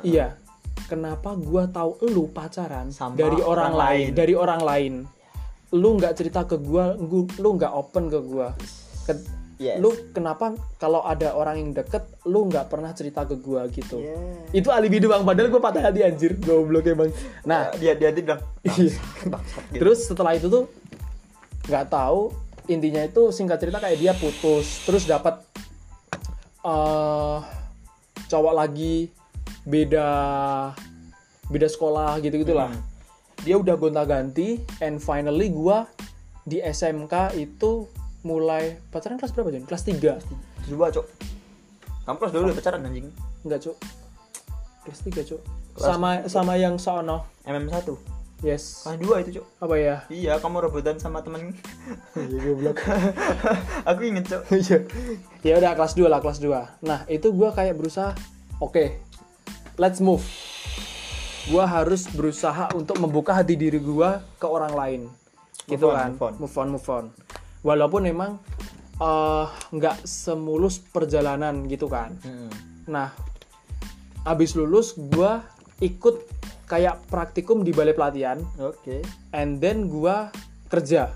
Iya 0.02 0.41
kenapa 0.92 1.32
gue 1.32 1.64
tahu 1.66 1.90
lu 2.06 2.28
pacaran 2.28 2.92
Sama 2.92 3.16
dari 3.16 3.40
orang, 3.40 3.72
orang 3.72 3.72
lain. 3.72 3.80
lain. 3.80 4.08
dari 4.12 4.34
orang 4.36 4.60
lain 4.60 4.92
lu 5.72 5.96
nggak 5.96 6.12
cerita 6.12 6.44
ke 6.44 6.60
gue 6.60 6.84
lu 7.38 7.48
nggak 7.56 7.72
open 7.72 8.04
ke 8.06 8.20
gue 8.20 8.48
Yes. 9.56 9.78
lu 9.78 9.94
kenapa 10.10 10.50
kalau 10.74 11.06
ada 11.06 11.32
orang 11.32 11.54
yang 11.54 11.70
deket 11.70 12.02
lu 12.24 12.50
nggak 12.50 12.66
pernah 12.66 12.90
cerita 12.90 13.22
ke 13.22 13.38
gue 13.38 13.62
gitu 13.70 13.94
Yeah. 13.96 14.58
itu 14.58 14.68
alibi 14.68 14.98
doang 14.98 15.22
padahal 15.22 15.48
gue 15.48 15.62
patah 15.62 15.86
hati 15.86 16.02
anjir 16.02 16.34
goblok 16.36 16.82
emang 16.84 17.14
nah 17.40 17.70
dia 17.72 17.94
dia 17.94 18.10
dia 18.10 18.26
bilang 18.26 18.42
Iya. 18.60 18.90
gitu. 18.90 19.38
terus 19.72 20.02
setelah 20.02 20.34
itu 20.34 20.50
tuh 20.50 20.66
nggak 21.64 21.86
tahu 21.86 22.34
intinya 22.66 23.00
itu 23.00 23.30
singkat 23.30 23.56
cerita 23.56 23.78
kayak 23.78 23.96
dia 23.96 24.12
putus 24.12 24.82
terus 24.82 25.06
dapat 25.06 25.38
eh 26.60 27.38
cowok 28.26 28.54
lagi 28.56 29.14
beda 29.64 30.08
beda 31.46 31.66
sekolah 31.66 32.18
gitu 32.18 32.38
gitulah 32.38 32.68
Hmm. 32.68 32.82
dia 33.40 33.54
udah 33.54 33.74
gonta 33.74 34.02
ganti 34.02 34.58
and 34.78 34.98
finally 34.98 35.48
gua 35.48 35.86
di 36.42 36.58
SMK 36.58 37.12
itu 37.36 37.86
mulai 38.22 38.78
pacaran 38.88 39.14
kelas 39.14 39.30
berapa 39.30 39.50
Jon? 39.50 39.64
kelas 39.64 39.82
3 39.82 40.18
Dua, 40.64 40.86
Cok. 40.88 41.06
Kamu 42.02 42.16
kelas 42.16 42.32
dulu 42.32 42.50
pacaran 42.52 42.82
anjing. 42.82 43.10
enggak 43.40 43.60
cuk 43.60 43.76
kelas 44.80 45.00
3 45.02 45.22
cuk 45.24 45.40
Kelas- 45.72 45.86
sama 45.88 46.10
sama 46.26 46.54
yang 46.54 46.74
sono 46.76 47.26
MM1. 47.42 47.94
yes 48.40 48.82
Kelas 48.84 48.94
2 48.96 49.22
itu, 49.22 49.30
Cok. 49.38 49.46
apa 49.58 49.74
ya 49.76 49.96
Iya, 50.08 50.32
kamu 50.38 50.62
rebutan 50.62 50.96
sama 50.96 51.18
temen. 51.20 51.50
Iya, 52.14 52.38
goblok. 52.44 52.78
Aku 53.90 54.00
inget, 54.02 54.26
Cok. 54.28 54.42
Iya. 54.52 54.78
ya 55.42 55.54
udah 55.58 55.72
kelas 55.74 55.94
2 55.94 56.06
lah 56.06 56.18
kelas 56.18 56.38
2 56.38 56.78
nah 56.80 57.02
itu 57.06 57.26
gua 57.30 57.50
kayak 57.50 57.74
berusaha 57.74 58.14
oke 58.58 59.02
let's 59.76 59.98
move 59.98 60.24
gua 61.44 61.66
harus 61.66 62.06
berusaha 62.08 62.70
untuk 62.72 62.96
membuka 62.96 63.34
hati 63.34 63.54
diri 63.54 63.78
gua 63.78 64.22
ke 64.36 64.46
orang 64.46 64.72
lain 64.72 65.00
gitu 65.66 65.88
on, 65.88 65.94
kan 65.94 66.10
move 66.12 66.22
on. 66.22 66.32
move 66.38 66.56
on 66.56 66.68
move 66.70 66.88
on 66.88 67.04
walaupun 67.60 68.02
memang 68.04 68.38
eh, 68.96 69.46
nggak 69.70 70.02
semulus 70.02 70.78
perjalanan 70.78 71.66
gitu 71.66 71.86
kan 71.86 72.14
Hmm. 72.20 72.50
nah 72.84 73.10
abis 74.22 74.54
lulus 74.54 74.94
gua 74.94 75.42
ikut 75.78 76.22
kayak 76.64 77.02
praktikum 77.06 77.60
di 77.60 77.70
balai 77.70 77.92
pelatihan 77.92 78.38
Oke. 78.56 79.02
and 79.30 79.58
then 79.58 79.86
gua 79.86 80.30
kerja 80.66 81.10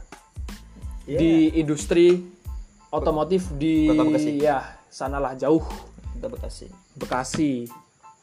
Iya. 1.07 1.19
di 1.19 1.33
industri 1.55 2.19
otomotif 2.91 3.47
di 3.55 3.87
Kota 3.87 4.03
Bekasi. 4.05 4.33
ya 4.37 4.59
sanalah 4.91 5.39
jauh 5.39 5.63
Kita 6.13 6.27
Bekasi. 6.27 6.67
Bekasi. 6.99 7.53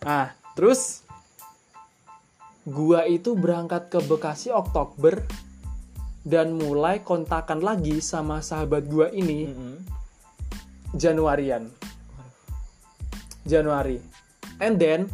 Nah, 0.04 0.28
terus 0.54 1.02
gua 2.64 3.04
itu 3.04 3.34
berangkat 3.34 3.88
ke 3.88 4.00
Bekasi 4.02 4.52
Oktober 4.52 5.24
dan 6.24 6.56
mulai 6.56 7.00
kontakan 7.00 7.60
lagi 7.60 8.00
sama 8.00 8.40
sahabat 8.40 8.88
gua 8.88 9.08
ini 9.10 9.48
Mm-mm. 9.48 9.76
Januarian. 10.94 11.68
Januari. 13.44 14.00
And 14.60 14.80
then 14.80 15.12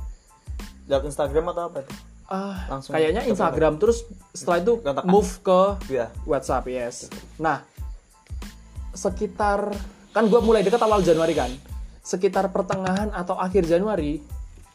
Lihat 0.86 1.06
Instagram 1.06 1.50
atau 1.50 1.70
apa 1.70 1.86
tuh? 1.86 1.98
ah 2.28 2.66
Langsung 2.70 2.94
kayaknya 2.94 3.26
Instagram 3.26 3.78
terus 3.78 4.06
setelah 4.34 4.62
itu 4.62 4.74
Kontakan. 4.78 5.10
move 5.10 5.32
ke 5.42 5.62
Iya. 5.90 6.08
WhatsApp 6.24 6.66
yes. 6.68 7.10
Nah, 7.38 7.66
sekitar 8.92 9.74
kan 10.10 10.26
gue 10.26 10.38
mulai 10.38 10.62
dekat 10.62 10.78
awal 10.80 11.02
Januari 11.02 11.34
kan, 11.34 11.50
sekitar 12.02 12.50
pertengahan 12.50 13.10
atau 13.10 13.34
akhir 13.34 13.66
Januari, 13.66 14.22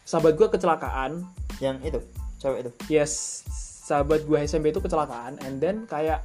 sahabat 0.05 0.37
gue 0.37 0.49
kecelakaan. 0.53 1.25
Yang 1.59 1.77
itu, 1.89 2.01
cewek 2.39 2.59
itu. 2.69 2.71
Yes, 2.93 3.43
sahabat 3.85 4.29
gue 4.29 4.39
SMP 4.45 4.71
itu 4.71 4.81
kecelakaan, 4.85 5.41
and 5.43 5.59
then 5.59 5.89
kayak 5.89 6.25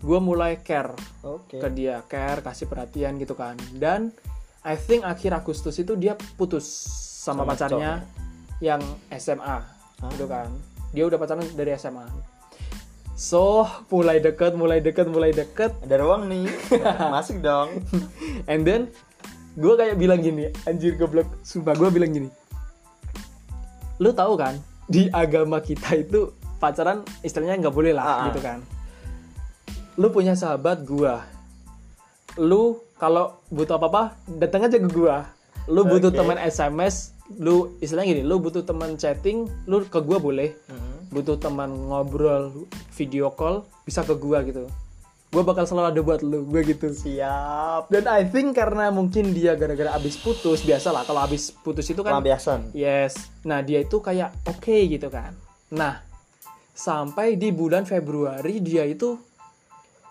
gue 0.00 0.18
mulai 0.20 0.60
care 0.64 0.96
Oke. 1.20 1.60
ke 1.60 1.68
dia, 1.72 2.00
care 2.08 2.40
kasih 2.40 2.68
perhatian 2.68 3.20
gitu 3.20 3.36
kan. 3.36 3.56
Dan 3.76 4.12
I 4.64 4.76
think 4.76 5.04
akhir 5.04 5.32
Agustus 5.32 5.76
itu 5.80 5.96
dia 5.96 6.16
putus 6.36 6.64
sama, 7.24 7.44
Sama 7.44 7.52
pacarnya 7.56 7.92
yang 8.60 8.80
SMA 9.16 9.60
gitu 10.16 10.28
kan. 10.28 10.48
Dia 10.92 11.04
udah 11.08 11.16
pacaran 11.20 11.44
dari 11.56 11.76
SMA. 11.76 12.04
So, 13.20 13.68
mulai 13.92 14.16
deket, 14.16 14.56
mulai 14.56 14.80
deket, 14.80 15.04
mulai 15.12 15.36
deket. 15.36 15.76
Ada 15.84 16.00
ruang 16.00 16.24
nih. 16.32 16.48
Masuk 17.14 17.44
dong. 17.44 17.84
And 18.48 18.64
then 18.64 18.88
gue 19.60 19.74
kayak 19.76 20.00
bilang 20.00 20.24
gini, 20.24 20.48
anjir 20.64 20.96
goblok, 20.96 21.28
sumpah 21.44 21.76
gue 21.76 21.92
bilang 21.92 22.08
gini. 22.08 22.39
Lu 24.00 24.16
tahu 24.16 24.32
kan, 24.40 24.56
di 24.88 25.12
agama 25.12 25.60
kita 25.60 25.92
itu 25.92 26.32
pacaran 26.56 27.04
istilahnya 27.20 27.60
nggak 27.60 27.76
boleh 27.76 27.92
lah 27.92 28.04
Ah, 28.04 28.12
ah. 28.16 28.24
gitu 28.32 28.40
kan. 28.40 28.58
Lu 30.00 30.08
punya 30.08 30.32
sahabat 30.32 30.88
gua. 30.88 31.20
Lu 32.40 32.80
kalau 32.96 33.36
butuh 33.52 33.76
apa-apa 33.76 34.16
datang 34.40 34.64
aja 34.64 34.80
ke 34.80 34.88
gua. 34.88 35.28
Lu 35.68 35.84
butuh 35.84 36.08
teman 36.08 36.40
SMS, 36.40 37.12
lu 37.36 37.76
istilahnya 37.84 38.16
gini, 38.16 38.22
lu 38.24 38.40
butuh 38.40 38.64
teman 38.64 38.96
chatting, 38.96 39.44
lu 39.68 39.84
ke 39.84 40.00
gua 40.00 40.16
boleh. 40.16 40.56
Mm-mm. 40.66 41.12
Butuh 41.12 41.36
teman 41.36 41.68
ngobrol, 41.92 42.66
video 42.96 43.28
call, 43.28 43.68
bisa 43.84 44.00
ke 44.00 44.16
gua 44.16 44.40
gitu. 44.42 44.64
Gua 45.30 45.46
bakal 45.46 45.62
selalu 45.62 45.94
ada 45.94 46.00
buat 46.02 46.20
lu, 46.26 46.42
gua 46.42 46.60
gitu. 46.66 46.90
Siap. 46.90 47.86
Dan 47.86 48.10
I 48.10 48.26
think 48.26 48.58
karena 48.58 48.90
mungkin 48.90 49.30
dia 49.30 49.54
gara-gara 49.54 49.94
abis 49.94 50.18
putus, 50.18 50.66
biasalah 50.66 51.06
kalau 51.06 51.22
abis 51.22 51.54
putus 51.54 51.86
itu 51.86 52.02
kan 52.02 52.18
Pelampiasan. 52.18 52.74
Yes. 52.74 53.30
Nah, 53.46 53.62
dia 53.62 53.86
itu 53.86 54.02
kayak 54.02 54.34
oke 54.50 54.76
gitu 54.90 55.06
kan. 55.06 55.38
Nah, 55.70 56.02
sampai 56.74 57.38
di 57.38 57.54
bulan 57.54 57.86
Februari 57.86 58.58
dia 58.58 58.82
itu 58.82 59.14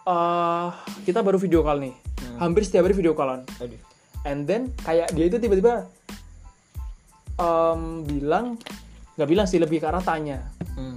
eh 0.07 0.70
kita 1.03 1.20
baru 1.20 1.36
video 1.36 1.67
call 1.67 1.84
nih. 1.84 1.95
Hampir 2.39 2.63
setiap 2.63 2.88
hari 2.88 2.95
video 2.95 3.11
callan. 3.11 3.43
Aduh. 3.59 3.76
And 4.24 4.47
then 4.47 4.72
kayak 4.88 5.11
dia 5.11 5.28
itu 5.28 5.36
tiba-tiba 5.36 5.88
em, 7.36 8.07
bilang 8.07 8.55
nggak 9.20 9.30
bilang 9.30 9.47
sih 9.47 9.59
lebih 9.59 9.84
ke 9.84 9.88
arah 9.88 9.99
tanya 9.99 10.39
Hmm. 10.80 10.95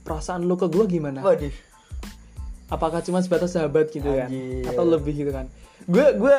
perasaan 0.00 0.48
lu 0.48 0.56
ke 0.56 0.64
gue 0.72 0.84
gimana? 0.88 1.20
Waduh. 1.20 1.52
Apakah 2.70 3.02
cuma 3.02 3.18
sebatas 3.18 3.50
sahabat 3.50 3.90
gitu 3.90 4.06
kan? 4.06 4.26
Anjir. 4.26 4.64
Atau 4.64 4.84
lebih 4.86 5.12
gitu 5.16 5.30
kan? 5.30 5.50
Gue 5.84 6.06
gue 6.14 6.36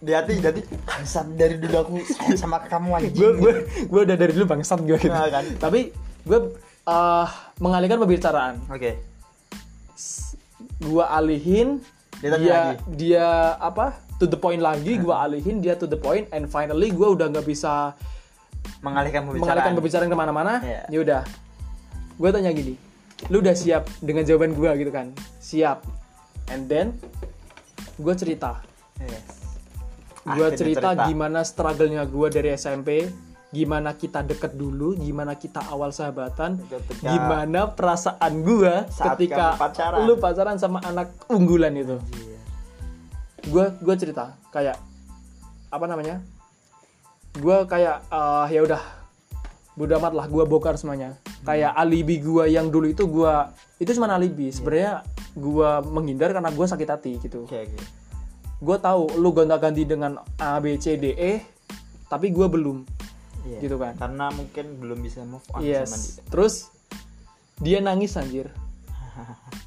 Di 0.00 0.12
hati, 0.12 0.36
di 0.36 0.44
hati. 0.44 0.60
Bangsat 0.82 1.32
dari 1.32 1.56
dulu 1.56 1.76
aku 1.78 1.94
sayang 2.02 2.36
sama 2.36 2.60
kamu 2.62 2.88
anjing. 2.94 3.12
gue 3.14 3.30
gue 3.34 3.52
gue 3.84 4.00
udah 4.02 4.16
dari 4.18 4.32
dulu 4.32 4.44
bangsat 4.46 4.80
gue 4.80 4.96
gitu. 4.98 5.08
Nah, 5.08 5.28
kan. 5.30 5.44
Tapi 5.56 5.92
gue 6.22 6.38
eh, 6.84 7.26
mengalihkan 7.56 7.96
pembicaraan. 7.98 8.54
Oke. 8.68 9.00
Gua 10.76 11.08
alihin 11.10 11.80
Dia 12.18 12.34
dia 12.34 12.56
lagi. 12.74 12.76
dia 12.90 13.26
apa 13.56 13.94
to 14.16 14.24
the 14.24 14.34
point 14.34 14.58
lagi 14.58 14.96
gua 14.96 15.22
alihin 15.22 15.58
dia 15.58 15.74
to 15.74 15.84
the 15.84 15.96
point 15.96 16.24
and 16.30 16.46
finally 16.46 16.88
gua 16.88 17.12
udah 17.12 17.28
nggak 17.28 17.44
bisa 17.44 17.92
Mengalihkan 18.80 19.22
pembicaraan. 19.22 19.40
mengalihkan 19.44 19.72
pembicaraan 19.74 20.08
ke 20.08 20.16
mana-mana 20.16 20.52
Iya. 20.58 20.82
ya 20.88 20.98
udah 21.00 21.22
gue 22.14 22.28
tanya 22.30 22.50
gini 22.50 22.74
lu 23.28 23.40
udah 23.40 23.56
siap 23.56 23.88
dengan 23.98 24.22
jawaban 24.22 24.52
gua 24.52 24.76
gitu 24.76 24.90
kan? 24.90 25.12
Siap. 25.40 25.80
And 26.52 26.68
then 26.68 26.96
gue 27.96 28.14
cerita. 28.14 28.60
Yes. 28.98 29.24
gue 30.24 30.40
Akhirnya 30.40 30.56
cerita, 30.56 30.88
gimana 31.04 31.40
struggle-nya 31.44 32.08
gue 32.08 32.28
dari 32.32 32.56
SMP 32.56 33.04
gimana 33.52 33.92
kita 33.92 34.24
deket 34.24 34.56
dulu 34.56 34.96
gimana 34.96 35.36
kita 35.36 35.62
awal 35.68 35.92
sahabatan 35.92 36.58
Ketika- 36.64 37.06
gimana 37.06 37.70
perasaan 37.70 38.40
gue 38.40 38.88
ketika 38.88 39.54
pacaran. 39.54 40.02
lu 40.02 40.16
pacaran 40.16 40.56
sama 40.56 40.80
anak 40.82 41.12
unggulan 41.28 41.76
itu. 41.76 42.00
Iya. 42.10 42.40
gue 43.44 43.66
gue 43.78 43.94
cerita 43.94 44.34
kayak 44.48 44.80
apa 45.68 45.84
namanya? 45.84 46.24
Gue 47.36 47.68
kayak 47.68 48.08
eh, 48.08 48.46
ya 48.48 48.60
udah 48.64 48.82
bodo 49.76 49.92
amat 49.98 50.12
lah 50.14 50.26
gue 50.26 50.44
bongkar 50.46 50.74
semuanya 50.74 51.18
kayak 51.44 51.72
alibi 51.72 52.18
gue 52.18 52.44
yang 52.48 52.68
dulu 52.68 52.88
itu 52.88 53.04
gue 53.04 53.34
itu 53.78 53.90
cuma 53.92 54.08
alibi 54.10 54.48
sebenarnya 54.48 55.04
gue 55.34 55.70
menghindar 55.86 56.32
karena 56.32 56.48
gue 56.48 56.66
sakit 56.66 56.88
hati 56.88 57.12
gitu 57.18 57.44
Oke, 57.44 57.68
oke. 57.68 57.78
gue 58.58 58.76
tahu 58.78 59.02
lu 59.16 59.30
gonta 59.30 59.56
ganti 59.56 59.84
dengan 59.84 60.16
A 60.36 60.56
B 60.58 60.74
C 60.76 60.96
D 60.96 61.12
E 61.12 61.32
tapi 62.06 62.30
gue 62.30 62.46
belum 62.46 62.78
Iya. 63.44 63.60
Gitu 63.60 63.76
kan. 63.76 63.92
Karena 63.92 64.32
mungkin 64.32 64.80
belum 64.80 65.04
bisa 65.04 65.20
move 65.20 65.44
on 65.52 65.60
sama 65.60 65.68
yes 65.68 66.16
dia. 66.16 66.24
terus 66.32 66.54
dia 67.60 67.78
nangis 67.84 68.16
anjir 68.16 68.48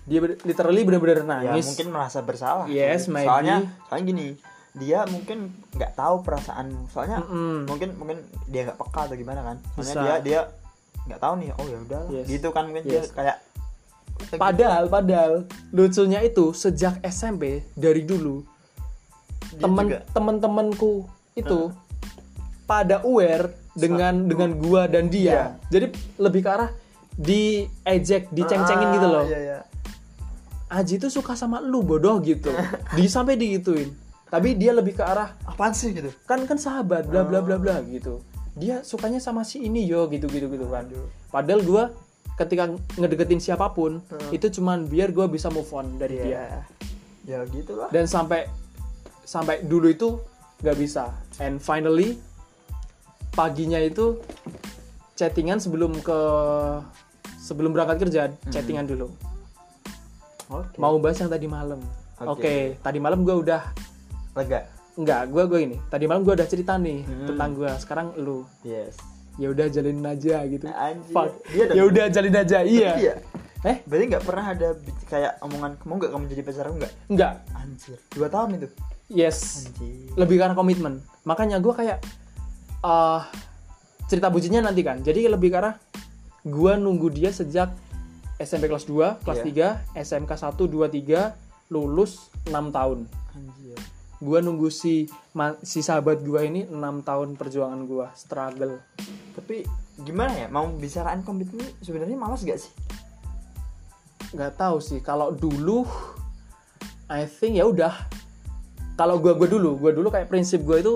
dia 0.08 0.18
ber- 0.18 0.42
literally 0.42 0.82
bener-bener 0.82 1.22
Ya 1.22 1.28
nangis 1.54 1.70
mungkin 1.70 1.88
merasa 1.94 2.20
bersalah. 2.24 2.66
Yes, 2.66 3.06
maybe. 3.06 3.28
Soalnya, 3.28 3.70
soalnya 3.86 4.06
gini, 4.08 4.28
dia 4.74 5.04
mungkin 5.06 5.52
nggak 5.76 5.94
tahu 5.94 6.24
perasaanmu. 6.24 6.90
Soalnya 6.90 7.22
Mm-mm. 7.22 7.68
mungkin 7.68 7.90
mungkin 7.96 8.18
dia 8.48 8.66
nggak 8.66 8.80
peka 8.80 9.02
atau 9.06 9.16
gimana 9.16 9.42
kan. 9.44 9.58
Soalnya 9.76 9.94
Bisa. 9.94 10.02
dia 10.02 10.16
dia 10.24 10.40
nggak 11.08 11.22
tahu 11.24 11.34
nih. 11.40 11.50
Oh 11.56 11.66
ya 11.66 11.78
udah. 11.82 12.02
Yes. 12.12 12.26
Gitu 12.28 12.48
kan 12.52 12.64
mungkin 12.68 12.84
Yes. 12.86 13.10
dia 13.10 13.16
kayak 13.16 13.38
Padahal, 14.34 14.90
padahal 14.90 15.46
lucunya 15.70 16.26
itu 16.26 16.50
sejak 16.50 16.98
SMP 17.06 17.62
dari 17.78 18.02
dulu 18.02 18.42
Dia 19.54 19.62
temen 19.62 19.86
juga. 19.86 20.00
temen-temenku 20.10 20.94
itu 21.38 21.70
pada 22.66 23.06
aware 23.06 23.54
dengan 23.78 24.26
dengan 24.26 24.58
gua 24.58 24.90
dan 24.90 25.08
dia. 25.08 25.54
Jadi 25.70 25.94
lebih 26.18 26.42
ke 26.42 26.50
arah 26.50 26.74
diejek, 27.14 28.34
diceng-cengin 28.34 28.90
Ah, 28.90 28.94
gitu 28.98 29.08
loh. 29.08 29.24
Iya, 29.26 29.40
iya. 29.40 29.60
Aji 30.68 30.98
tuh 30.98 31.14
suka 31.14 31.38
sama 31.38 31.62
lu 31.62 31.86
bodoh 31.86 32.18
gitu. 32.20 32.50
Di 32.98 33.06
sampai 33.06 33.38
digituin. 33.38 33.94
Tapi 34.28 34.58
dia 34.60 34.76
lebih 34.76 34.98
ke 34.98 35.04
arah 35.06 35.32
Apaan 35.46 35.72
sih 35.72 35.96
gitu? 35.96 36.12
kan 36.28 36.44
kan 36.44 36.60
sahabat 36.60 37.08
bla 37.08 37.24
bla 37.24 37.40
bla 37.40 37.56
bla 37.56 37.80
gitu. 37.86 38.20
Dia 38.58 38.82
sukanya 38.82 39.22
sama 39.22 39.46
si 39.46 39.62
ini 39.62 39.86
yo 39.86 40.10
gitu 40.10 40.26
gitu 40.28 40.50
gitu 40.50 40.66
kan. 40.68 40.90
Padahal 41.30 41.62
gua 41.62 41.84
ketika 42.38 42.70
ngedeketin 42.98 43.42
siapa 43.42 43.74
pun 43.74 43.98
Hmm. 44.10 44.30
itu 44.30 44.50
cuman 44.54 44.86
biar 44.86 45.10
gue 45.10 45.26
bisa 45.26 45.50
move 45.50 45.70
on 45.74 45.98
dari 45.98 46.22
dia. 46.22 46.66
Ya 47.26 47.42
gitulah. 47.50 47.90
Dan 47.90 48.06
sampai 48.06 48.46
sampai 49.26 49.66
dulu 49.66 49.90
itu 49.90 50.22
nggak 50.62 50.78
bisa. 50.78 51.14
And 51.42 51.58
finally 51.58 52.22
paginya 53.34 53.82
itu 53.82 54.22
chattingan 55.18 55.58
sebelum 55.58 55.98
ke 56.02 56.20
sebelum 57.42 57.74
berangkat 57.74 58.06
kerja 58.06 58.22
chattingan 58.54 58.86
dulu. 58.86 59.10
Oke. 60.48 60.78
Mau 60.78 60.96
bahas 61.02 61.18
yang 61.20 61.34
tadi 61.34 61.50
malam. 61.50 61.82
Oke. 62.18 62.30
Oke. 62.34 62.56
tadi 62.82 62.98
malam 63.02 63.22
gue 63.26 63.34
udah 63.34 63.62
lega 64.38 64.66
enggak 64.98 65.30
gue 65.30 65.44
gue 65.46 65.60
ini. 65.62 65.78
Tadi 65.88 66.04
malam 66.10 66.26
gue 66.26 66.34
udah 66.34 66.50
cerita 66.50 66.74
nih 66.76 67.06
Hmm. 67.06 67.28
tentang 67.30 67.50
gue 67.54 67.70
sekarang 67.78 68.08
lu. 68.18 68.44
Yes. 68.66 68.98
Ya 69.38 69.54
udah 69.54 69.70
jalin 69.70 70.02
aja 70.02 70.42
gitu. 70.50 70.66
Anjir. 70.66 71.14
Fuck. 71.14 71.30
Dia 71.54 71.66
ya 71.70 71.84
udah 71.86 72.06
jalin 72.10 72.36
aja 72.36 72.58
iya. 72.66 72.92
iya. 72.98 73.14
Eh? 73.62 73.78
Berarti 73.86 74.06
nggak 74.10 74.24
pernah 74.26 74.46
ada 74.54 74.70
kayak 75.06 75.38
omongan 75.46 75.78
kamu 75.78 75.94
nggak 76.02 76.12
kamu 76.12 76.24
jadi 76.34 76.42
pacar 76.42 76.66
aku 76.68 76.76
nggak? 76.82 76.94
Enggak 77.14 77.34
anjir. 77.54 77.98
Dua 78.12 78.28
tahun 78.28 78.50
itu? 78.58 78.68
Yes. 79.08 79.70
Anjir. 79.70 80.18
Lebih 80.18 80.36
karena 80.42 80.56
komitmen. 80.58 80.94
Makanya 81.24 81.62
gue 81.62 81.74
kayak 81.74 82.02
eh 82.82 83.22
cerita 84.10 84.34
bucinnya 84.34 84.66
nanti 84.66 84.82
kan. 84.82 84.98
Jadi 85.06 85.30
lebih 85.30 85.54
karena 85.54 85.78
gue 86.42 86.74
nunggu 86.74 87.14
dia 87.14 87.30
sejak 87.30 87.70
SMP 88.38 88.70
kelas 88.70 88.86
2 88.86 89.22
kelas 89.26 89.42
Iya. 89.46 89.78
3 89.94 90.02
SMK 90.02 90.32
1 90.34 90.66
2 90.66 90.90
3 90.90 91.34
lulus 91.70 92.30
6 92.50 92.74
tahun. 92.74 93.06
Anjir 93.38 93.78
gue 94.18 94.40
nunggu 94.42 94.74
si 94.74 95.06
si 95.62 95.80
sahabat 95.86 96.26
gue 96.26 96.42
ini 96.42 96.66
6 96.66 96.74
tahun 97.06 97.38
perjuangan 97.38 97.86
gue 97.86 98.08
struggle. 98.18 98.82
Tapi 99.38 99.62
gimana 100.02 100.34
ya 100.34 100.48
mau 100.50 100.66
bicarain 100.74 101.22
komitmen 101.22 101.66
sebenarnya 101.86 102.18
malas 102.18 102.42
gak 102.42 102.58
sih? 102.58 102.74
Nggak 104.34 104.58
tahu 104.58 104.78
sih 104.82 105.00
kalau 105.06 105.30
dulu 105.30 105.86
I 107.08 107.30
think 107.30 107.62
ya 107.62 107.70
udah. 107.70 107.94
Kalau 108.98 109.22
gue 109.22 109.38
gue 109.38 109.46
dulu 109.46 109.78
gue 109.78 109.92
dulu 109.94 110.10
kayak 110.10 110.26
prinsip 110.26 110.66
gue 110.66 110.82
itu 110.82 110.94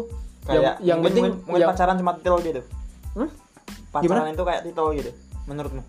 kayak 0.50 0.82
yang, 0.82 0.98
yang 0.98 1.00
penting 1.06 1.24
mungkin, 1.30 1.46
mungkin 1.46 1.62
yang- 1.62 1.72
pacaran 1.72 1.96
cuma 2.02 2.12
titel 2.18 2.38
gitu 2.42 2.62
Hmm? 3.12 3.30
pacaran 3.92 4.32
itu 4.32 4.44
kayak 4.48 4.62
titel 4.66 4.88
gitu 4.98 5.12
menurutmu? 5.46 5.84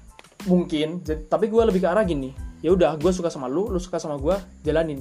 Mungkin 0.44 0.88
tapi 1.32 1.48
gue 1.48 1.62
lebih 1.64 1.80
ke 1.80 1.88
arah 1.88 2.04
gini. 2.04 2.36
Ya 2.60 2.76
udah 2.76 3.00
gue 3.00 3.08
suka 3.14 3.32
sama 3.32 3.48
lu 3.48 3.72
lu 3.72 3.80
suka 3.80 3.96
sama 3.96 4.20
gue 4.20 4.36
jalanin 4.60 5.00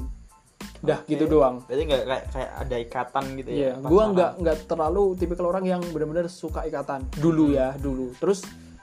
dah 0.82 0.98
Oke. 1.06 1.14
gitu 1.14 1.30
doang 1.30 1.62
berarti 1.70 1.84
nggak 1.86 2.02
kayak 2.04 2.26
kayak 2.34 2.52
ada 2.58 2.76
ikatan 2.82 3.26
gitu 3.38 3.50
ya 3.50 3.58
Iya, 3.58 3.72
gue 3.80 4.04
nggak 4.12 4.32
nggak 4.42 4.58
terlalu 4.66 5.04
tipikal 5.14 5.46
orang 5.48 5.66
yang 5.70 5.82
benar-benar 5.94 6.26
suka 6.26 6.66
ikatan 6.66 7.06
dulu 7.16 7.54
ya 7.54 7.78
dulu. 7.78 8.18
Terus 8.18 8.42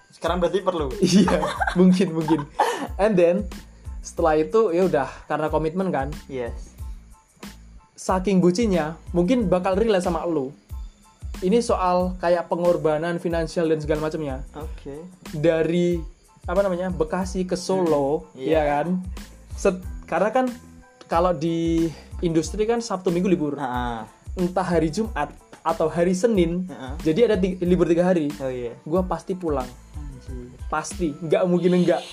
sekarang 0.08 0.38
berarti 0.38 0.62
perlu 0.62 0.88
iya 1.10 1.42
mungkin 1.74 2.14
mungkin. 2.14 2.40
And 2.96 3.18
then 3.18 3.36
setelah 3.98 4.38
itu 4.38 4.70
ya 4.70 4.86
udah 4.86 5.08
karena 5.26 5.50
komitmen 5.50 5.90
kan, 5.90 6.08
yes 6.30 6.78
saking 7.98 8.38
bucinya 8.38 8.94
mungkin 9.10 9.50
bakal 9.50 9.74
relate 9.74 10.06
sama 10.06 10.22
lu. 10.22 10.54
Ini 11.38 11.62
soal 11.62 12.18
kayak 12.18 12.46
pengorbanan 12.46 13.18
finansial 13.18 13.70
dan 13.70 13.78
segala 13.78 14.06
macamnya 14.06 14.42
oke 14.54 14.94
dari 15.30 15.98
apa 16.46 16.62
namanya 16.62 16.90
Bekasi 16.90 17.42
ke 17.44 17.54
Solo, 17.54 18.26
Hmm, 18.32 18.38
iya. 18.38 18.58
ya 18.58 18.62
kan? 18.80 18.86
Set- 19.54 19.84
karena 20.08 20.30
kan 20.32 20.46
kalau 21.08 21.32
di 21.32 21.88
industri 22.20 22.62
kan 22.62 22.78
Sabtu 22.78 23.08
Minggu 23.08 23.26
libur, 23.26 23.56
nah, 23.56 24.04
entah 24.34 24.62
hari 24.62 24.88
Jumat 24.88 25.32
atau 25.60 25.88
hari 25.88 26.12
Senin, 26.12 26.64
Heeh. 26.64 26.92
jadi 27.02 27.20
ada 27.26 27.36
ti- 27.36 27.58
libur 27.60 27.84
tiga 27.84 28.04
hari. 28.04 28.28
oh 28.38 28.48
iya 28.48 28.76
Gue 28.82 29.00
pasti 29.02 29.32
pulang, 29.32 29.66
anjir 29.94 30.52
pasti, 30.68 31.12
nggak 31.14 31.42
mungkin 31.44 31.72
enggak. 31.74 32.04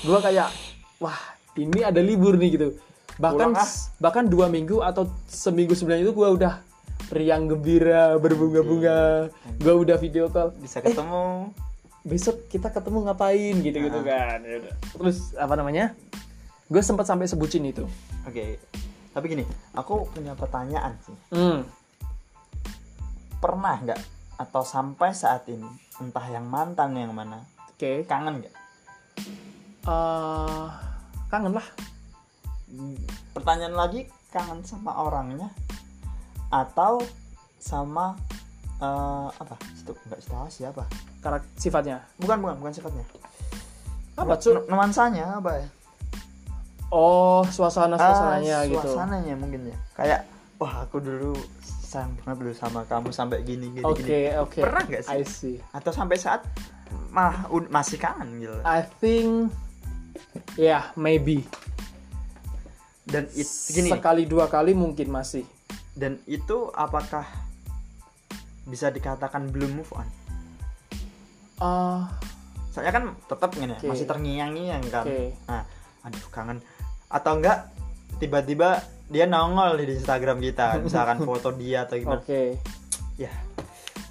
Gue 0.00 0.18
kayak, 0.18 0.52
wah 0.98 1.16
ini 1.56 1.80
ada 1.80 1.98
libur 1.98 2.36
nih 2.36 2.50
gitu. 2.52 2.68
Bahkan 3.14 3.50
Pulang 3.50 3.54
ah. 3.54 3.70
bahkan 3.96 4.24
dua 4.26 4.50
minggu 4.50 4.82
atau 4.82 5.06
seminggu 5.24 5.72
sebelum 5.72 6.02
itu 6.02 6.10
gue 6.10 6.28
udah 6.34 6.58
riang 7.08 7.46
gembira 7.46 8.18
berbunga-bunga. 8.18 9.30
Gue 9.56 9.74
udah 9.76 9.96
video 9.96 10.26
call. 10.28 10.50
bisa 10.56 10.82
ketemu 10.82 11.48
Besok 12.04 12.52
kita 12.52 12.68
ketemu 12.68 13.08
ngapain 13.08 13.54
gitu-gitu 13.62 13.96
Ah. 13.96 14.04
kan. 14.04 14.38
Ya. 14.44 14.60
Terus 14.92 15.32
apa 15.36 15.54
namanya? 15.54 15.96
Gue 16.64 16.80
sempat 16.80 17.04
sampai 17.04 17.26
sebutin 17.26 17.64
itu. 17.64 17.84
oke 18.24 18.44
tapi 19.10 19.26
gini 19.28 19.44
aku 19.72 20.10
punya 20.10 20.34
pertanyaan 20.34 20.96
sih 21.00 21.14
Hmm. 21.30 21.62
pernah 23.36 23.78
nggak 23.78 24.00
atau 24.34 24.62
sampai 24.62 25.12
saat 25.12 25.46
ini 25.46 25.68
entah 25.96 26.26
yang 26.26 26.42
mantan 26.44 26.90
yang 26.92 27.12
mana 27.12 27.44
Oke. 27.70 28.02
kangen 28.04 28.40
nggak 28.40 28.54
Eh, 29.84 30.66
kangen 31.28 31.52
lah. 31.52 31.66
pertanyaan 33.30 33.76
lagi 33.76 34.08
kangen 34.28 34.64
sama 34.64 34.96
orangnya 34.96 35.52
atau 36.48 36.98
sama 37.56 38.16
eh, 38.76 39.28
apa 39.30 39.54
situ 39.74 39.94
nggak 39.94 40.20
situasi 40.20 40.60
apa 40.64 40.82
Karak 41.20 41.46
sifatnya. 41.54 42.02
bukan 42.16 42.36
bukan 42.40 42.56
bukan 42.58 42.72
sifatnya 42.72 43.04
Apa? 44.14 44.34
Nu- 44.40 44.66
nuansanya 44.68 45.38
apa 45.38 45.50
ya 45.54 45.68
Oh, 46.94 47.42
suasana 47.44 47.98
suasananya 47.98 48.56
Ah, 48.56 48.70
gitu. 48.70 48.86
suasananya 48.86 49.34
mungkin 49.34 49.66
ya 49.66 49.76
kayak 49.92 50.20
wah 50.56 50.86
aku 50.86 51.02
dulu 51.02 51.34
sayang 51.60 52.14
banget 52.16 52.36
dulu 52.40 52.52
sama 52.54 52.86
kamu 52.86 53.10
sampai 53.10 53.42
gini 53.42 53.70
gini 53.72 53.82
Oke, 53.82 53.98
gini 54.00 54.30
oke. 54.36 54.62
Pernah 54.62 54.82
nggak 54.84 55.02
sih? 55.02 55.10
I 55.12 55.22
see. 55.24 55.56
atau 55.70 55.90
sampai 55.90 56.16
saat 56.16 56.46
mah 57.10 57.46
ud- 57.48 57.66
masih 57.66 57.98
kangen 57.98 58.38
gitu 58.38 58.54
I 58.62 58.86
think 58.96 59.50
ya 60.54 60.94
maybe 60.94 61.42
dan 63.04 63.26
it, 63.32 63.46
gini 63.68 63.90
sekali 63.90 64.24
dua 64.24 64.46
kali 64.46 64.70
mungkin 64.72 65.10
masih. 65.10 65.42
dan 65.94 66.18
itu 66.24 66.70
apakah 66.70 67.22
bisa 68.64 68.88
dikatakan 68.88 69.50
belum 69.50 69.76
move 69.76 69.92
on 69.92 70.06
Ah, 71.56 72.10
soalnya 72.70 72.90
kan 72.92 73.04
tetap 73.20 73.50
gini 73.50 73.70
Oke. 73.72 73.86
masih 73.86 74.06
terngiang-ngiang 74.06 74.82
kan 74.88 75.06
Oke. 75.06 75.34
nah 75.46 75.62
aduh 76.02 76.26
kangen 76.28 76.58
atau 77.14 77.38
enggak 77.38 77.70
tiba-tiba 78.18 78.82
dia 79.06 79.30
nongol 79.30 79.78
di 79.78 79.94
Instagram 79.94 80.42
kita 80.42 80.82
misalkan 80.82 81.22
foto 81.28 81.54
dia 81.54 81.86
atau 81.86 81.94
gimana 81.94 82.18
Oke. 82.18 82.58
ya 83.14 83.30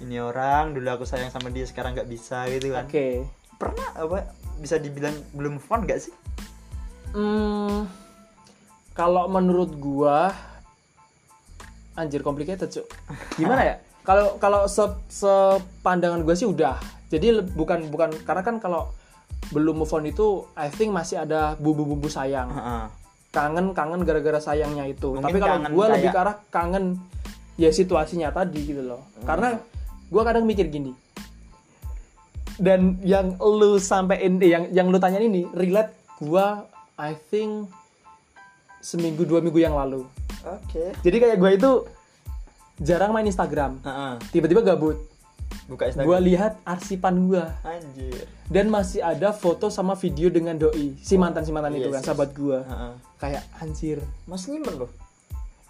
ini 0.00 0.16
orang 0.16 0.72
dulu 0.72 0.88
aku 0.88 1.04
sayang 1.04 1.28
sama 1.28 1.52
dia 1.52 1.68
sekarang 1.68 1.92
nggak 1.92 2.08
bisa 2.08 2.48
gitu 2.48 2.72
kan 2.72 2.88
Oke. 2.88 3.28
pernah 3.60 3.88
apa 3.92 4.32
bisa 4.56 4.80
dibilang 4.80 5.12
belum 5.36 5.60
move 5.60 5.68
on 5.68 5.84
gak 5.84 6.00
sih 6.00 6.14
Hmm, 7.14 7.86
kalau 8.90 9.30
menurut 9.30 9.70
gua 9.78 10.34
anjir 11.94 12.26
complicated, 12.26 12.66
Cuk. 12.66 12.90
Gimana 13.38 13.62
ya? 13.62 13.76
Kalau 14.04 14.36
kalau 14.36 14.68
se 14.68 14.84
sepandangan 15.08 16.20
gua 16.26 16.36
sih 16.36 16.44
udah. 16.44 16.76
Jadi 17.08 17.40
bukan 17.56 17.88
bukan 17.88 18.12
karena 18.28 18.44
kan 18.44 18.60
kalau 18.60 18.92
belum 19.54 19.78
move 19.78 19.88
on 19.88 20.04
itu 20.04 20.26
I 20.52 20.66
think 20.68 20.90
masih 20.90 21.22
ada 21.22 21.54
bumbu-bumbu 21.56 22.10
sayang. 22.10 22.50
Heeh. 22.50 22.84
kangen 23.30 23.74
kangen 23.74 24.02
gara-gara 24.02 24.38
sayangnya 24.38 24.86
itu 24.86 25.10
Mungkin 25.10 25.26
tapi 25.26 25.38
kalau 25.38 25.58
gue 25.58 25.86
lebih 25.90 26.10
ke 26.10 26.18
arah 26.18 26.36
kangen 26.50 27.02
ya 27.54 27.66
situasinya 27.68 28.30
tadi 28.30 28.62
gitu 28.64 28.82
loh 28.84 29.02
Hmm. 29.14 29.26
karena 29.26 29.48
gue 30.06 30.22
kadang 30.22 30.44
mikir 30.44 30.66
gini 30.68 30.94
dan 32.54 33.02
yang 33.02 33.34
lu 33.36 33.82
sampein 33.82 34.38
eh, 34.38 34.50
yang 34.50 34.70
yang 34.70 34.86
lu 34.86 34.98
tanya 34.98 35.18
ini 35.18 35.50
relate 35.50 35.90
gue 36.18 36.46
I 36.94 37.18
think 37.26 37.66
seminggu 38.78 39.26
dua 39.26 39.42
minggu 39.42 39.58
yang 39.58 39.74
lalu 39.74 40.06
oke 40.40 40.84
jadi 41.02 41.16
kayak 41.18 41.36
gue 41.36 41.50
itu 41.52 41.70
jarang 42.78 43.10
main 43.10 43.26
Instagram 43.26 43.82
Heeh. 43.82 44.14
tiba-tiba 44.30 44.62
gabut 44.62 44.94
buka 45.64 45.88
gue 45.88 45.96
Instagram 45.96 46.20
lihat 46.22 46.52
arsipan 46.62 47.14
gue 47.26 47.44
anjir. 47.64 48.26
Dan 48.44 48.68
masih 48.68 49.00
ada 49.00 49.32
foto 49.32 49.72
sama 49.72 49.96
video 49.96 50.28
dengan 50.28 50.54
doi 50.54 50.92
si 51.00 51.16
mantan 51.16 51.42
si 51.42 51.50
mantan 51.50 51.72
itu 51.74 51.88
Yes, 51.88 51.94
kan 51.96 52.02
yes. 52.02 52.06
sahabat 52.06 52.30
gue 52.32 52.58
Heeh. 52.60 52.92
kayak 53.16 53.42
anjir. 53.58 53.98
Mas 54.24 54.44
nyimpen 54.44 54.84
loh. 54.84 54.90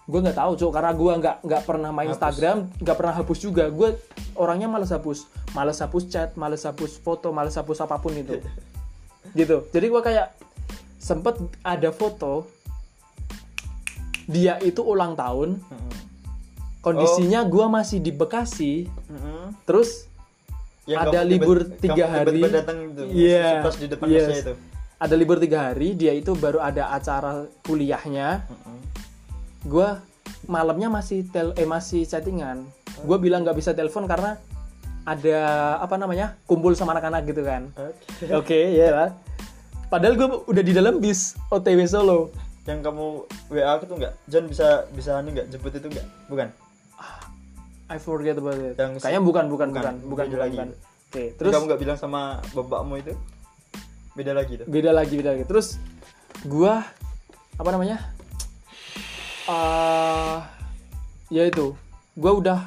Gue 0.05 0.19
nggak 0.21 0.37
tahu 0.37 0.53
cok 0.53 0.71
karena 0.71 0.91
gue 0.93 1.11
nggak 1.17 1.35
nggak 1.41 1.61
pernah 1.65 1.89
main 1.89 2.11
Hapus. 2.11 2.15
Instagram 2.19 2.57
nggak 2.77 2.97
pernah 2.99 3.13
hapus 3.15 3.39
juga. 3.41 3.63
Gue 3.71 3.89
orangnya 4.35 4.67
males 4.69 4.91
hapus. 4.93 5.25
Males 5.55 5.79
hapus 5.81 6.03
chat 6.11 6.29
males 6.37 6.61
hapus 6.61 7.01
foto 7.01 7.33
males 7.33 7.55
hapus 7.55 7.81
apa 7.81 7.97
pun 7.97 8.13
itu. 8.13 8.37
Gitu. 9.39 9.65
Jadi 9.73 9.85
gue 9.89 10.01
kayak 10.05 10.27
sempet 11.01 11.35
ada 11.65 11.89
foto 11.89 12.45
dia 14.25 14.57
itu 14.61 14.81
ulang 14.81 15.13
tahun. 15.17 15.57
Heeh. 15.61 16.04
Kondisinya 16.85 17.41
gue 17.43 17.65
masih 17.67 17.97
di 17.97 18.11
Bekasi 18.11 18.73
Heeh. 18.85 19.45
terus 19.65 20.05
Yang 20.85 21.01
Ada 21.01 21.17
kamu 21.17 21.31
libur 21.31 21.57
tiba- 21.65 21.77
tiga 21.81 21.93
kamu 21.97 22.13
hari. 22.13 22.25
tiba-tiba 22.29 22.49
datang 22.53 22.77
gitu 22.85 23.01
Iya, 23.09 23.49
pas 23.59 23.73
di 23.73 23.85
depan 23.89 24.05
yes. 24.07 24.37
itu 24.39 24.53
ada 24.95 25.15
libur 25.17 25.37
tiga 25.37 25.59
hari 25.65 25.87
dia 25.91 26.13
itu 26.13 26.31
baru 26.35 26.61
ada 26.61 26.83
acara 26.89 27.31
kuliahnya 27.61 28.45
Heeh. 28.45 28.79
gue 29.65 29.87
malamnya 30.45 30.87
masih 30.87 31.25
tel 31.25 31.51
eh 31.53 31.65
masih 31.65 32.05
chattingan 32.05 32.61
gue 32.97 33.17
bilang 33.17 33.41
nggak 33.41 33.57
bisa 33.57 33.73
telepon 33.73 34.05
karena 34.05 34.37
ada 35.03 35.39
apa 35.77 35.95
namanya 35.95 36.37
kumpul 36.45 36.73
sama 36.73 36.93
anak-anak 36.93 37.25
gitu 37.25 37.41
kan 37.41 37.69
Oke. 37.75 38.25
oke 38.31 38.59
ya 38.71 38.89
lah 38.89 39.09
padahal 39.87 40.13
gue 40.15 40.27
udah 40.47 40.63
di 40.63 40.71
dalam 40.71 40.97
bis 40.97 41.33
OTW 41.47 41.81
Solo 41.85 42.29
Yang 42.63 42.81
kamu 42.81 43.05
WA 43.51 43.77
tuh 43.79 43.93
nggak, 43.95 44.13
John 44.25 44.45
bisa 44.45 44.89
bisa 44.89 45.17
anu 45.17 45.29
nggak 45.31 45.49
jemput 45.49 45.69
itu 45.71 45.85
nggak? 45.85 46.07
Bukan. 46.25 46.49
I 47.85 47.97
forget 47.97 48.35
about 48.35 48.57
it 48.57 48.73
Yang- 48.75 48.97
kayaknya 48.99 49.21
bukan 49.21 49.45
bukan 49.45 49.67
bukan, 49.69 49.93
bukan 49.95 49.95
bukan 50.03 50.25
bukan, 50.25 50.39
lagi. 50.39 50.57
bukan. 50.57 50.69
oke 50.73 51.13
Terus 51.13 51.37
terus 51.37 51.51
kamu 51.53 51.65
nggak 51.65 51.81
bilang 51.81 51.97
sama 51.97 52.21
bapakmu 52.51 52.95
itu? 52.97 53.13
Beda 54.13 54.31
lagi 54.31 54.53
tuh. 54.55 54.65
beda 54.65 54.89
lagi 54.89 55.13
beda 55.13 55.31
lagi 55.31 55.43
terus 55.43 55.75
gua 56.43 56.81
apa 57.53 57.69
namanya 57.69 57.99
eh 59.45 60.37
ya 61.29 61.43
itu 61.43 61.75
gua 62.13 62.31
udah 62.33 62.59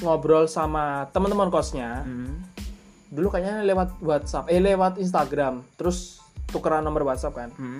ngobrol 0.00 0.44
sama 0.44 1.06
teman-teman 1.10 1.48
kosnya 1.48 2.02
Hmm. 2.02 2.42
dulu 3.08 3.30
kayaknya 3.30 3.62
lewat 3.62 3.94
WhatsApp 4.00 4.50
eh 4.50 4.58
lewat 4.58 4.98
Instagram 4.98 5.62
terus 5.74 6.18
tukeran 6.50 6.82
nomor 6.82 7.06
WhatsApp 7.06 7.32
kan 7.32 7.50
Hmm. 7.54 7.78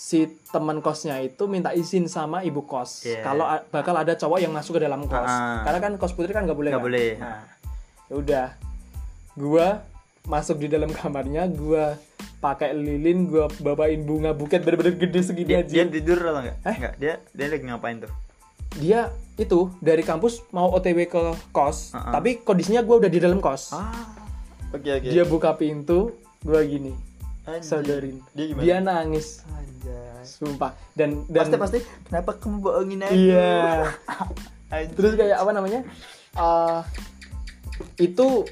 Si 0.00 0.18
teman 0.48 0.80
kosnya 0.80 1.20
itu 1.20 1.44
minta 1.44 1.70
izin 1.72 2.08
sama 2.08 2.40
ibu 2.40 2.64
kos 2.64 3.04
Yeah. 3.04 3.20
kalau 3.20 3.44
bakal 3.68 3.92
ada 3.94 4.16
cowok 4.16 4.40
yang 4.40 4.48
masuk 4.50 4.80
ke 4.80 4.88
dalam 4.88 5.04
kos 5.04 5.28
Ah. 5.28 5.60
karena 5.60 5.78
kan 5.78 5.92
kos 5.94 6.16
putri 6.16 6.32
kan 6.32 6.42
nggak 6.42 6.56
boleh 6.56 6.70
Nggak 6.70 6.80
kan? 6.80 6.88
boleh. 6.88 7.10
nah 7.18 7.40
ya 8.08 8.14
udah 8.16 8.46
gua 9.36 9.66
masuk 10.22 10.56
di 10.58 10.68
dalam 10.68 10.88
kamarnya 10.90 11.44
gua 11.46 12.00
pakai 12.38 12.72
lilin 12.72 13.28
gua 13.28 13.52
bawain 13.58 14.00
bunga 14.00 14.32
buket 14.32 14.60
bener-bener 14.60 14.96
gede 14.96 15.20
segini 15.22 15.52
Dia, 15.52 15.60
aja 15.60 15.72
dia 15.74 15.84
tidur 15.86 16.16
atau 16.18 16.40
enggak? 16.40 16.56
Eh? 16.62 16.74
Enggak, 16.74 16.94
dia 16.96 17.14
dia 17.30 17.46
lagi 17.46 17.64
ngapain 17.66 17.96
tuh? 18.00 18.12
dia 18.72 19.00
itu 19.36 19.60
dari 19.78 20.00
kampus 20.00 20.46
mau 20.48 20.70
OTW 20.70 21.04
ke 21.04 21.20
kos 21.50 21.92
ah. 21.92 22.08
tapi 22.10 22.40
kondisinya 22.40 22.80
gua 22.80 22.96
udah 22.98 23.10
di 23.10 23.20
dalam 23.20 23.36
kos 23.38 23.76
Ah. 23.76 23.92
Oke 24.72 24.88
oke. 24.88 25.06
dia 25.06 25.28
buka 25.28 25.52
pintu 25.52 26.16
gua 26.40 26.64
gini 26.64 26.96
Anjir. 27.52 27.66
saudarin 27.66 28.16
Dia 28.30 28.44
gimana? 28.46 28.62
dia 28.62 28.76
nangis 28.78 29.26
Anjay. 29.46 30.22
sumpah 30.22 30.72
dan 30.92 31.24
dan 31.26 31.42
Pasti 31.42 31.56
pasti 31.56 31.78
kenapa 32.04 32.30
kamu 32.34 32.56
bohongin 32.60 33.00
aku? 33.02 33.14
Iya. 33.16 33.50
Terus 34.96 35.12
kayak 35.14 35.36
apa 35.36 35.50
namanya? 35.50 35.80
eh 36.30 36.80
itu 37.98 38.44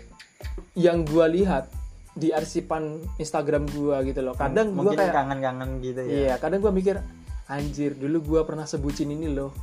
yang 0.75 1.05
gua 1.05 1.27
lihat 1.27 1.71
di 2.13 2.31
arsipan 2.31 2.99
Instagram 3.17 3.71
gua 3.71 4.03
gitu 4.03 4.19
loh. 4.21 4.35
Kadang 4.35 4.73
gua 4.73 4.91
mungkin 4.91 4.99
kayak 4.99 5.15
kangen-kangen 5.15 5.71
gitu 5.79 6.01
ya. 6.03 6.11
iya, 6.11 6.35
kadang 6.37 6.59
gua 6.59 6.73
mikir 6.73 6.99
anjir, 7.47 7.95
dulu 7.95 8.19
gua 8.27 8.41
pernah 8.43 8.67
sebutin 8.67 9.09
ini 9.09 9.31
loh. 9.31 9.55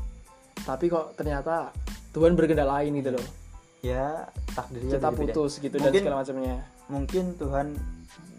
Tapi 0.61 0.87
kok 0.87 1.13
ternyata 1.13 1.75
Tuhan 2.11 2.33
berkehendak 2.33 2.65
lain 2.65 2.91
gitu 2.97 3.11
loh. 3.11 3.25
Ya, 3.83 4.25
takdirnya 4.55 4.97
Kita 4.97 5.11
putus 5.11 5.59
gitu 5.59 5.75
dan 5.75 5.91
Mungkin- 5.91 6.01
segala 6.01 6.17
macamnya. 6.23 6.55
Mungkin 6.85 7.23
Tuhan 7.35 7.67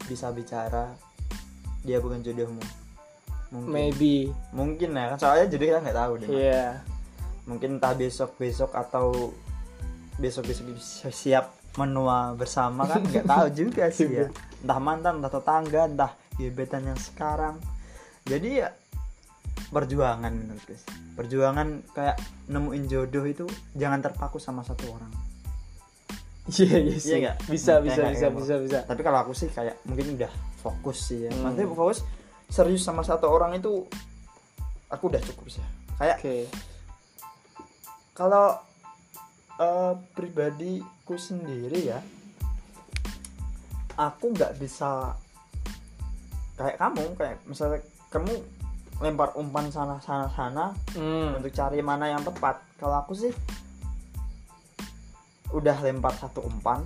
bisa 0.06 0.30
bicara 0.30 0.94
dia 1.86 2.02
bukan 2.02 2.22
jodohmu. 2.22 2.62
Mungkin. 3.54 3.70
Maybe. 3.70 4.34
Mungkin 4.50 4.90
ya, 4.98 5.14
kan 5.14 5.18
soalnya 5.22 5.46
jodoh 5.46 5.66
kita 5.70 5.80
nggak 5.82 5.98
tahu 5.98 6.12
deh. 6.18 6.28
Iya. 6.34 6.66
Mungkin 7.46 7.78
entah 7.78 7.94
besok-besok 7.94 8.74
atau 8.74 9.30
besok-besok 10.18 10.74
siap 11.12 11.54
menua 11.76 12.32
bersama 12.34 12.88
kan 12.88 13.04
nggak 13.04 13.28
tahu 13.34 13.46
juga 13.54 13.86
sih 13.94 14.10
ya. 14.10 14.26
Entah 14.66 14.80
mantan, 14.82 15.22
entah 15.22 15.30
tetangga, 15.30 15.82
entah 15.86 16.12
gebetan 16.34 16.90
yang 16.90 16.98
sekarang. 16.98 17.62
Jadi 18.26 18.66
ya 18.66 18.74
perjuangan 19.70 20.32
menurutku 20.34 20.74
sih. 20.74 20.90
Perjuangan 21.14 21.86
kayak 21.94 22.18
nemuin 22.50 22.84
jodoh 22.90 23.24
itu 23.24 23.46
jangan 23.78 24.02
terpaku 24.02 24.42
sama 24.42 24.66
satu 24.66 24.90
orang. 24.90 25.25
Iya, 26.46 26.76
iya 26.78 26.96
sih. 26.96 27.18
Iya? 27.18 27.32
Bisa, 27.50 27.82
bisa, 27.82 28.06
bisa, 28.06 28.26
kayak 28.30 28.38
bisa, 28.38 28.54
bisa. 28.62 28.78
Tapi 28.86 29.00
kalau 29.02 29.18
aku 29.26 29.32
sih 29.34 29.50
kayak 29.50 29.82
mungkin 29.82 30.14
udah 30.14 30.30
fokus 30.62 31.10
sih 31.10 31.26
ya. 31.26 31.30
Hmm. 31.34 31.42
Maksudnya 31.50 31.66
fokus 31.70 31.98
serius 32.46 32.86
sama 32.86 33.02
satu 33.02 33.26
orang 33.26 33.58
itu 33.58 33.82
aku 34.86 35.10
udah 35.10 35.18
cukup 35.18 35.50
sih. 35.50 35.64
Kayak 35.98 36.22
Oke. 36.22 36.36
kalau 38.12 38.54
eh, 39.58 39.92
pribadiku 40.14 41.16
sendiri 41.16 41.90
ya 41.90 41.98
aku 43.96 44.30
nggak 44.30 44.60
bisa 44.60 45.16
kayak 46.54 46.76
kamu 46.76 47.04
kayak 47.16 47.36
misalnya 47.48 47.80
kamu 48.12 48.32
lempar 49.00 49.32
umpan 49.36 49.68
sana 49.68 50.00
sana 50.00 50.28
sana 50.32 50.72
Hmm. 50.96 51.36
untuk 51.36 51.52
cari 51.52 51.80
mana 51.80 52.08
yang 52.08 52.24
tepat 52.24 52.60
kalau 52.76 53.00
aku 53.00 53.12
sih 53.12 53.32
udah 55.54 55.76
lempar 55.82 56.14
satu 56.16 56.42
umpan 56.42 56.82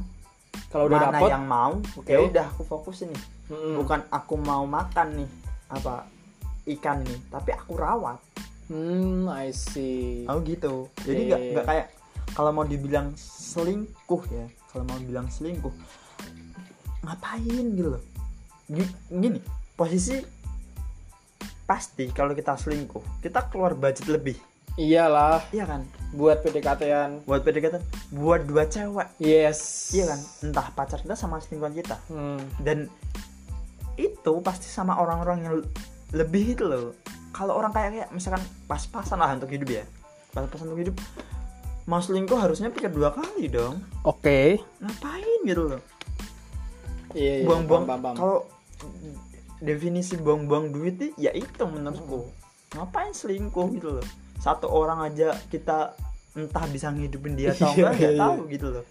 Kalau 0.68 0.86
udah 0.90 0.98
mana 1.08 1.18
dapet, 1.18 1.30
yang 1.30 1.44
mau 1.46 1.72
Oke. 1.96 2.10
ya 2.12 2.20
udah 2.20 2.46
aku 2.50 2.62
fokus 2.64 3.04
ini 3.04 3.16
mm, 3.48 3.76
bukan 3.80 4.00
aku 4.10 4.34
mau 4.36 4.64
makan 4.66 5.24
nih 5.24 5.30
apa 5.70 6.04
ikan 6.76 7.00
nih 7.04 7.18
tapi 7.30 7.50
aku 7.54 7.76
rawat 7.78 8.18
Hmm, 8.70 9.26
I 9.26 9.50
see. 9.50 10.22
Oh 10.30 10.38
gitu. 10.46 10.86
Jadi 11.02 11.26
nggak 11.26 11.40
nggak 11.58 11.66
kayak 11.66 11.86
kalau 12.38 12.54
mau 12.54 12.62
dibilang 12.62 13.10
selingkuh 13.18 14.22
ya, 14.30 14.46
kalau 14.70 14.86
mau 14.86 14.94
bilang 15.02 15.26
selingkuh 15.26 15.74
ngapain 17.02 17.66
gitu 17.74 17.98
loh. 17.98 18.02
Gi- 18.70 18.94
Gini, 19.10 19.42
posisi 19.74 20.22
pasti 21.66 22.14
kalau 22.14 22.30
kita 22.30 22.54
selingkuh, 22.54 23.18
kita 23.18 23.50
keluar 23.50 23.74
budget 23.74 24.06
lebih. 24.06 24.38
Iyalah, 24.80 25.44
Iya 25.52 25.68
kan? 25.68 25.84
buat 26.16 26.40
PDKT-an. 26.40 27.28
Buat 27.28 27.44
PDKT 27.44 27.76
buat 28.16 28.48
dua 28.48 28.64
cewek. 28.64 29.12
Yes. 29.20 29.92
Iya 29.92 30.16
kan? 30.16 30.20
Entah 30.40 30.66
pacar 30.72 31.04
kita 31.04 31.12
sama 31.14 31.36
selingkuhan 31.36 31.76
kita. 31.76 32.00
Hmm. 32.08 32.40
Dan 32.56 32.88
itu 34.00 34.32
pasti 34.40 34.72
sama 34.72 34.96
orang-orang 34.96 35.38
yang 35.44 35.54
lebih 36.16 36.56
itu 36.56 36.64
loh. 36.64 36.96
Kalau 37.36 37.60
orang 37.60 37.70
kayak 37.76 37.90
kayak 37.92 38.08
misalkan 38.10 38.42
pas-pasan 38.64 39.20
lah 39.20 39.36
untuk 39.36 39.52
hidup 39.52 39.68
ya. 39.68 39.84
Pas-pasan 40.32 40.72
untuk 40.72 40.80
hidup 40.80 40.96
mau 41.84 41.98
selingkuh 41.98 42.38
harusnya 42.38 42.72
pikir 42.72 42.88
dua 42.88 43.12
kali 43.12 43.52
dong. 43.52 43.84
Oke. 44.08 44.64
Ngapain 44.80 45.40
gitu 45.44 45.76
loh. 45.76 45.82
Iya, 47.12 47.42
iya. 47.42 47.46
Buang-buang 47.46 47.84
paham, 47.84 48.00
paham. 48.00 48.16
kalau 48.16 48.38
definisi 49.60 50.14
buang-buang 50.16 50.70
duit 50.72 50.96
nih, 50.96 51.12
ya 51.28 51.30
itu 51.34 51.62
menurutku. 51.66 52.30
Ngapain 52.78 53.10
selingkuh 53.10 53.66
gitu 53.74 53.98
loh. 53.98 54.06
Satu 54.40 54.66
orang 54.72 55.04
aja 55.04 55.36
kita 55.52 55.94
entah 56.34 56.64
bisa 56.72 56.88
ngidupin 56.90 57.36
dia 57.36 57.52
atau 57.52 57.70
Iya, 57.76 57.92
enggak 57.92 57.92
nggak 57.94 58.14
iya. 58.16 58.20
tahu 58.20 58.38
gitu 58.48 58.66
loh. 58.72 58.86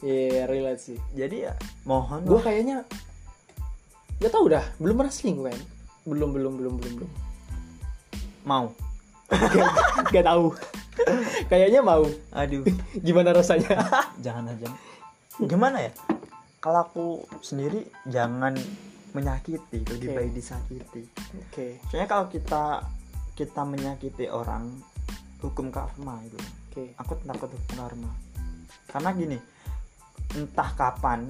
Iya, 0.00 0.42
relate 0.48 0.82
sih. 0.82 0.98
Jadi 1.12 1.36
ya 1.46 1.52
mohon 1.84 2.24
Gue 2.24 2.40
kayaknya 2.40 2.84
gak 4.16 4.32
tau 4.32 4.48
dah, 4.48 4.64
belum 4.80 4.96
pernah 4.96 5.12
selingkuh 5.12 5.44
kan? 5.44 5.60
Belum, 6.08 6.32
belum, 6.32 6.52
belum, 6.56 6.74
belum, 6.80 6.92
belum. 7.00 7.10
mau. 8.48 8.72
gak 10.14 10.24
tahu. 10.24 10.56
kayaknya 11.52 11.84
mau. 11.84 12.08
Aduh. 12.32 12.64
Gimana 13.06 13.36
rasanya? 13.36 13.76
jangan 14.24 14.48
aja 14.56 14.72
gimana 15.44 15.84
ya 15.84 15.92
kalau 16.64 16.80
aku 16.88 17.06
sendiri 17.44 17.84
jangan 18.08 18.56
menyakiti 19.12 19.84
lebih 19.84 20.08
Oke. 20.12 20.16
baik 20.16 20.32
disakiti 20.32 21.02
Oke. 21.44 21.66
soalnya 21.92 22.08
kalau 22.08 22.26
kita 22.32 22.80
kita 23.36 23.62
menyakiti 23.62 24.26
orang 24.26 24.72
hukum 25.38 25.68
karma 25.68 26.18
itu 26.24 26.40
Oke. 26.72 26.96
aku 26.96 27.12
takut 27.22 27.50
hukum 27.52 27.74
karma 27.76 28.10
karena 28.88 29.10
gini 29.12 29.38
entah 30.32 30.70
kapan 30.72 31.28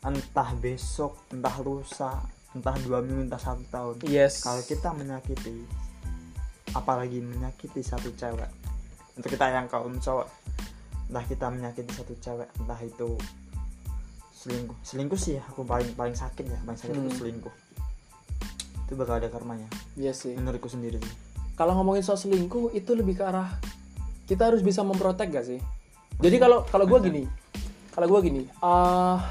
entah 0.00 0.50
besok 0.56 1.16
entah 1.28 1.56
lusa 1.60 2.20
entah 2.52 2.76
dua 2.80 3.00
minggu 3.00 3.26
entah 3.26 3.40
satu 3.40 3.64
tahun 3.68 3.94
Yes. 4.04 4.44
kalau 4.44 4.60
kita 4.60 4.92
menyakiti 4.92 5.64
apalagi 6.72 7.20
menyakiti 7.20 7.80
satu 7.80 8.12
cewek 8.14 8.48
untuk 9.16 9.28
kita 9.28 9.50
yang 9.50 9.66
kaum 9.66 9.96
cowok 9.96 10.28
entah 11.08 11.24
kita 11.26 11.46
menyakiti 11.48 11.90
satu 11.92 12.14
cewek 12.16 12.48
entah 12.58 12.80
itu 12.80 13.16
selingkuh 14.32 14.78
selingkuh 14.80 15.20
sih 15.20 15.36
aku 15.36 15.64
paling 15.64 15.92
paling 15.92 16.16
sakit 16.16 16.44
ya 16.44 16.58
paling 16.64 16.78
sakit 16.78 16.94
itu 16.94 17.02
Hmm. 17.02 17.18
selingkuh 17.18 17.54
itu 18.90 18.98
bakal 18.98 19.22
ada 19.22 19.30
karmanya. 19.30 19.70
Iya 19.94 20.10
sih. 20.10 20.34
menurutku 20.34 20.66
sendiri. 20.66 20.98
Kalau 21.54 21.78
ngomongin 21.78 22.02
soal 22.02 22.18
selingkuh 22.18 22.74
itu 22.74 22.90
lebih 22.98 23.22
ke 23.22 23.22
arah 23.22 23.54
kita 24.26 24.50
harus 24.50 24.66
bisa 24.66 24.82
memprotek 24.82 25.30
gak 25.30 25.46
sih? 25.46 25.62
Jadi 26.18 26.36
kalau 26.42 26.66
kalau 26.66 26.90
gue 26.90 26.98
gini, 27.06 27.22
kalau 27.94 28.10
gue 28.10 28.20
gini, 28.26 28.42
ah 28.58 29.22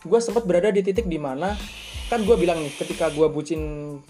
gue 0.00 0.18
sempat 0.24 0.48
berada 0.48 0.72
di 0.72 0.80
titik 0.80 1.04
di 1.04 1.20
mana 1.20 1.52
kan 2.08 2.24
gue 2.24 2.36
bilang 2.40 2.64
nih 2.64 2.72
ketika 2.80 3.12
gue 3.12 3.28
bucin 3.28 3.60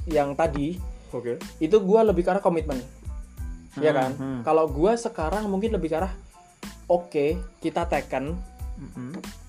yang 0.07 0.34
tadi 0.38 0.78
oke. 1.11 1.42
itu 1.59 1.76
gue 1.78 2.01
lebih 2.07 2.22
ke 2.22 2.30
arah 2.30 2.42
komitmen. 2.42 2.78
Ya 3.82 3.90
kan? 3.90 4.14
Hmm. 4.14 4.40
kalau 4.47 4.70
gue 4.70 4.95
sekarang 4.95 5.51
mungkin 5.51 5.74
lebih 5.74 5.90
ke 5.90 5.97
arah 5.99 6.14
oke 6.86 7.26
kita 7.59 7.90
teken 7.90 8.38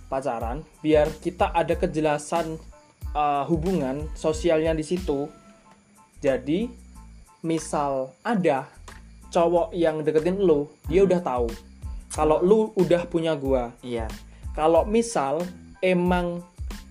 pacaran 0.09 0.61
biar 0.81 1.09
kita 1.21 1.53
ada 1.53 1.73
kejelasan 1.77 2.57
uh, 3.16 3.47
hubungan 3.47 4.05
sosialnya 4.13 4.76
di 4.76 4.84
situ. 4.84 5.32
Jadi 6.20 6.68
misal 7.41 8.11
ada 8.22 8.68
cowok 9.32 9.72
yang 9.74 10.01
deketin 10.03 10.41
lo 10.41 10.74
dia 10.89 11.05
udah 11.05 11.22
tahu 11.22 11.47
kalau 12.11 12.43
lu 12.43 12.59
udah 12.76 13.07
punya 13.07 13.34
gua. 13.34 13.72
Iya. 13.82 14.11
Kalau 14.55 14.88
misal 14.88 15.43
emang 15.84 16.43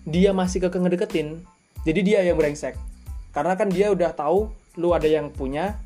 dia 0.05 0.37
masih 0.37 0.64
keke 0.64 0.81
ngedeketin 0.81 1.45
jadi 1.85 2.01
dia 2.01 2.18
yang 2.25 2.41
brengsek. 2.41 2.77
Karena 3.35 3.59
kan 3.59 3.68
dia 3.68 3.93
udah 3.93 4.14
tahu 4.14 4.49
lu 4.81 4.91
ada 4.97 5.07
yang 5.07 5.29
punya 5.29 5.77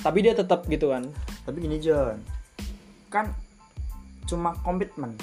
tapi 0.00 0.22
dia 0.24 0.32
tetap 0.32 0.64
gitu 0.70 0.94
kan. 0.94 1.06
Tapi 1.46 1.66
gini 1.66 1.78
John. 1.82 2.20
Kan 3.08 3.32
cuma 4.26 4.54
komitmen. 4.62 5.16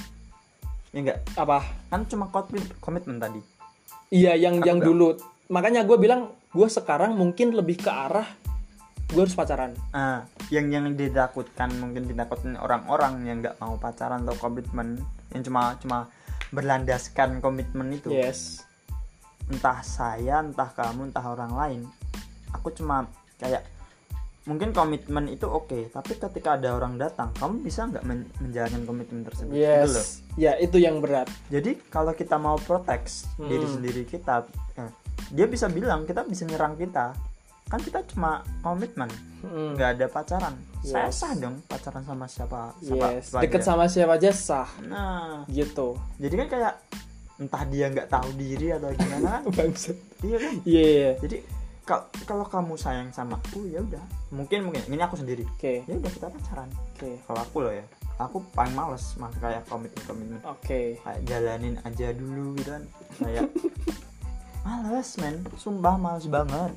Ya 0.96 1.04
enggak 1.04 1.20
apa? 1.36 1.62
Kan 1.92 2.08
cuma 2.08 2.32
komitmen 2.82 3.20
tadi 3.20 3.57
iya 4.12 4.34
yang 4.36 4.64
yang 4.64 4.80
dulu. 4.80 5.18
Makanya 5.48 5.88
gue 5.88 5.98
bilang 6.00 6.36
gue 6.52 6.68
sekarang 6.68 7.16
mungkin 7.16 7.56
lebih 7.56 7.80
ke 7.84 7.92
arah 7.92 8.28
gue 9.08 9.22
harus 9.24 9.36
pacaran. 9.36 9.72
Ah 9.96 10.28
yang 10.52 10.68
yang 10.72 10.96
ditakutkan 10.96 11.72
mungkin 11.80 12.08
ditakutin 12.08 12.56
orang-orang 12.60 13.24
yang 13.28 13.38
nggak 13.44 13.60
mau 13.60 13.76
pacaran 13.80 14.24
atau 14.28 14.36
komitmen 14.40 15.00
yang 15.32 15.44
cuma 15.44 15.76
cuma 15.80 15.98
berlandaskan 16.52 17.40
komitmen 17.44 17.92
itu. 17.96 18.12
Yes. 18.12 18.64
Entah 19.48 19.80
saya 19.84 20.44
entah 20.44 20.72
kamu 20.72 21.12
entah 21.12 21.24
orang 21.24 21.52
lain. 21.56 21.82
Aku 22.56 22.72
cuma 22.72 23.08
kayak 23.40 23.64
mungkin 24.48 24.72
komitmen 24.72 25.28
itu 25.28 25.44
oke 25.44 25.92
tapi 25.92 26.16
ketika 26.16 26.56
ada 26.56 26.72
orang 26.72 26.96
datang 26.96 27.36
kamu 27.36 27.62
bisa 27.62 27.84
nggak 27.84 28.02
men- 28.02 28.32
menjalankan 28.40 28.84
komitmen 28.84 29.22
tersebut? 29.22 29.52
Gitu 29.52 29.60
loh. 29.60 29.84
yes 29.84 30.24
ya 30.34 30.56
itu 30.56 30.78
yang 30.78 30.98
berat. 30.98 31.28
Jadi 31.48 31.76
kalau 31.88 32.14
kita 32.14 32.38
mau 32.38 32.56
protect 32.58 33.28
diri 33.38 33.62
Hmm. 33.62 33.76
sendiri 33.76 34.02
kita 34.04 34.48
eh, 34.76 34.92
dia 35.30 35.46
bisa 35.46 35.68
bilang 35.68 36.04
kita 36.04 36.24
bisa 36.24 36.48
nyerang 36.48 36.74
kita. 36.74 37.12
Kan 37.68 37.84
kita 37.84 38.00
cuma 38.08 38.40
komitmen 38.62 39.12
Mm. 39.38 39.76
nggak 39.76 39.90
ada 39.94 40.06
pacaran. 40.08 40.56
Saya 40.80 41.12
Yes. 41.12 41.20
sah 41.20 41.36
dong 41.36 41.60
pacaran 41.62 42.02
sama 42.02 42.26
siapa 42.26 42.72
siapa 42.80 43.08
yes. 43.12 43.36
deket 43.36 43.62
sama 43.62 43.86
siapa 43.86 44.16
aja 44.16 44.32
sah. 44.32 44.70
Nah. 44.82 45.44
Gitu. 45.46 46.00
Jadi 46.16 46.34
kan 46.38 46.48
kayak 46.48 46.74
entah 47.38 47.64
dia 47.68 47.86
nggak 47.92 48.08
tahu 48.08 48.30
diri 48.34 48.72
atau 48.72 48.88
gimana 48.90 49.44
kan. 49.44 49.68
Iya 50.18 50.38
kan? 50.40 50.54
Iya 50.64 50.84
iya. 50.88 51.12
jadi 51.20 51.38
kalau 52.28 52.44
kamu 52.44 52.76
sayang 52.76 53.10
sama 53.16 53.40
aku 53.40 53.64
ya 53.72 53.80
udah. 53.80 54.04
Mungkin 54.36 54.68
mungkin. 54.68 54.84
Ini 54.92 55.08
aku 55.08 55.16
sendiri. 55.16 55.48
Oke. 55.56 55.88
Ya 55.88 55.96
udah 55.96 56.12
kita 56.12 56.28
pacaran. 56.28 56.68
Oke. 56.92 57.16
Kalau 57.24 57.40
aku 57.40 57.58
loh 57.64 57.72
ya. 57.72 57.86
Aku 58.18 58.44
paling 58.52 58.74
males 58.76 59.14
mas 59.22 59.32
kayak 59.40 59.64
komitmen 59.72 60.04
komitmen 60.04 60.42
oke. 60.44 61.00
Kayak 61.00 61.20
jalanin 61.24 61.80
aja 61.88 62.12
dulu 62.12 62.60
gitu 62.60 62.76
kan. 62.76 62.84
Kayak 63.24 63.48
males 64.68 65.10
men. 65.24 65.36
Sumpah 65.56 65.96
males 65.96 66.28
banget. 66.28 66.76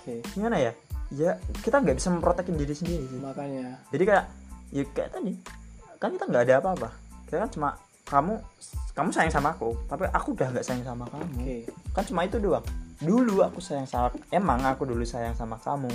Oke. 0.00 0.24
Gimana 0.32 0.56
ya? 0.56 0.72
Ya 1.12 1.36
kita 1.60 1.84
nggak 1.84 2.00
bisa 2.00 2.08
memprotekin 2.08 2.56
diri 2.56 2.72
sendiri 2.72 3.04
sih. 3.04 3.20
Makanya. 3.20 3.84
Jadi 3.92 4.04
kayak 4.08 4.26
ya 4.72 4.84
kayak 4.96 5.10
tadi 5.12 5.36
kan 6.00 6.16
kita 6.16 6.24
nggak 6.24 6.44
ada 6.48 6.54
apa-apa. 6.64 6.88
Kita 7.28 7.36
kan 7.44 7.50
cuma 7.52 7.70
kamu 8.08 8.40
kamu 8.96 9.08
sayang 9.08 9.32
sama 9.32 9.56
aku 9.56 9.72
tapi 9.88 10.04
aku 10.08 10.32
udah 10.32 10.48
nggak 10.56 10.64
sayang 10.64 10.88
sama 10.88 11.04
kamu. 11.12 11.28
Oke. 11.36 11.58
Kan 11.92 12.04
cuma 12.08 12.24
itu 12.24 12.40
doang 12.40 12.64
dulu 13.02 13.42
aku 13.42 13.58
sayang 13.58 13.90
sama 13.90 14.14
emang 14.30 14.62
aku 14.62 14.86
dulu 14.86 15.02
sayang 15.02 15.34
sama 15.34 15.58
kamu. 15.58 15.90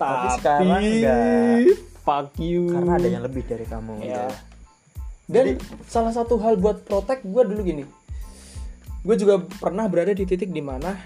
Tapi 0.00 0.26
sekarang 0.40 0.80
enggak. 0.80 1.76
fuck 2.00 2.32
you. 2.40 2.72
Karena 2.72 2.96
ada 2.96 3.08
yang 3.08 3.24
lebih 3.24 3.44
dari 3.44 3.64
kamu 3.68 4.00
gitu. 4.00 4.16
ya 4.16 4.28
dan 5.30 5.62
salah 5.86 6.10
satu 6.10 6.42
hal 6.42 6.58
buat 6.58 6.82
protect 6.82 7.22
gue 7.22 7.42
dulu 7.46 7.62
gini. 7.62 7.84
Gue 9.06 9.14
juga 9.14 9.38
pernah 9.38 9.86
berada 9.86 10.10
di 10.10 10.26
titik 10.26 10.50
di 10.50 10.58
mana 10.58 10.98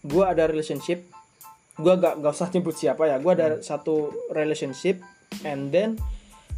gue 0.00 0.24
ada 0.24 0.48
relationship. 0.48 1.04
Gue 1.76 1.94
gak, 2.00 2.24
gak 2.24 2.32
usah 2.32 2.48
nyebut 2.48 2.74
siapa 2.74 3.04
ya. 3.04 3.20
Gue 3.20 3.36
ada 3.36 3.60
satu 3.60 4.10
relationship 4.32 5.04
and 5.44 5.68
then 5.68 6.00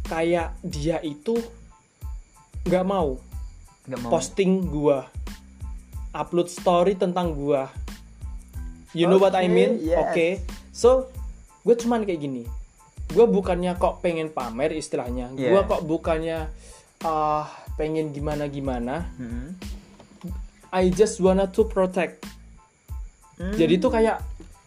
kayak 0.07 0.55
dia 0.63 0.97
itu 1.03 1.37
nggak 2.65 2.85
mau 2.87 3.17
nggak 3.85 3.99
mau. 4.05 4.11
posting 4.13 4.69
gua 4.69 5.09
upload 6.11 6.47
story 6.47 6.93
tentang 6.93 7.31
gua 7.31 7.71
you 8.91 9.05
know 9.05 9.17
what 9.17 9.31
I 9.33 9.47
mean 9.47 9.79
yes. 9.79 9.95
oke 9.97 10.27
so 10.69 11.07
gue 11.61 11.75
cuman 11.75 12.03
kayak 12.03 12.19
gini 12.19 12.43
gue 13.07 13.25
bukannya 13.25 13.75
kok 13.75 13.99
pengen 13.99 14.27
pamer 14.27 14.71
istilahnya 14.71 15.31
gue 15.31 15.51
Yeah. 15.51 15.63
kok 15.63 15.83
bukannya 15.83 16.47
ah 17.01 17.47
pengen 17.73 18.09
gimana 18.09 18.45
gimana 18.45 19.07
Hmm. 19.15 19.55
I 20.69 20.87
just 20.89 21.19
wanna 21.19 21.47
to 21.49 21.63
protect 21.65 22.23
Hmm. 23.35 23.51
jadi 23.53 23.73
itu 23.73 23.87
kayak 23.87 24.21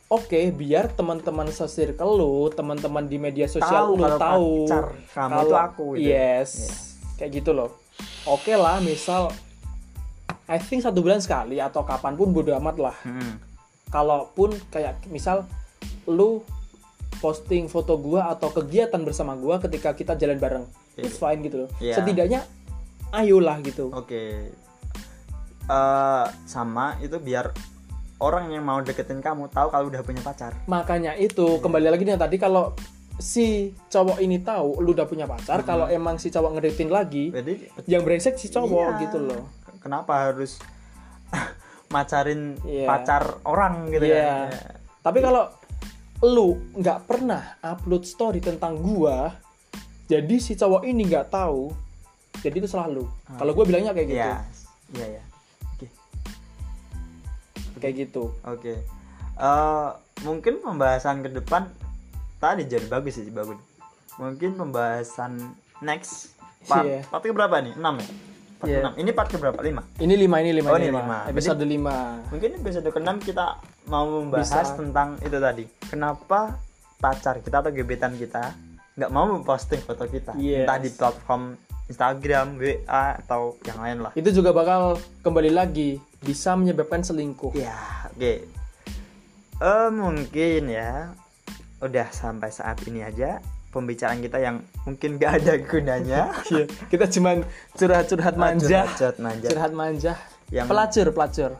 oke 0.06 0.34
biar 0.52 0.90
teman-teman 0.90 1.48
se-circle 1.48 2.10
lu 2.10 2.50
teman-teman 2.50 3.04
di 3.04 3.16
media 3.16 3.46
sosial 3.46 3.88
Tahu 3.88 3.92
lu 3.94 4.08
tahu 4.14 4.50
pacar 4.62 4.84
kamu 5.10 5.30
kalau- 5.30 5.44
itu 5.44 5.54
aku 5.56 5.84
gitu. 5.94 6.04
yes 6.06 6.50
Iya. 6.50 6.68
kayak 7.16 7.30
gitu 7.34 7.50
loh 7.52 7.70
oke 8.24 8.52
lah 8.52 8.76
misal 8.78 9.30
I 10.46 10.58
think 10.58 10.80
satu 10.80 11.00
bulan 11.00 11.18
sekali 11.18 11.56
atau 11.56 11.82
kapan 11.82 12.14
pun 12.14 12.30
bodo 12.30 12.52
amat 12.54 12.76
lah 12.78 12.96
Hmm. 13.00 13.40
kalaupun 13.86 14.52
kayak 14.68 15.00
misal 15.06 15.48
lu 16.04 16.44
posting 17.16 17.64
foto 17.64 17.96
gua 17.96 18.28
atau 18.28 18.50
kegiatan 18.50 19.00
bersama 19.00 19.32
gua 19.34 19.56
ketika 19.58 19.92
kita 19.92 20.12
jalan 20.14 20.36
bareng 20.36 20.64
Iya. 20.94 21.02
it's 21.02 21.16
fine 21.16 21.40
gitu 21.40 21.64
loh 21.64 21.68
Iya. 21.78 21.94
setidaknya 21.96 22.40
ayolah 23.10 23.58
gitu 23.60 23.88
Oke. 23.90 24.50
Eh, 25.64 26.24
sama 26.44 27.00
itu 27.00 27.16
biar 27.18 27.48
orang 28.20 28.52
yang 28.52 28.60
mau 28.62 28.78
deketin 28.78 29.18
kamu 29.18 29.48
tahu 29.48 29.68
kalau 29.70 29.88
udah 29.88 30.02
punya 30.02 30.20
pacar. 30.20 30.52
makanya 30.66 31.16
Iya. 31.16 31.32
itu 31.32 31.56
kembali 31.58 31.88
lagi 31.88 32.04
nih 32.04 32.20
tadi 32.20 32.36
kalau 32.36 32.76
si 33.14 33.72
cowok 33.88 34.18
ini 34.18 34.42
tahu 34.42 34.82
lu 34.82 34.92
udah 34.92 35.06
punya 35.06 35.24
pacar 35.24 35.62
Hmm. 35.62 35.66
kalau 35.66 35.86
emang 35.88 36.18
si 36.18 36.28
cowok 36.28 36.50
ngedeketin 36.52 36.90
lagi 36.90 37.30
Jadi 37.30 37.52
yang 37.86 38.02
brengsek 38.02 38.36
si 38.36 38.50
cowok 38.50 38.68
iya. 38.90 39.00
gitu 39.00 39.18
loh 39.22 39.42
Kenapa 39.84 40.32
harus 40.32 40.56
macarin 41.94 42.56
Iya. 42.64 42.88
pacar 42.88 43.22
orang 43.44 43.86
gitu 43.88 44.08
Iya. 44.08 44.48
ya? 44.48 44.60
tapi 44.98 45.20
kalau 45.20 45.52
lu 46.24 46.56
nggak 46.72 47.04
pernah 47.04 47.60
upload 47.60 48.02
story 48.02 48.40
tentang 48.40 48.80
gua 48.80 49.36
jadi 50.04 50.40
si 50.40 50.56
cowok 50.56 50.82
ini 50.82 51.04
nggak 51.04 51.28
tahu 51.28 51.68
jadi 52.40 52.56
itu 52.56 52.66
salah 52.66 52.88
lu 52.88 53.04
kalau 53.36 53.52
gue 53.52 53.64
bilangnya 53.64 53.92
kayak 53.92 54.08
gitu 54.08 54.18
Iya. 54.18 54.36
Iya 54.90 55.06
ya. 55.12 55.22
Oke. 55.70 55.86
kayak 57.76 57.94
gitu 58.00 58.32
Oke. 58.42 58.80
Eh, 59.34 59.88
mungkin 60.22 60.62
pembahasan 60.62 61.20
ke 61.20 61.28
depan 61.28 61.68
tadi 62.38 62.64
jadi 62.64 62.86
bagus 62.86 63.18
sih 63.18 63.28
bagus. 63.28 63.58
Mungkin 64.16 64.54
pembahasan 64.54 65.36
next 65.80 66.32
part 66.64 66.86
Iya. 66.86 67.02
part 67.04 67.26
berapa 67.26 67.60
nih? 67.60 67.74
6 67.76 68.00
ya? 68.00 68.08
Part 68.64 68.70
Iya. 68.70 68.80
ke-6. 68.82 68.92
Ini 68.96 69.10
part 69.12 69.28
ke 69.28 69.36
berapa? 69.36 69.58
5. 69.58 69.82
ini 69.98 70.14
lima 70.16 70.36
ini 70.38 70.50
lima 70.54 70.68
Oh, 70.68 70.74
ini 70.74 70.82
ini 70.82 70.90
lima. 70.90 71.02
lima. 71.02 71.18
episode 71.28 71.62
lima 71.62 71.96
Mungkin 72.26 72.50
episode 72.56 72.88
ke-6 72.88 73.08
kita 73.22 73.44
mau 73.86 74.06
membahas 74.08 74.48
Bisa. 74.48 74.74
tentang 74.74 75.08
itu 75.20 75.36
tadi. 75.38 75.64
Kenapa 75.84 76.56
pacar 76.96 77.38
kita 77.38 77.60
atau 77.60 77.70
gebetan 77.70 78.16
kita 78.16 78.56
nggak 78.94 79.10
mau 79.10 79.28
memposting 79.28 79.78
foto 79.78 80.06
kita? 80.06 80.32
Yes. 80.34 80.64
Entah 80.64 80.78
di 80.78 80.90
platform 80.90 81.42
Instagram, 81.84 82.56
WA 82.56 82.80
atau 83.18 83.60
yang 83.62 83.76
lain 83.76 83.98
lah. 84.00 84.12
itu 84.14 84.32
juga 84.32 84.50
bakal 84.50 84.96
kembali 85.20 85.52
lagi 85.52 86.00
bisa 86.18 86.54
menyebabkan 86.54 87.04
selingkuh 87.04 87.52
Ya, 87.52 87.76
oke. 88.08 88.48
Eh 89.54 89.88
mungkin 89.92 90.62
ya 90.66 91.12
udah 91.78 92.08
sampai 92.08 92.48
saat 92.48 92.80
ini 92.84 93.04
aja 93.04 93.36
pembicaraan 93.74 94.18
kita 94.18 94.38
yang 94.38 94.56
mungkin 94.82 95.18
gak 95.18 95.42
ada 95.42 95.58
gunanya. 95.58 96.30
Iya, 96.48 96.64
kita 96.86 97.10
cuman 97.10 97.42
curhat-curhat 97.74 98.34
manja 98.34 98.86
Curhat 98.88 99.18
manja. 99.18 99.48
curhat 99.50 99.72
manja 99.72 100.12
Yang- 100.48 100.68
pelacur 100.70 101.06
pelacur 101.10 101.50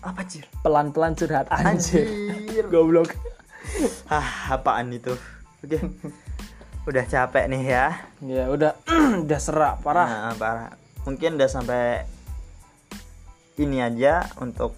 Apa 0.00 0.20
cir? 0.24 0.44
pelan-pelan 0.60 1.14
curhat 1.14 1.46
anjir 1.48 2.04
Anjir. 2.04 2.64
goblok 2.72 3.14
Ah, 4.04 4.26
apaan 4.50 4.90
itu? 4.90 5.14
Oke. 5.62 5.78
Udah 6.82 7.04
capek 7.04 7.46
nih 7.46 7.62
ya. 7.64 7.86
ya 8.20 8.44
udah 8.48 8.74
udah 9.24 9.38
serak 9.38 9.78
parah 9.80 10.08
Nah, 10.26 10.34
parah. 10.34 10.74
Mungkin 11.00 11.36
udah 11.36 11.46
sampai 11.46 12.02
ini 13.56 13.78
aja 13.78 14.24
untuk 14.36 14.72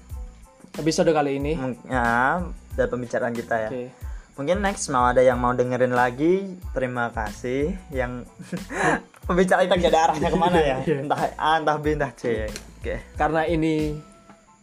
episode 0.75 1.09
kali 1.09 1.39
ini 1.39 1.55
ya, 1.85 2.43
dari 2.73 2.89
pembicaraan 2.89 3.31
kita 3.31 3.57
ya. 3.61 3.71
oke 3.71 3.85
Mungkin 4.33 4.59
next 4.59 4.89
mau 4.89 5.05
ada 5.05 5.21
yang 5.21 5.37
mau 5.37 5.53
dengerin 5.53 5.93
lagi, 5.93 6.45
terima 6.71 7.09
kasih. 7.09 7.77
Yang 7.89 8.25
pembicaraan 9.29 9.65
kita 9.65 9.77
gak 9.79 9.91
ada 9.91 10.01
arahnya 10.07 10.29
ke 10.29 10.39
mana 10.39 10.59
ya? 10.59 10.77
Iya. 10.81 10.97
Entah 11.01 11.21
A, 11.35 11.51
entah 11.59 11.77
B, 11.77 11.85
entah 11.93 12.13
C. 12.13 12.49
Oke. 12.81 12.99
karena 13.15 13.47
ini 13.47 13.95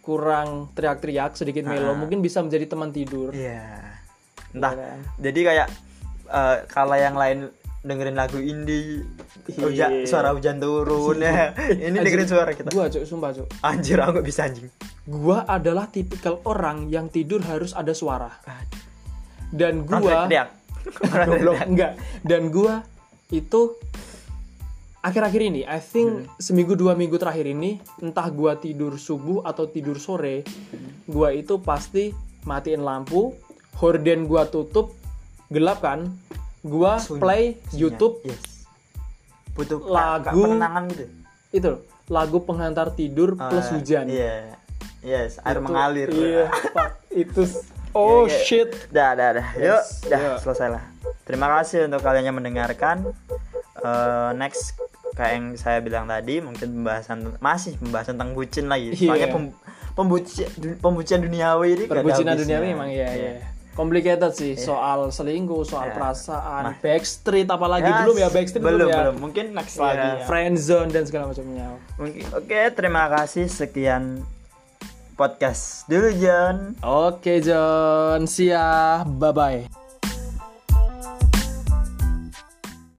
kurang 0.02 0.68
teriak-teriak 0.74 1.32
sedikit 1.34 1.64
melo 1.64 1.94
Ah. 1.94 1.96
mungkin 1.96 2.20
bisa 2.20 2.42
menjadi 2.42 2.68
teman 2.68 2.90
tidur 2.90 3.32
Iya. 3.32 3.80
Entah. 4.52 4.74
Iya 4.74 4.82
kan? 4.84 5.00
Jadi 5.18 5.40
kayak 5.42 5.68
eh, 6.28 6.58
kalau 6.68 6.94
yang 6.94 7.14
lain 7.14 7.48
dengerin 7.80 8.14
lagu 8.14 8.36
indie, 8.38 9.08
hujan, 9.56 10.04
Iya. 10.04 10.04
suara 10.04 10.30
hujan 10.30 10.60
turun 10.60 11.16
ya. 11.18 11.56
Ini 11.80 11.96
Anjir, 11.96 12.04
dengerin 12.04 12.28
suara 12.28 12.52
kita. 12.52 12.68
gua 12.70 12.86
cuk 12.86 13.04
sumpah 13.04 13.32
cuk 13.32 13.48
Anjir, 13.62 13.98
aku 13.98 14.20
bisa 14.20 14.44
anjing. 14.44 14.68
gua 15.06 15.48
adalah 15.48 15.88
tipikal 15.88 16.44
orang 16.44 16.86
yang 16.86 17.08
tidur 17.08 17.40
harus 17.42 17.72
ada 17.72 17.94
suara 17.94 18.28
dan 19.50 19.84
gua 19.84 20.26
Goblok, 21.28 21.58
enggak 21.66 21.94
dan 22.24 22.50
gua 22.50 22.82
itu 23.30 23.76
akhir-akhir 25.00 25.42
ini 25.44 25.62
I 25.64 25.80
think 25.80 26.28
seminggu 26.36 26.74
dua 26.74 26.92
minggu 26.94 27.16
terakhir 27.16 27.46
ini 27.46 27.80
entah 28.00 28.28
gua 28.30 28.56
tidur 28.56 28.96
subuh 28.96 29.44
atau 29.44 29.66
tidur 29.66 29.96
sore 29.96 30.44
gua 31.06 31.32
itu 31.32 31.60
pasti 31.60 32.12
matiin 32.44 32.82
lampu 32.82 33.36
horden 33.78 34.26
gua 34.26 34.46
tutup 34.46 34.92
gelap 35.48 35.80
kan 35.80 36.12
gua 36.62 37.00
Sunyi. 37.00 37.20
play 37.20 37.44
Sinyal. 37.68 37.80
YouTube 37.80 38.16
yes. 38.24 38.68
butuh 39.54 39.80
Lagu. 39.82 40.36
penenangan 40.38 40.84
gitu 40.90 41.06
itu 41.50 41.72
lagu 42.08 42.38
pengantar 42.42 42.92
tidur 42.92 43.34
plus 43.36 43.66
Ah, 43.66 43.74
hujan 43.74 44.06
iya 44.06 44.54
yes 45.00 45.40
air 45.40 45.58
Itu- 45.58 45.64
mengalir 45.64 46.08
iya 46.10 46.46
Pak. 46.76 46.90
itu 47.10 47.42
oh 48.00 48.24
Iya, 48.24 48.32
iya. 48.32 48.40
shit 48.42 48.70
dah 48.90 49.12
dah 49.14 49.30
dah 49.34 49.48
yuk 49.54 49.76
Yes, 49.76 49.88
dah 50.06 50.20
iya. 50.20 50.36
selesai 50.38 50.68
lah 50.70 50.84
terima 51.22 51.48
kasih 51.54 51.86
untuk 51.86 52.00
kalian 52.00 52.26
yang 52.26 52.38
mendengarkan 52.38 53.12
Eh, 53.80 54.32
next 54.36 54.76
kayak 55.14 55.34
yang 55.34 55.46
saya 55.56 55.80
bilang 55.80 56.04
tadi 56.04 56.40
mungkin 56.40 56.68
pembahasan 56.76 57.32
masih 57.40 57.76
pembahasan 57.78 58.14
tentang 58.14 58.32
bucin 58.34 58.68
lagi 58.68 58.92
soalnya 58.94 59.26
Iya. 59.26 59.32
pem, 59.32 59.44
pembuci- 59.94 60.52
du- 60.54 60.76
pembucian 60.78 61.20
duniawi 61.20 61.68
ini 61.74 61.84
perbucinan 61.86 62.36
habisnya. 62.36 62.60
dunia 62.60 62.60
memang 62.66 62.88
iya 62.90 63.08
Iya. 63.08 63.32
iya 63.32 63.48
complicated 63.72 64.32
sih 64.34 64.60
soal 64.60 65.08
selingkuh 65.08 65.64
soal 65.64 65.88
Iya. 65.88 65.96
perasaan 65.96 66.64
Nah. 66.66 66.76
backstreet 66.78 67.48
apalagi 67.48 67.88
Yes, 67.88 68.00
belum 68.02 68.16
ya 68.18 68.28
backstreet 68.30 68.60
belum 68.62 68.80
ya 68.84 68.96
belum 69.00 69.16
mungkin 69.18 69.46
next 69.54 69.74
Iya, 69.74 69.84
lagi 69.86 70.08
ya. 70.10 70.26
friendzone 70.26 70.90
dan 70.90 71.04
segala 71.06 71.24
macamnya 71.26 71.68
Mungkin 71.96 72.24
oke 72.34 72.60
terima 72.74 73.04
kasih 73.10 73.48
sekian 73.48 74.04
podcast 75.20 75.84
dulu 75.92 76.16
John. 76.16 76.80
Oke 76.80 77.44
John. 77.44 78.24
See 78.24 78.56
ya. 78.56 79.04
Bye 79.04 79.36
bye 79.36 79.89